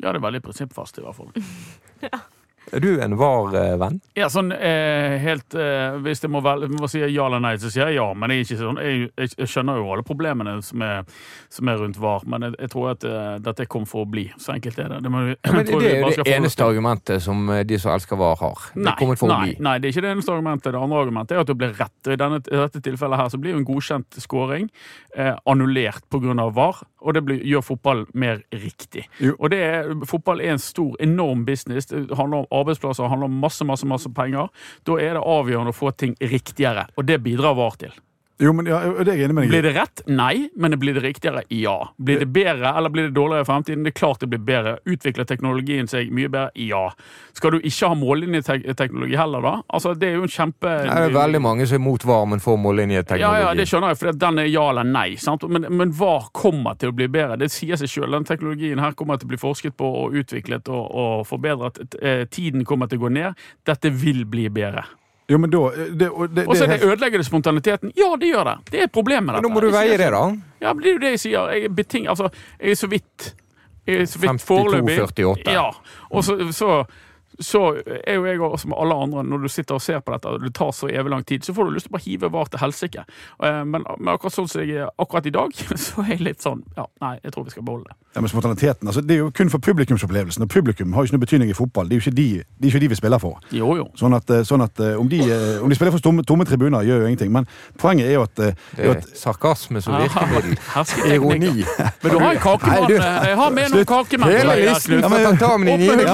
Ja, 0.04 0.12
det 0.12 0.19
er 0.19 0.25
veldig 0.28 0.43
prinsippfast, 0.45 0.99
i 0.99 1.06
hvert 1.06 1.17
fall. 1.17 1.32
Er 2.73 2.82
du 2.82 3.01
en 3.01 3.15
VAR-venn? 3.19 3.99
Ja, 4.17 4.28
sånn 4.32 4.49
eh, 4.56 5.15
helt 5.21 5.54
eh, 5.54 5.97
Hvis 6.01 6.23
jeg 6.23 6.32
må, 6.34 6.41
vel, 6.45 6.65
må 6.73 6.89
si 6.89 7.01
ja 7.04 7.28
eller 7.28 7.41
nei, 7.43 7.56
så 7.62 7.69
sier 7.69 7.91
jeg 7.91 7.99
ja. 7.99 8.08
Men 8.17 8.34
jeg, 8.34 8.47
sånn, 8.58 8.80
jeg, 8.82 9.10
jeg, 9.19 9.49
skjønner 9.49 9.80
jo 9.80 9.91
alle 9.93 10.06
problemene 10.08 10.58
som 10.65 10.82
er, 10.86 11.04
som 11.54 11.69
er 11.71 11.80
rundt 11.82 11.99
VAR. 12.01 12.25
Men 12.32 12.47
jeg, 12.47 12.56
jeg 12.65 12.73
tror 12.73 12.91
at 12.95 13.06
uh, 13.06 13.36
dette 13.43 13.67
kom 13.71 13.86
for 13.89 14.06
å 14.06 14.10
bli. 14.10 14.25
Så 14.41 14.56
enkelt 14.56 14.80
er 14.82 14.91
det. 14.95 15.01
Det, 15.06 15.12
må, 15.13 15.23
Men 15.28 15.62
jeg 15.62 15.67
det 15.69 15.91
er 15.91 16.10
jo 16.10 16.25
det 16.25 16.36
eneste 16.36 16.65
argumentet 16.65 17.23
som 17.23 17.45
eh, 17.54 17.63
de 17.67 17.80
som 17.82 17.93
elsker 17.93 18.19
VAR, 18.19 18.39
har. 18.41 18.65
Nei, 18.75 18.95
nei, 19.30 19.56
nei, 19.60 19.75
det 19.80 19.89
er 19.89 19.93
ikke 19.93 20.06
det 20.08 20.13
eneste 20.15 20.34
argumentet. 20.34 20.71
Det 20.73 20.82
andre 20.82 21.04
argumentet 21.06 21.38
er 21.38 21.43
at 21.43 21.51
det 21.51 21.58
blir 21.60 21.75
rett. 21.78 21.95
I, 22.10 22.17
denne, 22.19 22.41
I 22.41 22.62
dette 22.63 22.82
tilfellet 22.86 23.21
her 23.21 23.32
så 23.34 23.41
blir 23.41 23.56
jo 23.56 23.62
en 23.62 23.67
godkjent 23.67 24.19
scoring 24.23 24.69
eh, 25.15 25.34
annullert 25.45 26.06
pga. 26.10 26.23
VAR, 26.56 26.82
og 27.06 27.13
det 27.13 27.21
blir, 27.25 27.41
gjør 27.45 27.63
fotball 27.65 28.06
mer 28.17 28.41
riktig. 28.54 29.06
Jo. 29.21 29.36
Og 29.38 29.51
det 29.54 29.62
er, 29.62 29.91
Fotball 30.10 30.41
er 30.43 30.56
en 30.56 30.62
stor, 30.62 30.95
enorm 31.04 31.45
business. 31.45 31.88
Det 31.89 32.08
handler 32.17 32.43
om 32.43 32.55
arbeidsplasser, 32.62 33.10
handler 33.12 33.32
om 33.32 33.39
masse, 33.44 33.68
masse, 33.68 33.88
masse 33.89 34.12
penger. 34.15 34.52
Da 34.88 35.00
er 35.02 35.18
det 35.18 35.24
avgjørende 35.26 35.74
å 35.74 35.78
få 35.78 35.94
ting 35.98 36.18
riktigere, 36.22 36.88
og 36.96 37.08
det 37.10 37.22
bidrar 37.26 37.58
VAR 37.58 37.80
til. 37.82 37.96
Jo, 38.38 38.52
men 38.52 38.67
ja, 38.67 38.82
det 39.00 39.13
er 39.13 39.19
jeg 39.21 39.30
enig 39.30 39.36
med 39.38 39.45
deg. 39.45 39.52
Blir 39.54 39.63
det 39.63 39.71
rett? 39.78 40.02
Nei. 40.12 40.50
Men 40.60 40.76
blir 40.80 40.98
det 40.98 41.06
riktigere? 41.06 41.45
Ja. 41.56 41.76
Blir 41.95 42.19
det 42.19 42.28
bedre 42.36 42.74
eller 42.76 42.91
blir 42.91 43.08
det 43.08 43.15
dårligere 43.15 43.45
i 43.45 43.48
fremtiden? 43.48 43.86
Det 43.86 43.93
er 43.93 43.95
klart 43.95 44.19
det 44.19 44.28
blir 44.34 44.41
bedre. 44.43 44.74
Utvikler 44.91 45.28
teknologien 45.30 45.88
seg 45.88 46.12
mye 46.12 46.28
bedre? 46.28 46.50
Ja. 46.60 46.89
Skal 47.38 47.56
du 47.56 47.62
ikke 47.62 47.91
ha 47.93 47.95
mållinjeteknologi 48.00 49.15
heller, 49.15 49.45
da? 49.45 49.54
Altså, 49.69 49.93
Det 49.95 50.10
er 50.10 50.17
jo 50.19 50.26
en 50.28 50.34
kjempe... 50.36 50.74
Det 50.84 50.98
er 51.06 51.15
veldig 51.15 51.41
mange 51.45 51.67
som 51.69 51.80
er 51.80 51.84
mot 51.86 52.04
VAR, 52.04 52.26
men 52.34 52.43
får 52.43 52.60
mållinjeteknologi. 52.65 53.24
Ja, 53.24 53.48
ja, 53.48 53.56
det 53.56 53.67
skjønner 53.71 53.93
jeg, 53.93 54.02
for 54.02 54.19
den 54.26 54.43
er 54.43 54.52
ja 54.52 54.67
eller 54.74 54.91
nei. 54.91 55.08
Sant? 55.21 55.48
Men, 55.48 55.69
men 55.71 55.95
hva 55.95 56.17
kommer 56.36 56.76
til 56.82 56.91
å 56.91 56.98
bli 56.98 57.08
bedre? 57.15 57.39
Det 57.39 57.52
sier 57.56 57.80
seg 57.80 57.93
sjøl. 57.93 58.12
Den 58.19 58.28
teknologien 58.28 58.84
her 58.84 59.00
kommer 59.00 59.21
til 59.21 59.30
å 59.30 59.32
bli 59.32 59.39
forsket 59.39 59.80
på 59.80 59.93
og 60.04 60.19
utviklet 60.19 60.67
og, 60.67 60.91
og 60.91 61.26
forbedret. 61.32 61.80
Eh, 62.02 62.28
Tiden 62.28 62.67
kommer 62.67 62.91
til 62.91 63.00
å 63.00 63.08
gå 63.08 63.15
ned. 63.15 63.48
Dette 63.63 63.95
vil 63.95 64.26
bli 64.28 64.50
bedre. 64.52 64.84
Jo, 65.32 65.40
men 65.42 65.50
da 65.50 65.58
og 65.58 65.72
så 66.54 66.68
er 66.68 66.68
er 66.68 66.78
det 66.78 66.86
ødelegger 66.86 67.18
det 67.18 67.26
spontaniteten. 67.26 67.92
Ja, 67.98 68.12
det 68.22 68.28
gjør 68.30 68.44
det. 68.44 68.58
Det 68.72 68.80
er 68.80 68.84
et 68.84 68.92
problem 68.94 69.24
med 69.24 69.34
Men 69.34 69.42
dette. 69.44 69.50
nå 69.50 69.54
må 69.56 69.64
du 69.64 69.72
veie 69.74 69.98
det, 69.98 70.12
da. 70.14 70.22
Ja, 70.62 70.74
men 70.74 70.84
det 70.84 70.90
er 70.92 70.94
jo 70.94 71.02
det 71.02 71.12
jeg 71.16 71.20
sier. 71.24 71.50
Jeg 71.56 71.66
er 71.66 71.74
beting... 71.80 72.06
Altså, 72.08 72.30
jeg 72.62 72.76
er 72.76 72.80
så 72.80 72.88
vidt 72.92 73.32
jeg 73.86 74.02
er 74.02 74.06
så 74.10 74.20
vidt 74.20 74.42
52, 74.42 74.46
foreløpig. 74.46 75.00
48. 75.02 75.54
Ja. 75.54 75.66
Og 76.10 76.24
så, 76.26 76.38
så, 76.52 76.70
så 77.39 77.62
er 78.08 78.15
jo 78.15 78.26
jeg 78.26 78.39
også, 78.41 78.62
som 78.65 78.74
alle 78.78 78.95
andre, 78.95 79.24
når 79.24 79.41
du 79.43 79.48
sitter 79.52 79.76
og 79.76 79.82
ser 79.82 80.00
på 80.00 80.13
dette, 80.13 80.28
og 80.30 80.41
det 80.45 80.54
tar 80.56 80.71
så 80.71 80.88
evig 80.88 81.12
lang 81.12 81.26
tid, 81.28 81.43
så 81.43 81.54
får 81.54 81.65
du 81.65 81.76
lyst 81.76 81.88
til 81.89 81.93
å 81.93 81.98
bare 81.98 82.06
hive 82.06 82.30
VAR 82.32 82.45
til 82.54 82.60
helsike. 82.62 83.06
Eh, 83.43 83.62
Men, 83.65 83.84
men 84.00 84.13
akkurat 84.13 84.34
sånn 84.34 84.48
som 84.48 84.62
jeg 84.62 84.78
er 84.86 84.89
akkurat 85.02 85.26
i 85.26 85.34
dag, 85.36 85.52
så 85.88 86.02
er 86.06 86.13
jeg 86.15 86.21
litt 86.21 86.41
sånn 86.41 86.63
Ja, 86.78 86.86
nei, 87.02 87.17
jeg 87.24 87.34
tror 87.36 87.43
vi 87.48 87.52
skal 87.56 87.63
beholde 87.67 87.89
det. 87.91 87.98
Ja, 88.15 88.21
men 88.24 88.30
spontaniteten, 88.32 88.88
altså, 88.88 89.02
Det 89.04 89.12
er 89.15 89.17
jo 89.26 89.32
kun 89.36 89.50
for 89.52 89.60
publikumsopplevelsen, 89.60 90.43
og 90.45 90.50
publikum 90.50 90.93
har 90.95 91.04
jo 91.04 91.10
ikke 91.10 91.17
noe 91.17 91.26
betydning 91.26 91.50
i 91.52 91.58
fotball. 91.58 91.89
Det 91.89 91.98
er 91.98 92.00
jo 92.00 92.06
ikke 92.06 92.15
de, 92.15 92.28
det 92.45 92.69
er 92.69 92.71
ikke 92.71 92.84
de 92.86 92.89
vi 92.93 92.95
spiller 93.02 93.19
for. 93.19 93.39
Jo, 93.52 93.74
jo. 93.76 93.89
Sånn 94.00 94.15
at, 94.15 94.30
eh, 94.32 94.43
sånn 94.48 94.63
at 94.63 94.80
eh, 94.80 94.95
om, 95.00 95.10
de, 95.12 95.19
om 95.60 95.67
de 95.69 95.76
spiller 95.76 95.91
for 95.91 96.00
tomme, 96.06 96.24
tomme 96.24 96.45
tribuner, 96.48 96.86
gjør 96.88 97.04
jo 97.04 97.10
ingenting. 97.12 97.34
Men 97.36 97.48
poenget 97.82 98.08
er 98.08 98.15
jo 98.15 98.24
at, 98.24 98.36
Det 98.39 98.54
er 98.80 98.93
at 98.95 99.10
sarkasme 99.19 99.82
som 99.84 99.98
virkemiddel. 100.02 100.56
Ironi. 101.12 101.65
Men 101.65 102.12
du 102.13 102.17
har 102.21 102.32
en 102.38 102.39
kakemann. 102.45 102.95
Jeg 102.95 103.36
har 103.41 103.52
med 103.60 103.76
noen 103.76 103.89
kakemenn. 103.89 104.32
Hele 104.32 104.56
listen 104.63 105.04
Opp 105.06 105.60
med 105.60 105.80
niende 105.80 106.06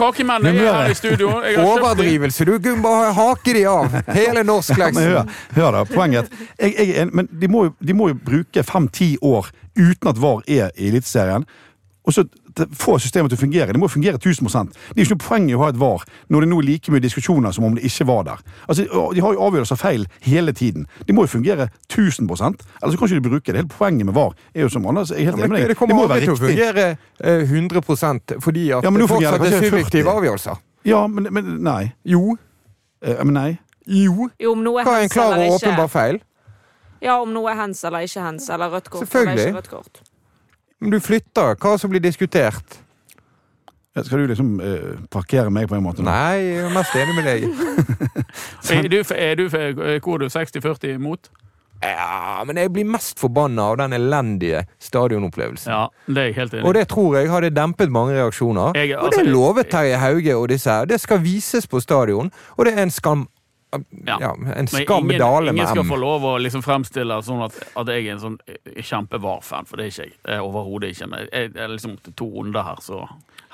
Kakemenn 0.00 0.46
er 0.48 0.58
her 0.58 0.90
i 0.90 0.96
studio. 0.96 1.32
Jeg 1.44 1.58
har. 1.58 1.68
Overdrivelse. 1.68 2.46
Du 2.48 2.54
kunne 2.58 2.82
bare 2.84 3.12
hake 3.16 3.54
de 3.56 3.64
av. 3.68 3.98
Hele 4.14 4.44
Men 4.48 4.60
Ja, 4.70 4.90
hør, 4.96 5.32
hør 5.56 5.70
da, 5.78 5.84
poenget 5.88 6.30
jeg, 6.58 6.74
jeg 6.96 7.08
men 7.12 7.28
de 7.40 7.48
må, 7.48 7.64
jo, 7.68 7.74
de 7.86 7.96
må 7.96 8.08
jo 8.12 8.18
bruke 8.26 8.64
fem-ti 8.66 9.16
år 9.22 9.50
uten 9.78 10.10
at 10.10 10.20
VAR 10.20 10.42
er 10.48 10.70
i 10.76 10.88
Eliteserien. 10.90 11.44
Og 12.06 12.16
så 12.16 12.24
få 12.76 12.98
systemet 12.98 13.30
til 13.32 13.38
å 13.38 13.40
fungere. 13.40 13.72
Det 13.72 13.80
må 13.80 13.88
fungere 13.88 14.18
1000 14.20 14.46
Det 14.70 14.96
er 14.96 15.04
jo 15.04 15.06
ikke 15.06 15.16
noe 15.16 15.28
poeng 15.28 15.50
i 15.50 15.54
å 15.54 15.62
ha 15.62 15.68
et 15.70 15.78
VAR 15.80 16.04
når 16.28 16.40
det 16.40 16.48
nå 16.50 16.58
er 16.60 16.66
like 16.68 16.92
mye 16.92 17.00
diskusjoner 17.04 17.52
som 17.52 17.64
om 17.64 17.74
det 17.74 17.84
ikke 17.84 18.06
var 18.06 18.22
der. 18.24 18.38
Altså, 18.68 18.84
De 19.14 19.20
har 19.20 19.32
jo 19.32 19.40
avgjørelser 19.48 19.76
feil 19.76 20.06
hele 20.20 20.52
tiden. 20.52 20.86
De 21.06 21.12
må 21.12 21.22
jo 21.26 21.32
fungere 21.38 21.68
1000 21.88 22.28
Ellers 22.30 22.92
så 22.92 22.96
kan 22.98 23.08
ikke 23.08 23.20
de 23.20 23.28
bruke 23.28 23.52
det. 23.52 23.56
Hele 23.56 23.68
poenget 23.68 24.06
med 24.06 24.14
VAR 24.14 24.32
er 24.54 24.62
jo 24.62 24.68
som 24.68 24.86
Anders 24.86 25.10
jeg 25.10 25.20
er 25.20 25.30
helt 25.30 25.38
Ja, 25.38 25.44
enig 25.44 25.50
men 25.50 25.50
med 25.50 25.60
deg. 25.60 25.68
det 25.68 25.76
kommer 25.78 25.94
må 25.94 26.02
aldri 26.02 26.20
til 26.26 26.34
å 26.34 26.40
fungere 26.40 26.96
eh, 27.20 27.42
100 27.42 28.40
fordi 28.40 28.70
at 28.72 28.84
Ja, 28.84 28.90
det 28.90 29.08
fungerer 29.08 29.38
fortsatt 29.38 29.46
er 29.62 29.68
subjektive 29.70 30.10
avgjørelser. 30.10 30.56
Ja, 30.84 31.06
men, 31.06 31.28
men 31.32 31.62
nei. 31.62 31.92
Jo. 32.04 32.36
Eh, 33.02 33.24
men 33.24 33.34
nei. 33.34 33.58
Jo. 33.86 34.28
Jo, 34.40 34.52
om 34.52 34.62
noe 34.64 34.84
Hva 34.84 34.98
er 35.00 35.06
en 35.08 35.12
klar 35.12 35.34
eller 35.34 35.50
og 35.50 35.58
åpenbar 35.60 35.88
feil? 35.88 36.20
Ja, 37.00 37.16
om 37.22 37.32
noe 37.32 37.48
er 37.50 37.56
hens 37.56 37.80
eller 37.84 38.04
ikke 38.04 38.20
hens, 38.22 38.48
eller 38.52 38.68
rødt 38.74 38.90
kort 38.92 39.02
eller 39.02 39.08
Selvfølgelig. 39.08 39.46
ikke 39.48 39.56
rødt 39.56 39.70
kort. 39.70 40.00
Men 40.80 40.94
du 40.94 41.00
flytter 41.00 41.56
hva 41.60 41.74
som 41.78 41.90
blir 41.92 42.00
diskutert. 42.00 42.78
Skal 44.00 44.22
du 44.22 44.30
liksom 44.30 44.52
eh, 44.64 45.00
parkere 45.12 45.50
meg 45.52 45.66
på 45.68 45.74
en 45.76 45.82
måte? 45.84 46.00
nå? 46.00 46.08
Nei, 46.08 46.38
jeg 46.46 46.64
er 46.64 46.72
mest 46.72 46.94
enig 46.96 47.16
med 47.18 47.26
deg. 47.26 47.44
Er 48.70 48.86
du, 48.88 49.00
er 49.16 49.34
du, 49.34 49.44
hvor 49.50 50.14
er 50.14 50.22
du 50.22 50.28
60-40 50.30 50.94
imot? 50.94 51.28
Ja, 51.82 52.42
men 52.46 52.58
jeg 52.60 52.70
blir 52.74 52.84
mest 52.86 53.18
forbanna 53.18 53.64
av 53.72 53.78
den 53.80 53.94
elendige 53.96 54.62
stadionopplevelsen. 54.84 55.72
Ja, 55.72 55.86
det 56.06 56.20
er 56.22 56.26
jeg 56.28 56.36
helt 56.36 56.54
enig 56.54 56.68
Og 56.68 56.74
det 56.76 56.82
tror 56.92 57.16
jeg 57.16 57.30
hadde 57.32 57.50
dempet 57.56 57.90
mange 57.92 58.14
reaksjoner. 58.18 58.76
Jeg- 58.76 58.94
og 58.98 59.06
altså, 59.08 59.24
det 59.24 59.32
lovet 59.32 59.70
Terje 59.72 59.96
Hauge 59.98 60.36
og 60.36 60.48
disse 60.52 60.70
her. 60.70 60.84
Det 60.84 61.00
skal 61.00 61.22
vises 61.24 61.66
på 61.66 61.80
stadion, 61.80 62.30
og 62.56 62.64
det 62.68 62.76
er 62.76 62.82
en 62.84 62.90
skam... 62.94 63.26
Ja. 64.06 64.16
Ja, 64.20 64.30
en 64.34 64.66
Men 64.72 65.06
med 65.06 65.20
ingen, 65.20 65.48
ingen 65.54 65.66
skal 65.66 65.84
få 65.86 65.96
lov 65.96 66.24
å 66.26 66.32
liksom 66.42 66.62
fremstille 66.62 67.20
sånn 67.22 67.44
at, 67.44 67.58
at 67.78 67.90
jeg 67.92 68.06
er 68.08 68.16
en 68.16 68.22
sånn 68.22 68.38
kjempe-VAR-fan, 68.76 69.68
for 69.68 69.78
det 69.78 69.84
er 69.86 69.92
ikke 69.92 70.06
jeg. 70.08 70.16
Det 70.26 70.34
er 70.34 70.46
Overhodet 70.46 70.94
ikke. 70.94 71.06
Men 71.12 71.28
jeg 71.30 71.52
er 71.54 71.70
liksom 71.70 71.98
to 72.18 72.26
onde 72.42 72.64
her, 72.66 72.80
så 72.82 73.04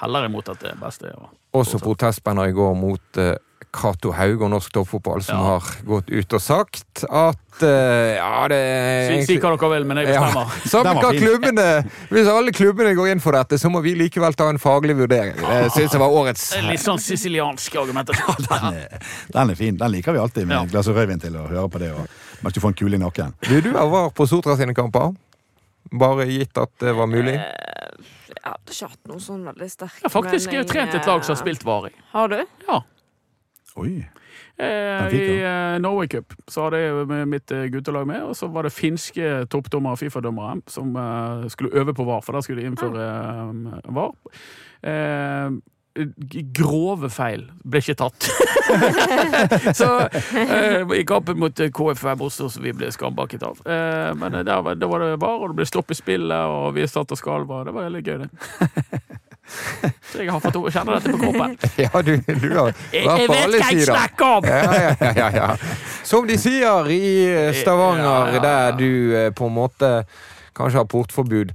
heller 0.00 0.28
imot 0.28 0.48
at 0.52 0.62
det 0.64 0.72
beste 0.80 1.10
er 1.10 1.18
å 1.20 1.28
Også 1.56 1.80
protestbander 1.80 2.48
i 2.50 2.56
går 2.56 2.74
mot 2.76 3.20
eh, 3.20 3.34
Cato 3.76 4.10
Haug 4.16 4.42
og 4.46 4.50
norsk 4.54 4.72
toppfotball, 4.72 5.22
som 5.22 5.36
Ja. 5.38 5.44
har 5.58 5.66
gått 5.86 6.08
ut 6.10 6.32
og 6.38 6.40
sagt 6.42 7.04
at 7.04 7.62
uh, 7.62 8.16
Ja, 8.16 8.46
det 8.48 8.60
Si, 9.26 9.34
si 9.34 9.36
hva 9.42 9.52
dere 9.56 9.70
vil, 9.74 9.84
men 9.88 10.00
jeg 10.00 10.08
bestemmer. 10.10 10.54
Ja, 10.72 10.94
hva 10.96 11.10
klubbene 11.16 11.66
Hvis 12.10 12.30
alle 12.32 12.52
klubbene 12.56 12.94
går 12.96 13.12
inn 13.14 13.20
for 13.24 13.36
dette, 13.36 13.58
så 13.60 13.70
må 13.72 13.82
vi 13.84 13.94
likevel 13.98 14.34
ta 14.36 14.48
en 14.52 14.58
faglig 14.62 14.96
vurdering. 14.98 15.36
Det 15.36 15.70
syns 15.76 15.92
jeg 15.92 16.00
var 16.02 16.08
årets 16.16 16.46
Litt 16.66 16.82
sånn 16.84 17.00
siciliansk 17.02 17.76
argumentasjon. 17.82 18.48
Den 18.48 18.66
er, 18.72 18.98
den 19.36 19.50
er 19.54 19.60
fin. 19.60 19.76
Den 19.80 19.92
liker 19.94 20.16
vi 20.16 20.24
alltid 20.24 20.46
med 20.48 20.56
Ja. 20.56 20.62
et 20.64 20.72
glass 20.74 20.88
rødvin 20.88 21.20
til 21.22 21.36
å 21.36 21.46
høre 21.48 21.68
på 21.70 21.78
det. 21.84 21.92
Og, 21.92 22.08
mens 22.42 22.54
du 22.56 22.60
får 22.64 22.72
en 22.74 22.80
kule 22.80 22.96
i 22.96 23.02
nakken. 23.04 23.36
Vil 23.48 23.62
du 23.62 23.72
ha 23.76 23.86
var 23.92 24.10
på 24.16 24.26
Sotra 24.28 24.56
sine 24.56 24.74
kamper? 24.76 25.14
Bare 25.92 26.26
gitt 26.26 26.56
at 26.58 26.72
det 26.82 26.92
var 26.96 27.06
mulig? 27.06 27.36
Eh, 27.36 28.12
Jeg 28.36 28.52
hadde 28.52 28.72
ikke 28.74 28.88
hatt 28.90 29.08
noe 29.10 29.22
sånn 29.22 29.44
veldig 29.46 29.68
sterkt. 29.70 30.00
Jeg 30.02 30.06
har 30.10 30.12
faktisk 30.22 30.50
mening, 30.52 30.68
trent 30.70 30.94
et 30.94 31.06
lag 31.08 31.24
som 31.24 31.34
har 31.34 31.40
eh, 31.40 31.44
spilt 31.44 31.64
varig. 31.66 31.92
Har 32.12 32.28
du? 32.30 32.40
Ja. 32.68 32.80
Oi. 33.76 33.92
Eh, 34.56 35.12
I 35.12 35.22
eh, 35.44 35.76
Norway 35.84 36.08
Cup 36.08 36.32
så 36.48 36.64
hadde 36.66 36.78
jeg 36.80 37.26
mitt 37.28 37.52
eh, 37.52 37.66
guttelag 37.74 38.06
med, 38.08 38.22
og 38.24 38.36
så 38.38 38.48
var 38.52 38.64
det 38.64 38.72
finske 38.72 39.44
toppdommere, 39.52 39.98
Fifa-dommere, 40.00 40.62
som 40.72 40.96
eh, 40.96 41.46
skulle 41.52 41.74
øve 41.76 41.92
på 41.96 42.06
VAR, 42.08 42.22
for 42.24 42.36
da 42.38 42.40
skulle 42.44 42.64
de 42.64 42.70
innføre 42.72 43.04
eh, 43.04 43.90
VAR. 43.96 44.14
Eh, 44.86 45.58
grove 46.56 47.08
feil 47.12 47.46
ble 47.64 47.80
ikke 47.80 47.94
tatt. 48.00 48.26
så 49.78 49.90
eh, 50.40 50.82
i 50.98 51.04
kampen 51.08 51.38
mot 51.40 51.60
eh, 51.62 51.70
KFM 51.72 52.24
også, 52.26 52.48
så 52.52 52.64
vi 52.64 52.72
ble 52.76 52.88
skambakket 52.92 53.44
av. 53.48 53.60
Eh, 53.64 54.10
men 54.20 54.40
eh, 54.40 54.44
var- 54.64 54.76
da 54.80 54.88
var 54.90 55.04
det 55.04 55.12
VAR, 55.22 55.38
og 55.44 55.52
det 55.52 55.60
ble 55.62 55.68
stopp 55.68 55.92
i 55.92 55.98
spillet, 56.00 56.48
og 56.56 56.72
vi 56.76 56.88
satt 56.88 57.12
og 57.12 57.20
skalva. 57.20 57.62
Det 57.68 57.76
var 57.76 57.90
veldig 57.90 58.04
gøy, 58.08 58.24
det. 58.24 59.20
Så 60.10 60.22
jeg 60.24 60.30
har 60.32 60.40
fått 60.42 60.56
kjenne 60.74 60.96
dette 60.96 61.12
på 61.14 61.18
kroppen. 61.22 61.56
Ja, 61.84 62.02
du, 62.02 62.12
du 62.16 62.48
har 62.56 62.72
Jeg, 62.92 63.02
sider. 63.04 63.18
jeg 63.18 63.28
vet 63.30 63.42
alle 63.44 63.60
hva 63.62 63.68
jeg 63.72 63.86
snakker 63.86 64.32
om! 64.38 64.48
Ja, 64.48 64.62
ja, 64.62 64.94
ja, 65.00 65.12
ja, 65.16 65.28
ja. 65.36 65.48
Som 66.06 66.26
de 66.28 66.38
sier 66.40 66.88
i 66.94 67.02
eh, 67.30 67.52
Stavanger, 67.60 68.06
Ja, 68.06 68.16
ja, 68.26 68.38
ja. 68.38 68.40
der 68.46 68.78
du 68.80 68.88
eh, 69.16 69.28
på 69.36 69.46
en 69.50 69.54
måte 69.56 69.92
kanskje 70.56 70.80
har 70.82 70.88
portforbud. 70.90 71.52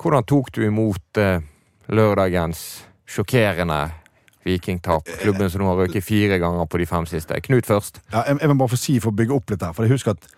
Hvordan 0.00 0.24
tok 0.28 0.52
du 0.56 0.62
imot 0.66 1.20
eh, 1.20 1.40
lørdagens 1.88 2.64
sjokkerende 3.08 3.82
vikingtap? 4.44 5.08
Klubben 5.22 5.50
som 5.52 5.62
nå 5.64 5.68
har 5.72 5.82
røket 5.84 6.04
fire 6.04 6.38
ganger 6.42 6.66
på 6.70 6.80
de 6.80 6.86
fem 6.88 7.06
siste. 7.08 7.38
Knut 7.46 7.66
først. 7.68 8.00
Ja, 8.12 8.24
jeg, 8.28 8.40
jeg 8.40 8.52
må 8.52 8.58
bare 8.64 8.74
få 8.74 8.80
si 8.80 8.96
for 9.00 9.12
å 9.12 9.18
bygge 9.20 9.36
opp 9.36 9.52
litt 9.54 9.64
her. 9.64 9.72
For 9.76 9.86
jeg 9.88 9.96
husker 9.96 10.16
at 10.16 10.28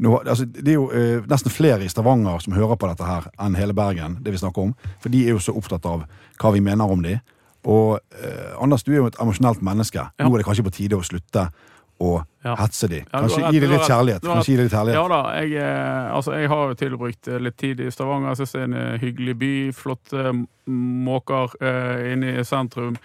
nå, 0.00 0.14
altså, 0.24 0.44
Det 0.50 0.68
er 0.72 0.78
jo 0.78 0.86
eh, 0.96 1.20
nesten 1.30 1.52
flere 1.52 1.84
i 1.84 1.88
Stavanger 1.92 2.40
som 2.44 2.54
hører 2.56 2.76
på 2.80 2.88
dette 2.90 3.04
her, 3.06 3.28
enn 3.40 3.54
hele 3.58 3.74
Bergen. 3.76 4.18
det 4.24 4.32
vi 4.32 4.40
snakker 4.42 4.62
om. 4.70 4.74
For 5.00 5.12
de 5.12 5.26
er 5.26 5.34
jo 5.36 5.42
så 5.44 5.54
opptatt 5.56 5.84
av 5.86 6.06
hva 6.40 6.52
vi 6.56 6.60
mener 6.64 6.88
om 6.90 7.02
de. 7.04 7.18
Og 7.68 7.98
eh, 8.16 8.54
Anders, 8.62 8.82
du 8.86 8.92
er 8.94 9.02
jo 9.02 9.10
et 9.10 9.18
emosjonelt 9.20 9.60
menneske. 9.62 10.06
Nå 10.18 10.30
er 10.32 10.38
det 10.40 10.46
kanskje 10.48 10.64
på 10.64 10.72
tide 10.78 10.96
å 10.96 11.04
slutte 11.04 11.50
å 12.00 12.22
Ja. 12.42 12.54
hetse 12.56 12.88
de. 12.88 13.02
Kanskje 13.12 13.40
ja, 13.42 13.50
gi 13.52 13.58
dem 13.60 13.70
litt 13.74 13.82
kjærlighet. 13.84 14.24
Har 14.24 14.38
Kanskje 14.38 14.54
gi 14.54 14.56
litt 14.62 14.72
kjærlighet. 14.72 14.96
Ja 14.96 15.08
da, 15.12 15.18
jeg, 15.42 15.52
eh, 15.60 16.14
altså, 16.16 16.32
jeg 16.40 16.48
har 16.48 16.70
jo 16.70 16.74
tilbrukt 16.80 17.28
eh, 17.28 17.36
litt 17.44 17.56
tid 17.60 17.80
i 17.84 17.90
Stavanger. 17.92 18.30
Jeg 18.32 18.36
synes 18.40 18.52
det 18.54 18.60
er 18.60 18.64
en 18.70 18.76
eh, 18.80 18.98
hyggelig 19.02 19.34
by. 19.42 19.50
Flotte 19.76 20.32
måker 21.04 21.52
eh, 21.60 22.12
inne 22.14 22.38
i 22.40 22.44
sentrum. 22.48 22.96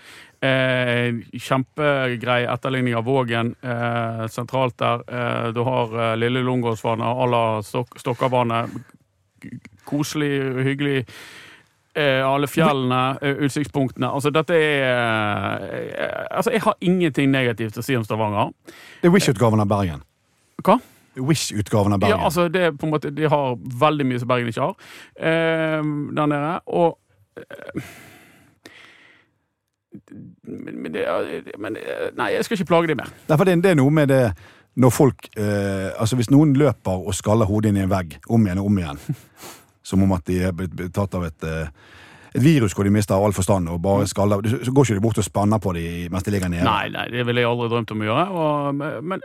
Eh, 0.46 1.40
kjempegrei 1.40 2.44
etterligning 2.46 2.96
av 2.96 3.06
Vågen 3.08 3.56
eh, 3.62 4.26
sentralt 4.28 4.78
der. 4.78 5.04
Eh, 5.08 5.48
du 5.56 5.62
har 5.66 5.96
eh, 6.02 6.18
Lille 6.18 6.44
Lungåsvannet 6.44 7.08
à 7.08 7.26
la 7.26 7.44
Stok 7.64 8.00
Stokkavannet. 8.00 8.70
Koselig, 9.86 10.32
hyggelig. 10.66 11.06
Eh, 11.96 12.28
alle 12.28 12.48
fjellene, 12.48 13.18
eh, 13.22 13.38
utsiktspunktene. 13.48 14.10
Altså, 14.10 14.30
dette 14.36 14.58
er 14.60 15.64
eh, 15.64 16.26
Altså, 16.38 16.52
jeg 16.52 16.62
har 16.66 16.76
ingenting 16.82 17.32
negativt 17.32 17.78
å 17.80 17.84
si 17.86 17.96
om 17.96 18.04
Stavanger. 18.04 18.52
Det 19.02 19.08
er 19.08 19.14
Wish-utgaven 19.16 19.64
av 19.64 19.70
Bergen. 19.72 20.04
Hva? 20.66 20.76
Wish-utgaven 21.16 21.96
av 21.96 22.02
Bergen. 22.04 22.20
Ja, 22.20 22.26
altså 22.28 22.50
det 22.52 22.66
er 22.68 22.76
på 22.76 22.90
en 22.90 22.92
måte 22.92 23.14
De 23.16 23.30
har 23.32 23.56
veldig 23.86 24.10
mye 24.10 24.20
som 24.20 24.28
Bergen 24.28 24.52
ikke 24.52 24.68
har 24.68 24.76
eh, 25.16 25.94
der 26.20 26.30
nede. 26.34 26.58
Og 26.68 27.00
men, 30.46 30.92
det, 30.94 31.06
men 31.62 31.80
eh, 31.80 32.06
Nei, 32.18 32.32
jeg 32.36 32.46
skal 32.48 32.60
ikke 32.60 32.72
plage 32.74 32.92
dem 32.92 33.02
mer. 33.02 33.12
Nei, 33.30 33.38
for 33.38 33.48
det, 33.48 33.58
det 33.64 33.74
er 33.74 33.80
noe 33.80 33.94
med 33.94 34.12
det 34.14 34.24
når 34.76 34.92
folk 34.92 35.30
eh, 35.40 35.92
Altså 35.96 36.18
Hvis 36.20 36.32
noen 36.34 36.52
løper 36.60 37.06
og 37.08 37.16
skaller 37.16 37.48
hodet 37.48 37.72
inn 37.72 37.80
i 37.80 37.86
en 37.86 37.92
vegg 37.92 38.18
om 38.28 38.48
igjen 38.48 38.60
og 38.64 38.72
om 38.72 38.82
igjen, 38.82 39.04
som 39.90 40.04
om 40.04 40.16
at 40.18 40.26
de 40.28 40.42
er 40.50 40.56
blitt 40.56 40.92
tatt 40.96 41.16
av 41.16 41.28
et 41.30 41.48
eh, 41.48 41.70
et 42.36 42.44
virus 42.44 42.74
hvor 42.76 42.84
de 42.84 42.92
mister 42.92 43.16
all 43.16 43.32
forstand 43.36 43.70
og 43.72 43.78
bare 43.84 44.08
skaller 44.12 44.44
Så 44.44 44.74
går 44.76 44.90
ikke 44.90 44.98
de 44.98 45.04
bort 45.06 45.20
og 45.22 45.24
spanner 45.24 45.62
på 45.64 45.72
dem 45.78 46.12
mens 46.12 46.26
de 46.26 46.34
ligger 46.34 46.52
nede. 46.52 46.66
Nei, 46.68 46.90
nei, 46.92 47.06
det 47.14 47.24
ville 47.28 47.40
jeg 47.40 47.48
aldri 47.48 47.70
drømt 47.72 47.94
om 47.96 48.04
å 48.04 48.10
gjøre. 48.10 48.26
Og, 48.36 48.82
men 49.08 49.24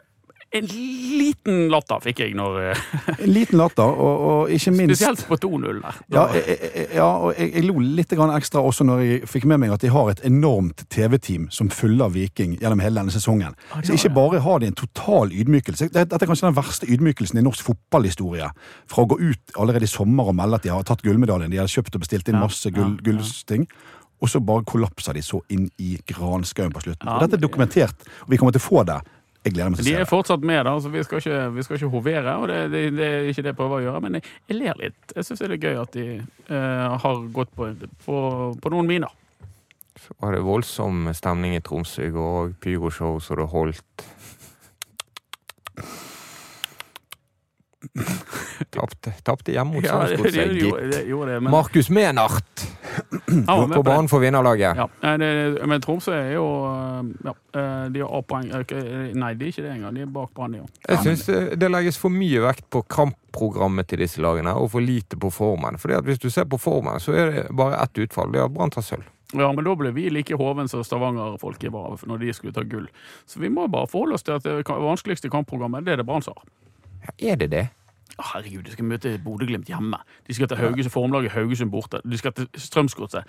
en 0.51 0.67
liten 0.67 1.69
latter 1.71 2.01
fikk 2.03 2.25
jeg 2.25 2.33
når 2.35 2.57
eh, 2.73 2.79
En 3.13 3.31
liten 3.31 3.61
latter, 3.61 3.87
og, 3.87 4.23
og 4.27 4.55
ikke 4.55 4.73
minst 4.75 4.99
Spesielt 4.99 5.23
på 5.29 5.37
2-0 5.45 5.79
der. 5.85 6.01
Ja, 6.11 6.25
jeg, 6.35 6.57
jeg, 6.65 6.87
ja, 6.97 7.07
og 7.07 7.37
jeg, 7.39 7.53
jeg 7.55 7.67
lo 7.69 7.77
litt 7.79 8.15
ekstra 8.15 8.63
også 8.67 8.87
når 8.89 9.03
jeg 9.05 9.29
fikk 9.31 9.47
med 9.51 9.61
meg 9.63 9.75
at 9.77 9.85
de 9.85 9.93
har 9.95 10.11
et 10.11 10.23
enormt 10.27 10.83
TV-team 10.91 11.47
som 11.55 11.71
følger 11.71 12.11
Viking 12.17 12.57
gjennom 12.59 12.83
hele 12.83 12.99
denne 12.99 13.15
sesongen. 13.15 13.55
De 13.77 13.93
Så 13.93 13.99
ikke 14.01 14.13
bare 14.19 14.43
har 14.43 14.59
de 14.59 14.73
en 14.73 14.79
total 14.81 15.31
ydmykelse. 15.31 15.93
Dette 15.95 16.19
er 16.19 16.33
kanskje 16.33 16.49
den 16.49 16.59
verste 16.59 16.91
ydmykelsen 16.91 17.39
i 17.39 17.47
norsk 17.47 17.71
fotballhistorie. 17.71 18.51
Fra 18.91 19.07
å 19.07 19.11
gå 19.13 19.21
ut 19.23 19.55
allerede 19.55 19.87
i 19.87 19.93
sommer 19.93 20.33
og 20.33 20.39
melde 20.41 20.59
at 20.59 20.67
de 20.67 20.75
har 20.75 20.83
tatt 20.89 21.07
gullmedaljen, 21.07 21.55
de 21.55 21.63
har 21.63 21.71
kjøpt 21.71 21.95
og 21.95 22.03
bestilt 22.09 22.33
inn 22.33 22.41
masse 22.43 22.75
gull, 22.75 22.97
gullsting. 23.07 23.69
Og 24.21 24.29
så 24.29 24.43
bare 24.45 24.67
kollapser 24.69 25.15
de 25.17 25.23
så 25.25 25.39
inn 25.55 25.71
i 25.81 25.95
granskauen 26.11 26.75
på 26.75 26.83
slutten. 26.85 27.09
Og 27.09 27.23
dette 27.23 27.39
er 27.39 27.47
dokumentert, 27.47 28.05
og 28.27 28.35
vi 28.35 28.41
kommer 28.41 28.53
til 28.57 28.61
å 28.61 28.67
få 28.67 28.85
det. 28.91 28.99
Jeg 29.41 29.55
gleder 29.55 29.73
meg 29.73 29.81
til 29.81 29.87
å 29.87 29.89
De 29.89 30.01
er 30.03 30.09
fortsatt 30.09 30.43
med, 30.45 30.61
da. 30.69 30.75
Så 30.85 30.91
vi 30.93 31.05
skal 31.07 31.23
ikke, 31.23 31.39
vi 31.55 31.65
skal 31.65 31.79
ikke 31.79 31.93
hovere. 31.95 32.35
Og 32.43 32.51
det, 32.51 32.59
det, 32.75 32.83
det 32.99 33.07
er 33.09 33.31
ikke 33.31 33.45
det 33.47 33.53
jeg 33.55 33.59
prøver 33.63 33.79
å 33.79 33.85
gjøre, 33.87 34.03
men 34.05 34.19
jeg, 34.19 34.35
jeg 34.51 34.59
ler 34.59 34.83
litt. 34.83 35.15
Jeg 35.17 35.29
syns 35.29 35.41
det 35.41 35.49
er 35.57 35.65
gøy 35.65 35.81
at 35.81 35.97
de 35.97 36.07
eh, 36.19 37.01
har 37.05 37.25
gått 37.33 37.55
på, 37.57 37.71
på, 38.05 38.21
på 38.61 38.75
noen 38.75 38.91
miner. 38.91 39.17
Så 40.01 40.17
var 40.21 40.37
det 40.37 40.45
voldsom 40.45 41.09
stemning 41.17 41.57
i 41.57 41.65
Tromsø 41.65 42.07
i 42.07 42.13
går, 42.15 42.55
pyroshow 42.61 43.19
som 43.25 43.41
det 43.41 43.49
holdt. 43.53 44.07
Tapte, 48.71 49.13
tapte 49.25 49.53
hjemme 49.55 49.73
mot 49.75 49.85
Ja, 49.85 50.07
gjorde- 50.07 50.53
gitt. 50.53 51.43
Men, 51.43 51.51
Markus 51.51 51.89
Menart 51.91 52.67
ja, 53.47 53.67
på 53.75 53.83
banen 53.83 54.09
for 54.09 54.21
vinnerlaget. 54.21 54.77
Ja, 54.77 54.87
men 55.67 55.81
Tromsø 55.81 56.13
er 56.13 56.35
jo 56.35 56.45
ja, 57.25 57.35
eh, 57.55 57.89
De 57.89 58.01
har 58.05 58.19
A-poeng. 58.19 58.51
Eh, 58.53 59.15
Nei, 59.17 59.33
de 59.35 59.47
er 59.47 59.53
ikke 59.53 59.65
det 59.65 59.73
engang. 59.77 59.95
De 59.97 60.03
er 60.05 60.07
bak 60.13 60.35
Brann, 60.37 60.53
de 60.53 60.61
òg. 60.61 60.69
Jeg 60.89 60.99
syns 61.07 61.25
det, 61.27 61.39
det 61.61 61.71
legges 61.73 61.99
for 61.99 62.13
mye 62.13 62.43
vekt 62.45 62.69
på 62.71 62.83
kampprogrammet 62.87 63.89
til 63.89 63.99
disse 64.05 64.21
lagene, 64.23 64.53
og 64.55 64.71
for 64.75 64.85
lite 64.85 65.17
på 65.21 65.33
formen. 65.33 65.79
Fordi 65.81 65.97
at 65.99 66.05
Hvis 66.05 66.19
du 66.21 66.29
ser 66.31 66.45
på 66.45 66.59
formen, 66.61 67.01
så 67.01 67.15
er 67.17 67.31
det 67.31 67.47
bare 67.57 67.81
ett 67.83 67.99
utfall. 68.05 68.31
Det 68.33 68.41
er 68.41 68.45
at 68.51 68.55
Brann 68.55 68.71
tar 68.71 68.83
sølv. 68.83 69.09
Ja, 69.33 69.53
men 69.55 69.65
da 69.65 69.75
ble 69.79 69.93
vi 69.95 70.09
like 70.11 70.35
hoven 70.37 70.69
som 70.69 70.83
Stavanger-folket 70.83 71.71
var 71.71 71.97
når 72.07 72.19
de 72.19 72.33
skulle 72.35 72.53
ta 72.53 72.63
gull. 72.67 72.89
Så 73.27 73.39
vi 73.39 73.49
må 73.49 73.69
bare 73.71 73.87
forholde 73.87 74.15
oss 74.19 74.25
til 74.27 74.35
at 74.35 74.43
det 74.43 74.65
vanskeligste 74.67 75.31
kampprogrammet, 75.31 75.85
det 75.87 75.93
er 75.93 75.97
det 76.03 76.07
Brann 76.07 76.23
som 76.23 76.35
har. 76.37 76.45
Ja, 77.21 77.33
er 77.33 77.37
det 77.37 77.51
det? 77.51 77.69
Herregud, 78.21 78.63
de 78.67 78.73
skal 78.75 78.85
møte 78.85 79.15
Bodø-Glimt 79.25 79.67
hjemme. 79.71 79.97
De 80.29 80.35
skal 80.37 80.49
til 80.49 80.57
Haugesund, 80.61 80.93
formlaget 80.93 81.31
Haugesund 81.33 81.71
borte. 81.73 82.01
De 82.05 82.19
skal 82.19 82.33
til 82.37 82.49
Strømsgodset. 82.55 83.25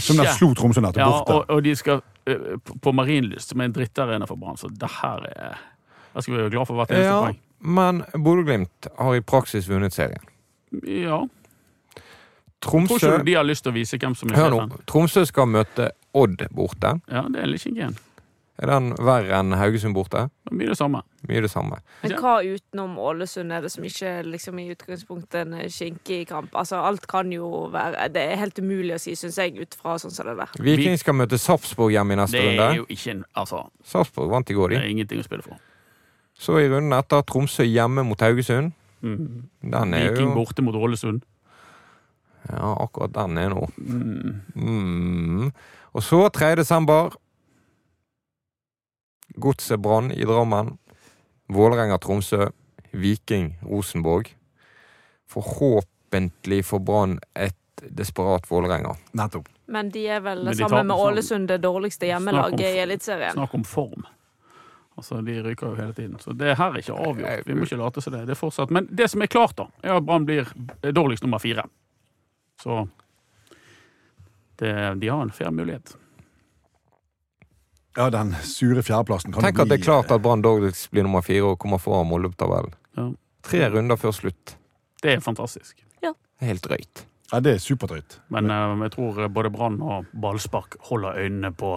Som 0.00 0.16
der 0.16 0.24
Ikke 0.24 0.38
slo 0.38 0.54
Tromsø 0.56 0.80
nettopp 0.80 0.96
ja, 1.02 1.08
borte. 1.10 1.34
og, 1.34 1.50
og 1.50 1.64
de 1.64 1.74
skal 1.76 2.00
uh, 2.00 2.56
på- 2.64 2.78
på 2.82 2.92
Marienlyst, 2.96 3.48
som 3.52 3.60
er 3.60 3.64
en 3.68 3.72
drittarena 3.76 4.24
for 4.24 4.36
Brann. 4.40 4.56
Så 4.56 4.68
det 4.72 4.88
her 5.02 5.26
er 5.36 5.58
Der 6.14 6.20
skal 6.20 6.34
vi 6.34 6.40
være 6.40 6.50
glad 6.50 6.66
for 6.66 6.74
hvert 6.74 6.90
eneste 6.90 7.10
Ja, 7.12 7.20
poeng. 7.20 7.38
men 7.60 8.02
Bodø-Glimt 8.24 8.88
har 8.98 9.14
i 9.14 9.20
praksis 9.20 9.68
vunnet 9.68 9.92
serien. 9.92 10.24
Ja. 10.86 11.20
Tromsø 12.62 12.98
Tror 12.98 13.18
ikke 13.18 13.26
de 13.26 13.34
har 13.34 13.44
lyst 13.44 13.64
til 13.66 13.72
å 13.72 13.74
vise 13.74 13.98
hvem 13.98 14.14
som 14.16 14.30
er 14.30 14.36
Hør 14.38 14.50
nå. 14.54 14.60
sjefen? 14.62 14.84
Tromsø 14.86 15.24
skal 15.28 15.46
møte 15.50 15.90
Odd 16.14 16.44
borte. 16.54 16.94
Ja, 17.10 17.22
det 17.32 17.40
er 17.42 17.46
litt 17.50 17.64
gen. 17.64 17.96
Er 18.62 18.70
den 18.70 18.92
verre 19.02 19.40
enn 19.40 19.56
Haugesund 19.58 19.96
borte? 19.96 20.28
Det 20.46 20.52
er 20.52 20.58
mye 20.60 20.70
det 20.70 20.76
samme. 20.78 21.00
Mye 21.26 21.40
det 21.42 21.48
samme. 21.50 21.80
Men 22.04 22.12
hva 22.20 22.34
utenom 22.46 22.92
Ålesund 23.02 23.50
er 23.54 23.64
det 23.64 23.72
som 23.74 23.86
ikke 23.88 24.12
liksom, 24.28 24.60
i 24.62 24.68
utgangspunktet 24.70 25.40
en 25.40 25.56
skinkig 25.72 26.20
kamp? 26.30 26.52
Altså, 26.54 26.78
alt 26.78 27.08
kan 27.10 27.32
jo 27.34 27.48
være 27.74 28.06
Det 28.14 28.22
er 28.22 28.38
helt 28.38 28.60
umulig 28.62 28.94
å 28.94 29.00
si, 29.02 29.16
syns 29.18 29.40
jeg, 29.42 29.56
ut 29.58 29.74
fra 29.74 29.96
sånn 29.98 30.14
som 30.14 30.30
det 30.30 30.36
der. 30.38 30.54
Viking 30.62 30.94
skal 31.00 31.16
møte 31.18 31.40
Sarpsborg 31.42 31.96
hjemme 31.96 32.14
i 32.14 32.20
neste 32.22 32.38
Det 32.38 32.44
er 32.44 32.60
runde. 32.60 32.68
jo 32.78 32.86
ikke 32.86 33.16
en 33.16 33.24
Altså, 33.42 33.64
Sarpsborg 33.82 34.30
vant 34.30 34.54
i 34.54 34.56
går, 34.60 34.76
det 34.76 34.78
er 34.84 34.92
ingenting 34.94 35.24
å 35.24 35.26
spille 35.26 35.42
for. 35.48 35.58
Så 36.38 36.60
i 36.62 36.68
runden 36.70 36.94
etter 36.94 37.26
Tromsø 37.26 37.66
hjemme 37.66 38.06
mot 38.06 38.22
Haugesund. 38.22 38.72
Mm. 39.02 39.48
Den 39.74 39.94
er 39.98 40.12
Viking 40.12 40.30
jo 40.30 40.36
borte 40.38 40.62
mot 40.62 40.78
Ålesund. 40.78 41.24
Ja, 42.46 42.76
akkurat 42.82 43.12
den 43.14 43.38
er 43.38 43.50
nå. 43.50 43.66
Mm. 43.78 44.40
Mm. 44.54 45.52
Og 45.94 46.02
så 46.06 46.28
3. 46.30 46.54
desember. 46.62 47.14
Godset 49.34 49.80
Brann 49.80 50.12
i 50.12 50.24
Drammen. 50.24 50.78
Vålerenga-Tromsø. 51.48 52.50
Viking 52.92 53.54
Rosenborg. 53.62 54.28
Forhåpentlig 55.28 56.64
får 56.66 56.78
Brann 56.78 57.20
et 57.34 57.56
desperat 57.88 58.50
Vålerenga. 58.50 58.96
Nettopp. 59.12 59.48
Men 59.66 59.90
de 59.90 60.06
er 60.06 60.20
vel 60.20 60.44
de 60.44 60.54
sammen 60.54 60.86
med 60.86 60.96
Ålesund 60.96 61.48
det 61.48 61.58
dårligste 61.64 62.06
hjemmelaget 62.06 62.60
i 62.60 62.78
Eliteserien. 62.82 63.32
Snakk 63.32 63.54
om 63.54 63.64
form. 63.64 64.04
Altså, 64.96 65.20
De 65.20 65.42
ryker 65.42 65.66
jo 65.66 65.74
hele 65.74 65.94
tiden. 65.94 66.18
Så 66.20 66.32
det 66.36 66.56
her 66.58 66.74
er 66.74 66.82
ikke 66.82 66.92
avgjort. 66.92 67.46
Vi 67.46 67.54
må 67.56 67.64
ikke 67.64 67.78
late 67.80 68.02
som 68.04 68.12
det. 68.12 68.26
Det 68.28 68.34
er 68.36 68.40
fortsatt. 68.42 68.70
Men 68.70 68.88
det 68.90 69.08
som 69.10 69.22
er 69.24 69.30
klart, 69.32 69.56
da, 69.56 69.66
er 69.82 69.96
at 69.96 70.04
Brann 70.04 70.26
blir 70.28 70.50
dårligst 70.92 71.24
nummer 71.24 71.40
fire. 71.40 71.64
Så 72.62 72.82
det, 74.60 74.74
de 75.00 75.08
har 75.08 75.22
en 75.22 75.32
fair 75.32 75.50
mulighet. 75.50 75.96
Ja, 77.96 78.08
den 78.10 78.32
sure 78.48 78.82
fjerdeplassen 78.82 79.34
kan 79.34 79.44
Tenk 79.44 79.58
jo 79.60 79.66
at 79.66 79.70
det 79.72 79.80
er 79.80 79.84
klart 79.84 80.12
at 80.14 80.22
Brann 80.24 80.42
Dogdix 80.44 80.86
blir 80.92 81.04
nummer 81.04 81.24
fire 81.24 81.52
og 81.52 81.58
kommer 81.60 81.80
foran 81.82 82.08
Molde 82.08 82.30
på 82.32 82.40
tabellen. 82.40 82.72
Ja. 82.96 83.10
Tre 83.44 83.68
runder 83.74 84.00
før 84.00 84.14
slutt. 84.16 84.56
Det 85.02 85.16
er 85.16 85.24
fantastisk. 85.24 85.82
Er 86.42 86.48
helt 86.48 86.64
drøyt. 86.64 87.04
Ja, 87.32 87.38
det 87.40 87.52
er 87.54 87.60
superdrøyt. 87.62 88.18
Men 88.34 88.50
eh, 88.50 88.72
jeg 88.86 88.92
tror 88.96 89.28
både 89.32 89.50
Brann 89.54 89.78
og 89.80 90.08
ballspark 90.10 90.74
holder 90.88 91.20
øynene 91.22 91.52
på 91.54 91.76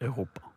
Europa. 0.00 0.51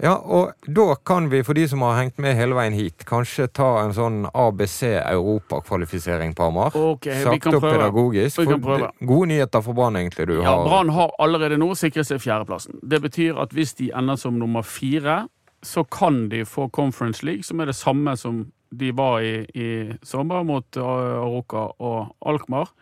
Ja, 0.00 0.14
og 0.16 0.52
da 0.66 0.94
kan 1.06 1.28
vi, 1.30 1.42
for 1.46 1.54
de 1.54 1.66
som 1.68 1.82
har 1.84 1.98
hengt 2.00 2.18
med 2.22 2.34
hele 2.34 2.56
veien 2.56 2.74
hit, 2.74 3.04
kanskje 3.06 3.46
ta 3.54 3.68
en 3.84 3.92
sånn 3.94 4.22
ABC 4.32 4.78
Europakvalifisering 4.98 6.32
på 6.34 6.48
Hamar. 6.48 6.74
Ok, 6.74 7.06
vi 7.06 7.18
Sakte 7.22 7.44
kan 7.44 7.58
og 7.58 7.66
pedagogisk. 7.66 8.40
Vi 8.40 8.48
kan 8.48 8.64
prøve. 8.64 8.88
Gode 8.98 9.28
nyheter 9.30 9.62
for 9.62 9.78
Brann, 9.78 9.98
egentlig, 10.00 10.26
du 10.30 10.34
Ja, 10.40 10.48
har. 10.48 10.64
Brann 10.66 10.90
har 10.96 11.12
allerede 11.22 11.60
nå 11.60 11.70
sikret 11.78 12.08
seg 12.08 12.22
fjerdeplassen. 12.24 12.80
Det 12.82 13.02
betyr 13.04 13.38
at 13.42 13.54
hvis 13.54 13.76
de 13.78 13.92
ender 13.94 14.18
som 14.18 14.40
nummer 14.40 14.66
fire, 14.66 15.26
så 15.62 15.84
kan 15.84 16.28
de 16.32 16.42
få 16.48 16.66
Conference 16.74 17.22
League, 17.22 17.46
som 17.46 17.60
er 17.60 17.70
det 17.70 17.78
samme 17.78 18.16
som 18.18 18.46
de 18.72 18.90
var 18.96 19.20
i 19.20 19.44
i 19.54 19.92
sommer 20.02 20.42
mot 20.42 20.66
uh, 20.76 21.22
Aroka 21.22 21.68
og 21.78 22.16
Alkmaar. 22.26 22.72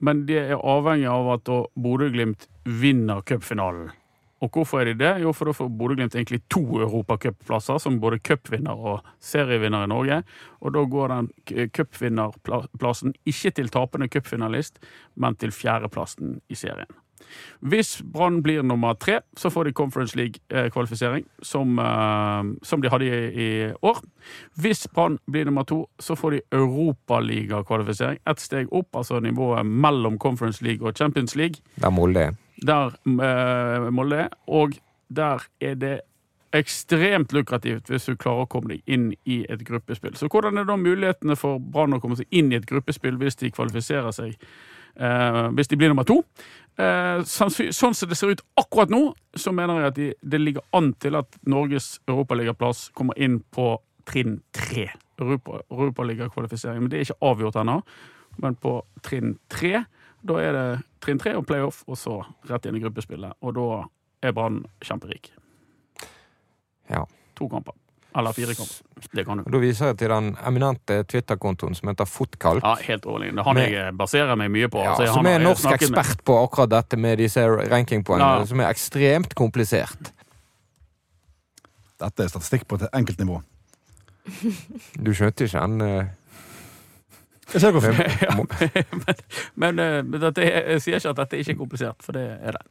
Men 0.00 0.26
det 0.26 0.40
er 0.40 0.58
avhengig 0.58 1.06
av 1.06 1.28
at 1.36 1.50
Bodø-Glimt 1.76 2.48
vinner 2.64 3.22
cupfinalen. 3.22 3.92
Og 4.44 4.50
hvorfor 4.52 4.82
er 4.82 4.90
de 4.90 4.98
det? 5.00 5.12
Jo, 5.22 5.32
for 5.32 5.48
da 5.48 5.54
får 5.56 5.70
Bodø-Glimt 5.72 6.16
egentlig 6.18 6.42
to 6.52 6.60
europacupplasser, 6.84 7.78
som 7.80 7.96
både 8.02 8.20
cupvinner 8.20 8.76
og 8.76 9.06
serievinner 9.24 9.86
i 9.86 9.92
Norge. 9.92 10.20
Og 10.60 10.74
da 10.76 10.84
går 10.84 11.14
den 11.14 11.30
cupvinnerplassen 11.72 13.16
ikke 13.24 13.54
til 13.56 13.72
tapende 13.72 14.10
cupfinalist, 14.12 14.82
men 15.16 15.40
til 15.40 15.54
fjerdeplassen 15.54 16.38
i 16.52 16.58
serien. 16.60 16.92
Hvis 17.64 18.02
Brann 18.12 18.42
blir 18.42 18.62
nummer 18.62 18.94
tre, 18.94 19.20
så 19.36 19.50
får 19.50 19.64
de 19.64 19.72
Conference 19.72 20.16
League-kvalifisering, 20.16 21.24
som, 21.42 21.78
eh, 21.78 22.54
som 22.62 22.82
de 22.82 22.90
hadde 22.92 23.08
i, 23.08 23.46
i 23.46 23.72
år. 23.82 24.00
Hvis 24.60 24.86
Brann 24.94 25.18
blir 25.30 25.44
nummer 25.44 25.62
to, 25.62 25.84
så 26.00 26.14
får 26.14 26.30
de 26.30 26.40
Europaliga-kvalifisering. 26.52 28.18
Ett 28.30 28.40
steg 28.40 28.72
opp, 28.72 28.96
altså 28.96 29.20
nivået 29.20 29.66
mellom 29.66 30.18
Conference 30.18 30.64
League 30.64 30.86
og 30.86 30.96
Champions 30.96 31.36
League. 31.36 31.62
Der 31.80 31.90
Molde 31.90 32.20
er. 32.20 32.34
Der 32.66 32.96
eh, 33.06 33.90
Molde 33.92 34.16
er. 34.16 34.28
Og 34.46 34.76
der 35.08 35.46
er 35.60 35.74
det 35.74 36.00
ekstremt 36.54 37.32
lukrativt 37.34 37.90
hvis 37.90 38.06
du 38.06 38.14
klarer 38.16 38.44
å 38.44 38.50
komme 38.50 38.74
deg 38.74 38.84
inn 38.86 39.08
i 39.26 39.42
et 39.50 39.64
gruppespill. 39.66 40.14
Så 40.18 40.28
hvordan 40.30 40.60
er 40.60 40.68
da 40.68 40.76
mulighetene 40.78 41.36
for 41.38 41.58
Brann 41.58 41.96
å 41.96 42.00
komme 42.02 42.18
seg 42.18 42.30
inn 42.30 42.52
i 42.52 42.58
et 42.60 42.68
gruppespill 42.68 43.18
hvis 43.20 43.40
de 43.42 43.50
kvalifiserer 43.54 44.14
seg? 44.14 44.36
Eh, 44.96 45.40
hvis 45.56 45.70
de 45.70 45.78
blir 45.78 45.90
nummer 45.92 46.06
to? 46.08 46.20
Eh, 46.78 47.22
sånn 47.26 47.94
som 47.94 48.10
det 48.10 48.18
ser 48.18 48.34
ut 48.34 48.42
akkurat 48.58 48.90
nå, 48.90 49.02
så 49.38 49.52
mener 49.54 49.80
jeg 49.80 49.90
at 49.90 49.98
de, 49.98 50.08
det 50.22 50.40
ligger 50.42 50.66
an 50.74 50.92
til 51.02 51.18
at 51.18 51.38
Norges 51.46 51.98
europaligaplass 52.10 52.88
kommer 52.94 53.18
inn 53.18 53.40
på 53.54 53.76
trinn 54.08 54.40
tre. 54.52 54.88
Europa, 55.20 55.60
Europaligakvalifisering. 55.70 56.82
Men 56.82 56.90
det 56.90 56.98
er 56.98 57.06
ikke 57.08 57.30
avgjort 57.30 57.60
ennå. 57.62 57.78
Men 58.42 58.56
på 58.58 58.80
trinn 59.06 59.36
tre, 59.52 59.84
da 60.26 60.40
er 60.42 60.56
det 60.56 60.66
trinn 61.04 61.20
tre 61.22 61.36
og 61.38 61.46
playoff, 61.46 61.84
og 61.86 61.98
så 62.00 62.18
rett 62.50 62.66
inn 62.66 62.78
i 62.78 62.82
gruppespillet. 62.82 63.38
Og 63.44 63.54
da 63.54 63.68
er 64.24 64.34
Brann 64.34 64.64
kjemperik. 64.82 65.30
Ja. 66.90 67.04
To 67.38 67.48
kamper. 67.50 67.76
Eller 68.14 68.32
fire 68.32 68.54
kamper. 68.54 69.08
Det 69.14 69.24
kan 69.26 69.40
du. 69.40 69.44
Da 69.50 69.58
viser 69.58 69.86
jeg 69.90 69.96
til 69.98 70.08
den 70.12 70.28
eminente 70.46 71.00
Twitter-kontoen 71.10 71.74
som 71.74 71.88
heter 71.90 72.06
Fotkalk. 72.06 72.62
Ja, 72.62 72.74
helt 72.86 73.06
er 73.06 73.42
Han 73.42 73.54
Med- 73.58 73.72
jeg 73.72 73.96
baserer 73.98 74.36
meg 74.36 74.50
mye 74.50 74.68
på. 74.68 74.78
Ja, 74.84 74.94
altså, 74.94 75.14
som 75.14 75.26
er 75.26 75.36
en 75.36 75.42
norsk 75.42 75.64
ekspert 75.66 76.06
med. 76.16 76.24
på 76.24 76.36
akkurat 76.44 76.70
dette 76.70 76.96
med 76.96 77.18
disse 77.18 77.40
rankingpoengene, 77.46 78.38
Ja. 78.38 78.44
som 78.46 78.60
er 78.60 78.70
ekstremt 78.70 79.34
komplisert. 79.34 80.12
Dette 82.00 82.22
er 82.22 82.28
statistikk 82.28 82.68
på 82.68 82.74
et 82.80 82.88
enkelt 82.94 83.18
nivå. 83.18 83.42
Du 85.04 85.12
skjønte 85.12 85.44
ikke 85.44 85.60
den 85.60 85.80
eh, 85.80 86.06
Jeg 87.52 87.60
ser 87.60 87.72
hvorfor. 87.72 87.92
men 89.04 89.14
men 89.54 89.78
eh, 89.78 90.02
men 90.02 90.20
dette, 90.20 90.40
jeg 90.42 90.80
sier 90.82 90.96
ikke 90.96 91.10
at 91.10 91.16
dette 91.16 91.38
ikke 91.38 91.52
er 91.52 91.58
komplisert, 91.60 92.02
for 92.02 92.12
det 92.12 92.24
er 92.40 92.52
det. 92.52 92.62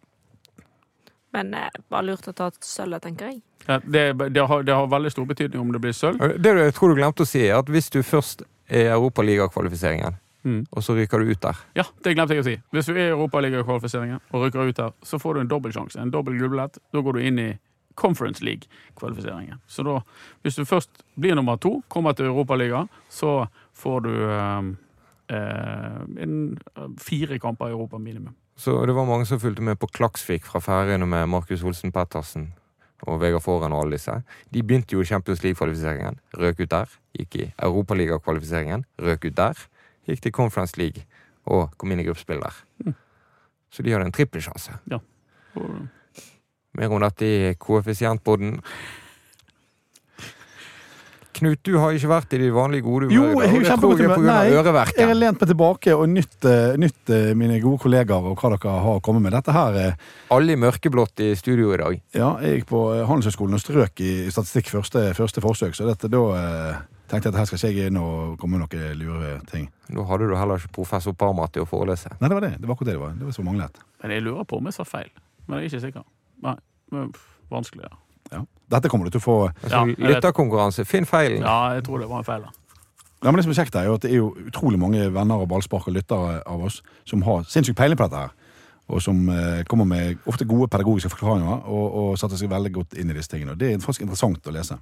Men 1.33 1.53
eh, 1.57 1.69
bare 1.89 2.05
lurt 2.11 2.27
å 2.29 2.33
ta 2.37 2.51
sølvet, 2.61 3.01
tenker 3.07 3.31
jeg. 3.31 3.41
Ja, 3.67 3.79
Det, 3.79 4.03
det, 4.35 4.43
har, 4.47 4.63
det 4.63 4.73
har 4.75 4.87
veldig 4.91 5.11
stor 5.11 5.25
betydning 5.25 5.61
om 5.61 5.71
det 5.73 5.79
blir 5.81 5.95
sølv. 5.95 6.19
Det 6.43 6.51
jeg 6.59 6.73
tror 6.77 6.91
du 6.93 6.99
glemte 7.01 7.23
å 7.23 7.29
si, 7.29 7.45
er 7.47 7.57
at 7.61 7.69
hvis 7.71 7.89
du 7.89 8.01
først 8.03 8.43
er 8.69 8.87
i 8.89 8.91
Europaligakvalifiseringen, 8.97 10.19
Mm. 10.43 10.65
og 10.75 10.83
så 10.83 10.91
ryker 10.97 11.21
du 11.23 11.29
ut 11.31 11.39
der 11.39 11.55
Ja, 11.77 11.83
det 12.03 12.17
glemte 12.17 12.35
jeg 12.35 12.41
å 12.41 12.43
si. 12.43 12.57
Hvis 12.75 12.85
du 12.89 12.91
er 12.97 12.97
i 13.05 13.11
Europaligakvalifiseringen 13.13 14.19
og 14.33 14.41
ryker 14.43 14.67
ut 14.67 14.75
der, 14.75 14.89
så 15.07 15.15
får 15.15 15.33
du 15.33 15.39
en 15.39 15.47
dobbeltsjanse. 15.47 15.95
En 16.03 16.11
dobbel 16.11 16.35
gullbillett. 16.35 16.79
Da 16.91 16.99
går 16.99 17.13
du 17.15 17.19
inn 17.23 17.39
i 17.39 17.45
Conference 17.95 18.43
League-kvalifiseringen. 18.43 19.61
Så 19.71 19.85
da, 19.87 20.01
hvis 20.43 20.55
du 20.59 20.65
først 20.67 20.89
blir 21.15 21.35
nummer 21.39 21.55
to, 21.63 21.77
kommer 21.87 22.11
til 22.17 22.25
Europaligaen, 22.25 22.89
så 23.07 23.45
får 23.79 24.03
du 24.03 24.11
en, 24.35 24.73
fire 27.01 27.39
kamper 27.39 27.67
i 27.67 27.75
Europa 27.75 27.97
minimum. 27.97 28.35
Så 28.55 28.85
det 28.85 28.95
var 28.95 29.05
mange 29.05 29.25
som 29.25 29.39
fulgte 29.41 29.63
med 29.65 29.79
på 29.81 29.89
Klaksvik 29.89 30.45
fra 30.45 30.59
Færøyene 30.61 31.05
med 31.09 31.27
Markus 31.27 31.63
Olsen 31.63 31.91
Pettersen 31.91 32.51
og 33.01 33.19
Vegard 33.21 33.41
Foran 33.41 33.73
og 33.73 33.83
alle 33.83 33.97
disse. 33.97 34.13
De 34.53 34.63
begynte 34.63 34.93
jo 34.93 35.01
i 35.01 35.05
Champions 35.05 35.43
League-kvalifiseringen, 35.43 36.19
røk 36.39 36.61
ut 36.61 36.71
der. 36.71 36.93
Gikk 37.17 37.35
i 37.35 37.47
Europaligakvalifiseringen, 37.57 38.85
røk 39.01 39.25
ut 39.25 39.37
der. 39.37 39.65
Gikk 40.07 40.21
til 40.23 40.31
Conference 40.31 40.77
League 40.79 41.03
og 41.45 41.73
kom 41.77 41.91
inn 41.91 41.99
i 41.99 42.07
gruppespill 42.07 42.39
der. 42.43 42.61
Mm. 42.85 42.95
Så 43.73 43.83
de 43.83 43.91
hadde 43.91 44.07
en 44.07 44.15
trippelsjanse. 44.15 44.77
Og, 45.55 45.87
Mer 46.73 46.89
om 46.89 47.03
dette 47.03 47.27
i 47.27 47.53
koeffisientpodden. 47.53 48.55
Knut, 51.33 51.59
du 51.65 51.77
har 51.81 51.95
ikke 51.97 52.09
vært 52.11 52.33
i 52.35 52.39
de 52.43 52.49
vanlige 52.53 52.85
gode 52.85 53.07
Jo, 53.11 53.23
humøret. 53.23 53.43
jeg 53.43 53.49
har 53.49 53.55
og 53.55 53.63
det 53.63 53.69
kjempegodt 53.71 53.97
tror 53.97 54.05
jeg 54.05 54.11
er 54.11 54.59
av 54.59 54.77
Nei, 54.77 54.93
Jeg 54.99 55.07
har 55.09 55.17
lent 55.17 55.41
meg 55.41 55.49
tilbake 55.49 55.95
og 55.97 56.05
nytt, 56.11 56.37
eh, 56.45 56.75
nytt 56.77 57.09
eh, 57.09 57.33
mine 57.39 57.59
gode 57.63 57.81
kollegaer 57.83 58.29
og 58.29 58.37
hva 58.39 58.51
dere 58.53 58.75
har 58.85 58.99
kommet 59.05 59.25
med. 59.25 59.33
Dette 59.33 59.55
her 59.55 59.79
eh, 59.81 59.93
Alle 60.35 60.53
i 60.53 60.59
mørkeblått 60.61 61.23
i 61.25 61.31
studio 61.39 61.73
i 61.73 61.79
dag. 61.81 61.99
Ja, 62.13 62.31
jeg 62.45 62.61
gikk 62.61 62.69
på 62.71 62.81
Handelshøyskolen 63.09 63.57
og 63.57 63.63
strøk 63.63 64.03
i 64.05 64.11
statistikk 64.31 64.69
første, 64.75 65.09
første 65.17 65.41
forsøk, 65.43 65.73
så 65.77 65.89
dette, 65.89 66.11
da 66.13 66.23
eh, 66.37 66.83
tenkte 67.09 67.29
jeg 67.29 67.33
at 67.33 67.39
her 67.41 67.49
skal 67.49 67.59
ikke 67.59 67.81
jeg 67.83 67.91
inn 67.93 67.97
og 68.01 68.37
komme 68.41 68.57
med 68.57 68.65
noen 68.67 68.97
lure 69.01 69.33
ting. 69.49 69.67
Da 69.89 70.05
hadde 70.09 70.29
du 70.29 70.37
heller 70.37 70.61
ikke 70.61 70.73
professor 70.79 71.13
Parma 71.17 71.49
til 71.53 71.65
å 71.65 71.69
forelese. 71.69 72.13
Nei, 72.19 72.29
det 72.29 72.37
var 72.37 72.45
det. 72.47 72.53
Det 72.61 72.69
var 72.69 72.77
akkurat 72.77 72.89
det 72.93 72.95
det 72.99 73.03
var. 73.03 73.17
Det 73.19 73.27
var 73.27 73.35
så 73.39 73.45
manglet. 73.45 73.83
men 74.03 74.11
jeg 74.11 74.23
lurer 74.25 74.45
på 74.45 74.57
om 74.61 74.65
jeg 74.69 74.77
sa 74.77 74.85
feil. 74.87 75.09
Men 75.47 75.59
jeg 75.59 75.65
er 75.65 75.73
ikke 75.73 75.85
sikker. 75.89 76.07
Nei, 76.43 76.55
men, 76.91 77.11
pff, 77.13 77.27
vanskelig. 77.51 77.89
Ja. 77.89 77.97
Ja. 78.31 78.39
Dette 78.69 78.89
kommer 78.89 79.05
du 79.05 79.11
til 79.11 79.21
å 79.21 79.23
få 79.23 79.49
Altså, 79.63 79.95
Ja. 79.99 80.07
Lytterkonkurranse. 80.09 80.85
Finn 80.85 81.05
feilen. 81.05 81.41
ja, 81.41 81.73
jeg 81.75 81.83
tror 81.83 81.99
det 81.99 82.09
var 82.09 82.17
en 82.19 82.23
feil. 82.23 82.41
da. 82.41 82.49
Ja, 83.23 83.31
men 83.31 83.35
Det 83.35 83.43
som 83.43 83.51
er 83.51 83.55
kjekt, 83.65 83.75
er 83.75 83.83
jo 83.85 83.93
at 83.93 84.01
det 84.01 84.11
er 84.11 84.15
jo 84.17 84.35
utrolig 84.47 84.79
mange 84.79 85.13
venner 85.13 85.35
og 85.39 85.47
ballspark 85.49 85.87
og 85.87 85.93
lyttere 85.93 86.41
av 86.47 86.63
oss 86.63 86.81
som 87.05 87.21
har 87.21 87.43
sinnssykt 87.43 87.77
peiling 87.77 87.97
på 87.97 88.03
dette 88.09 88.17
her. 88.19 88.29
Og 88.89 89.01
som 89.01 89.29
eh, 89.29 89.63
kommer 89.63 89.85
med 89.85 90.17
ofte 90.27 90.45
gode 90.45 90.67
pedagogiske 90.67 91.09
forklaringer 91.09 91.63
og, 91.71 91.93
og 91.95 92.17
setter 92.19 92.35
seg 92.37 92.49
veldig 92.49 92.73
godt 92.73 92.93
inn 92.99 93.09
i 93.09 93.13
disse 93.13 93.29
tingene. 93.31 93.51
Og 93.51 93.57
Det 93.59 93.71
er 93.73 93.77
faktisk 93.79 94.01
interessant 94.01 94.47
å 94.47 94.51
lese. 94.51 94.77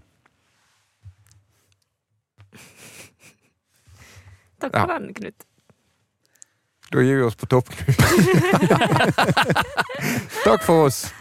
Takk 4.62 4.74
Ja. 4.76 4.86
for 4.86 5.00
den, 5.00 5.14
Knut. 5.14 5.34
Da 6.92 7.00
gir 7.02 7.16
vi 7.18 7.24
oss 7.24 7.36
på 7.36 7.46
topp. 7.48 7.70
Takk 10.44 10.64
for 10.66 10.86
oss. 10.90 11.12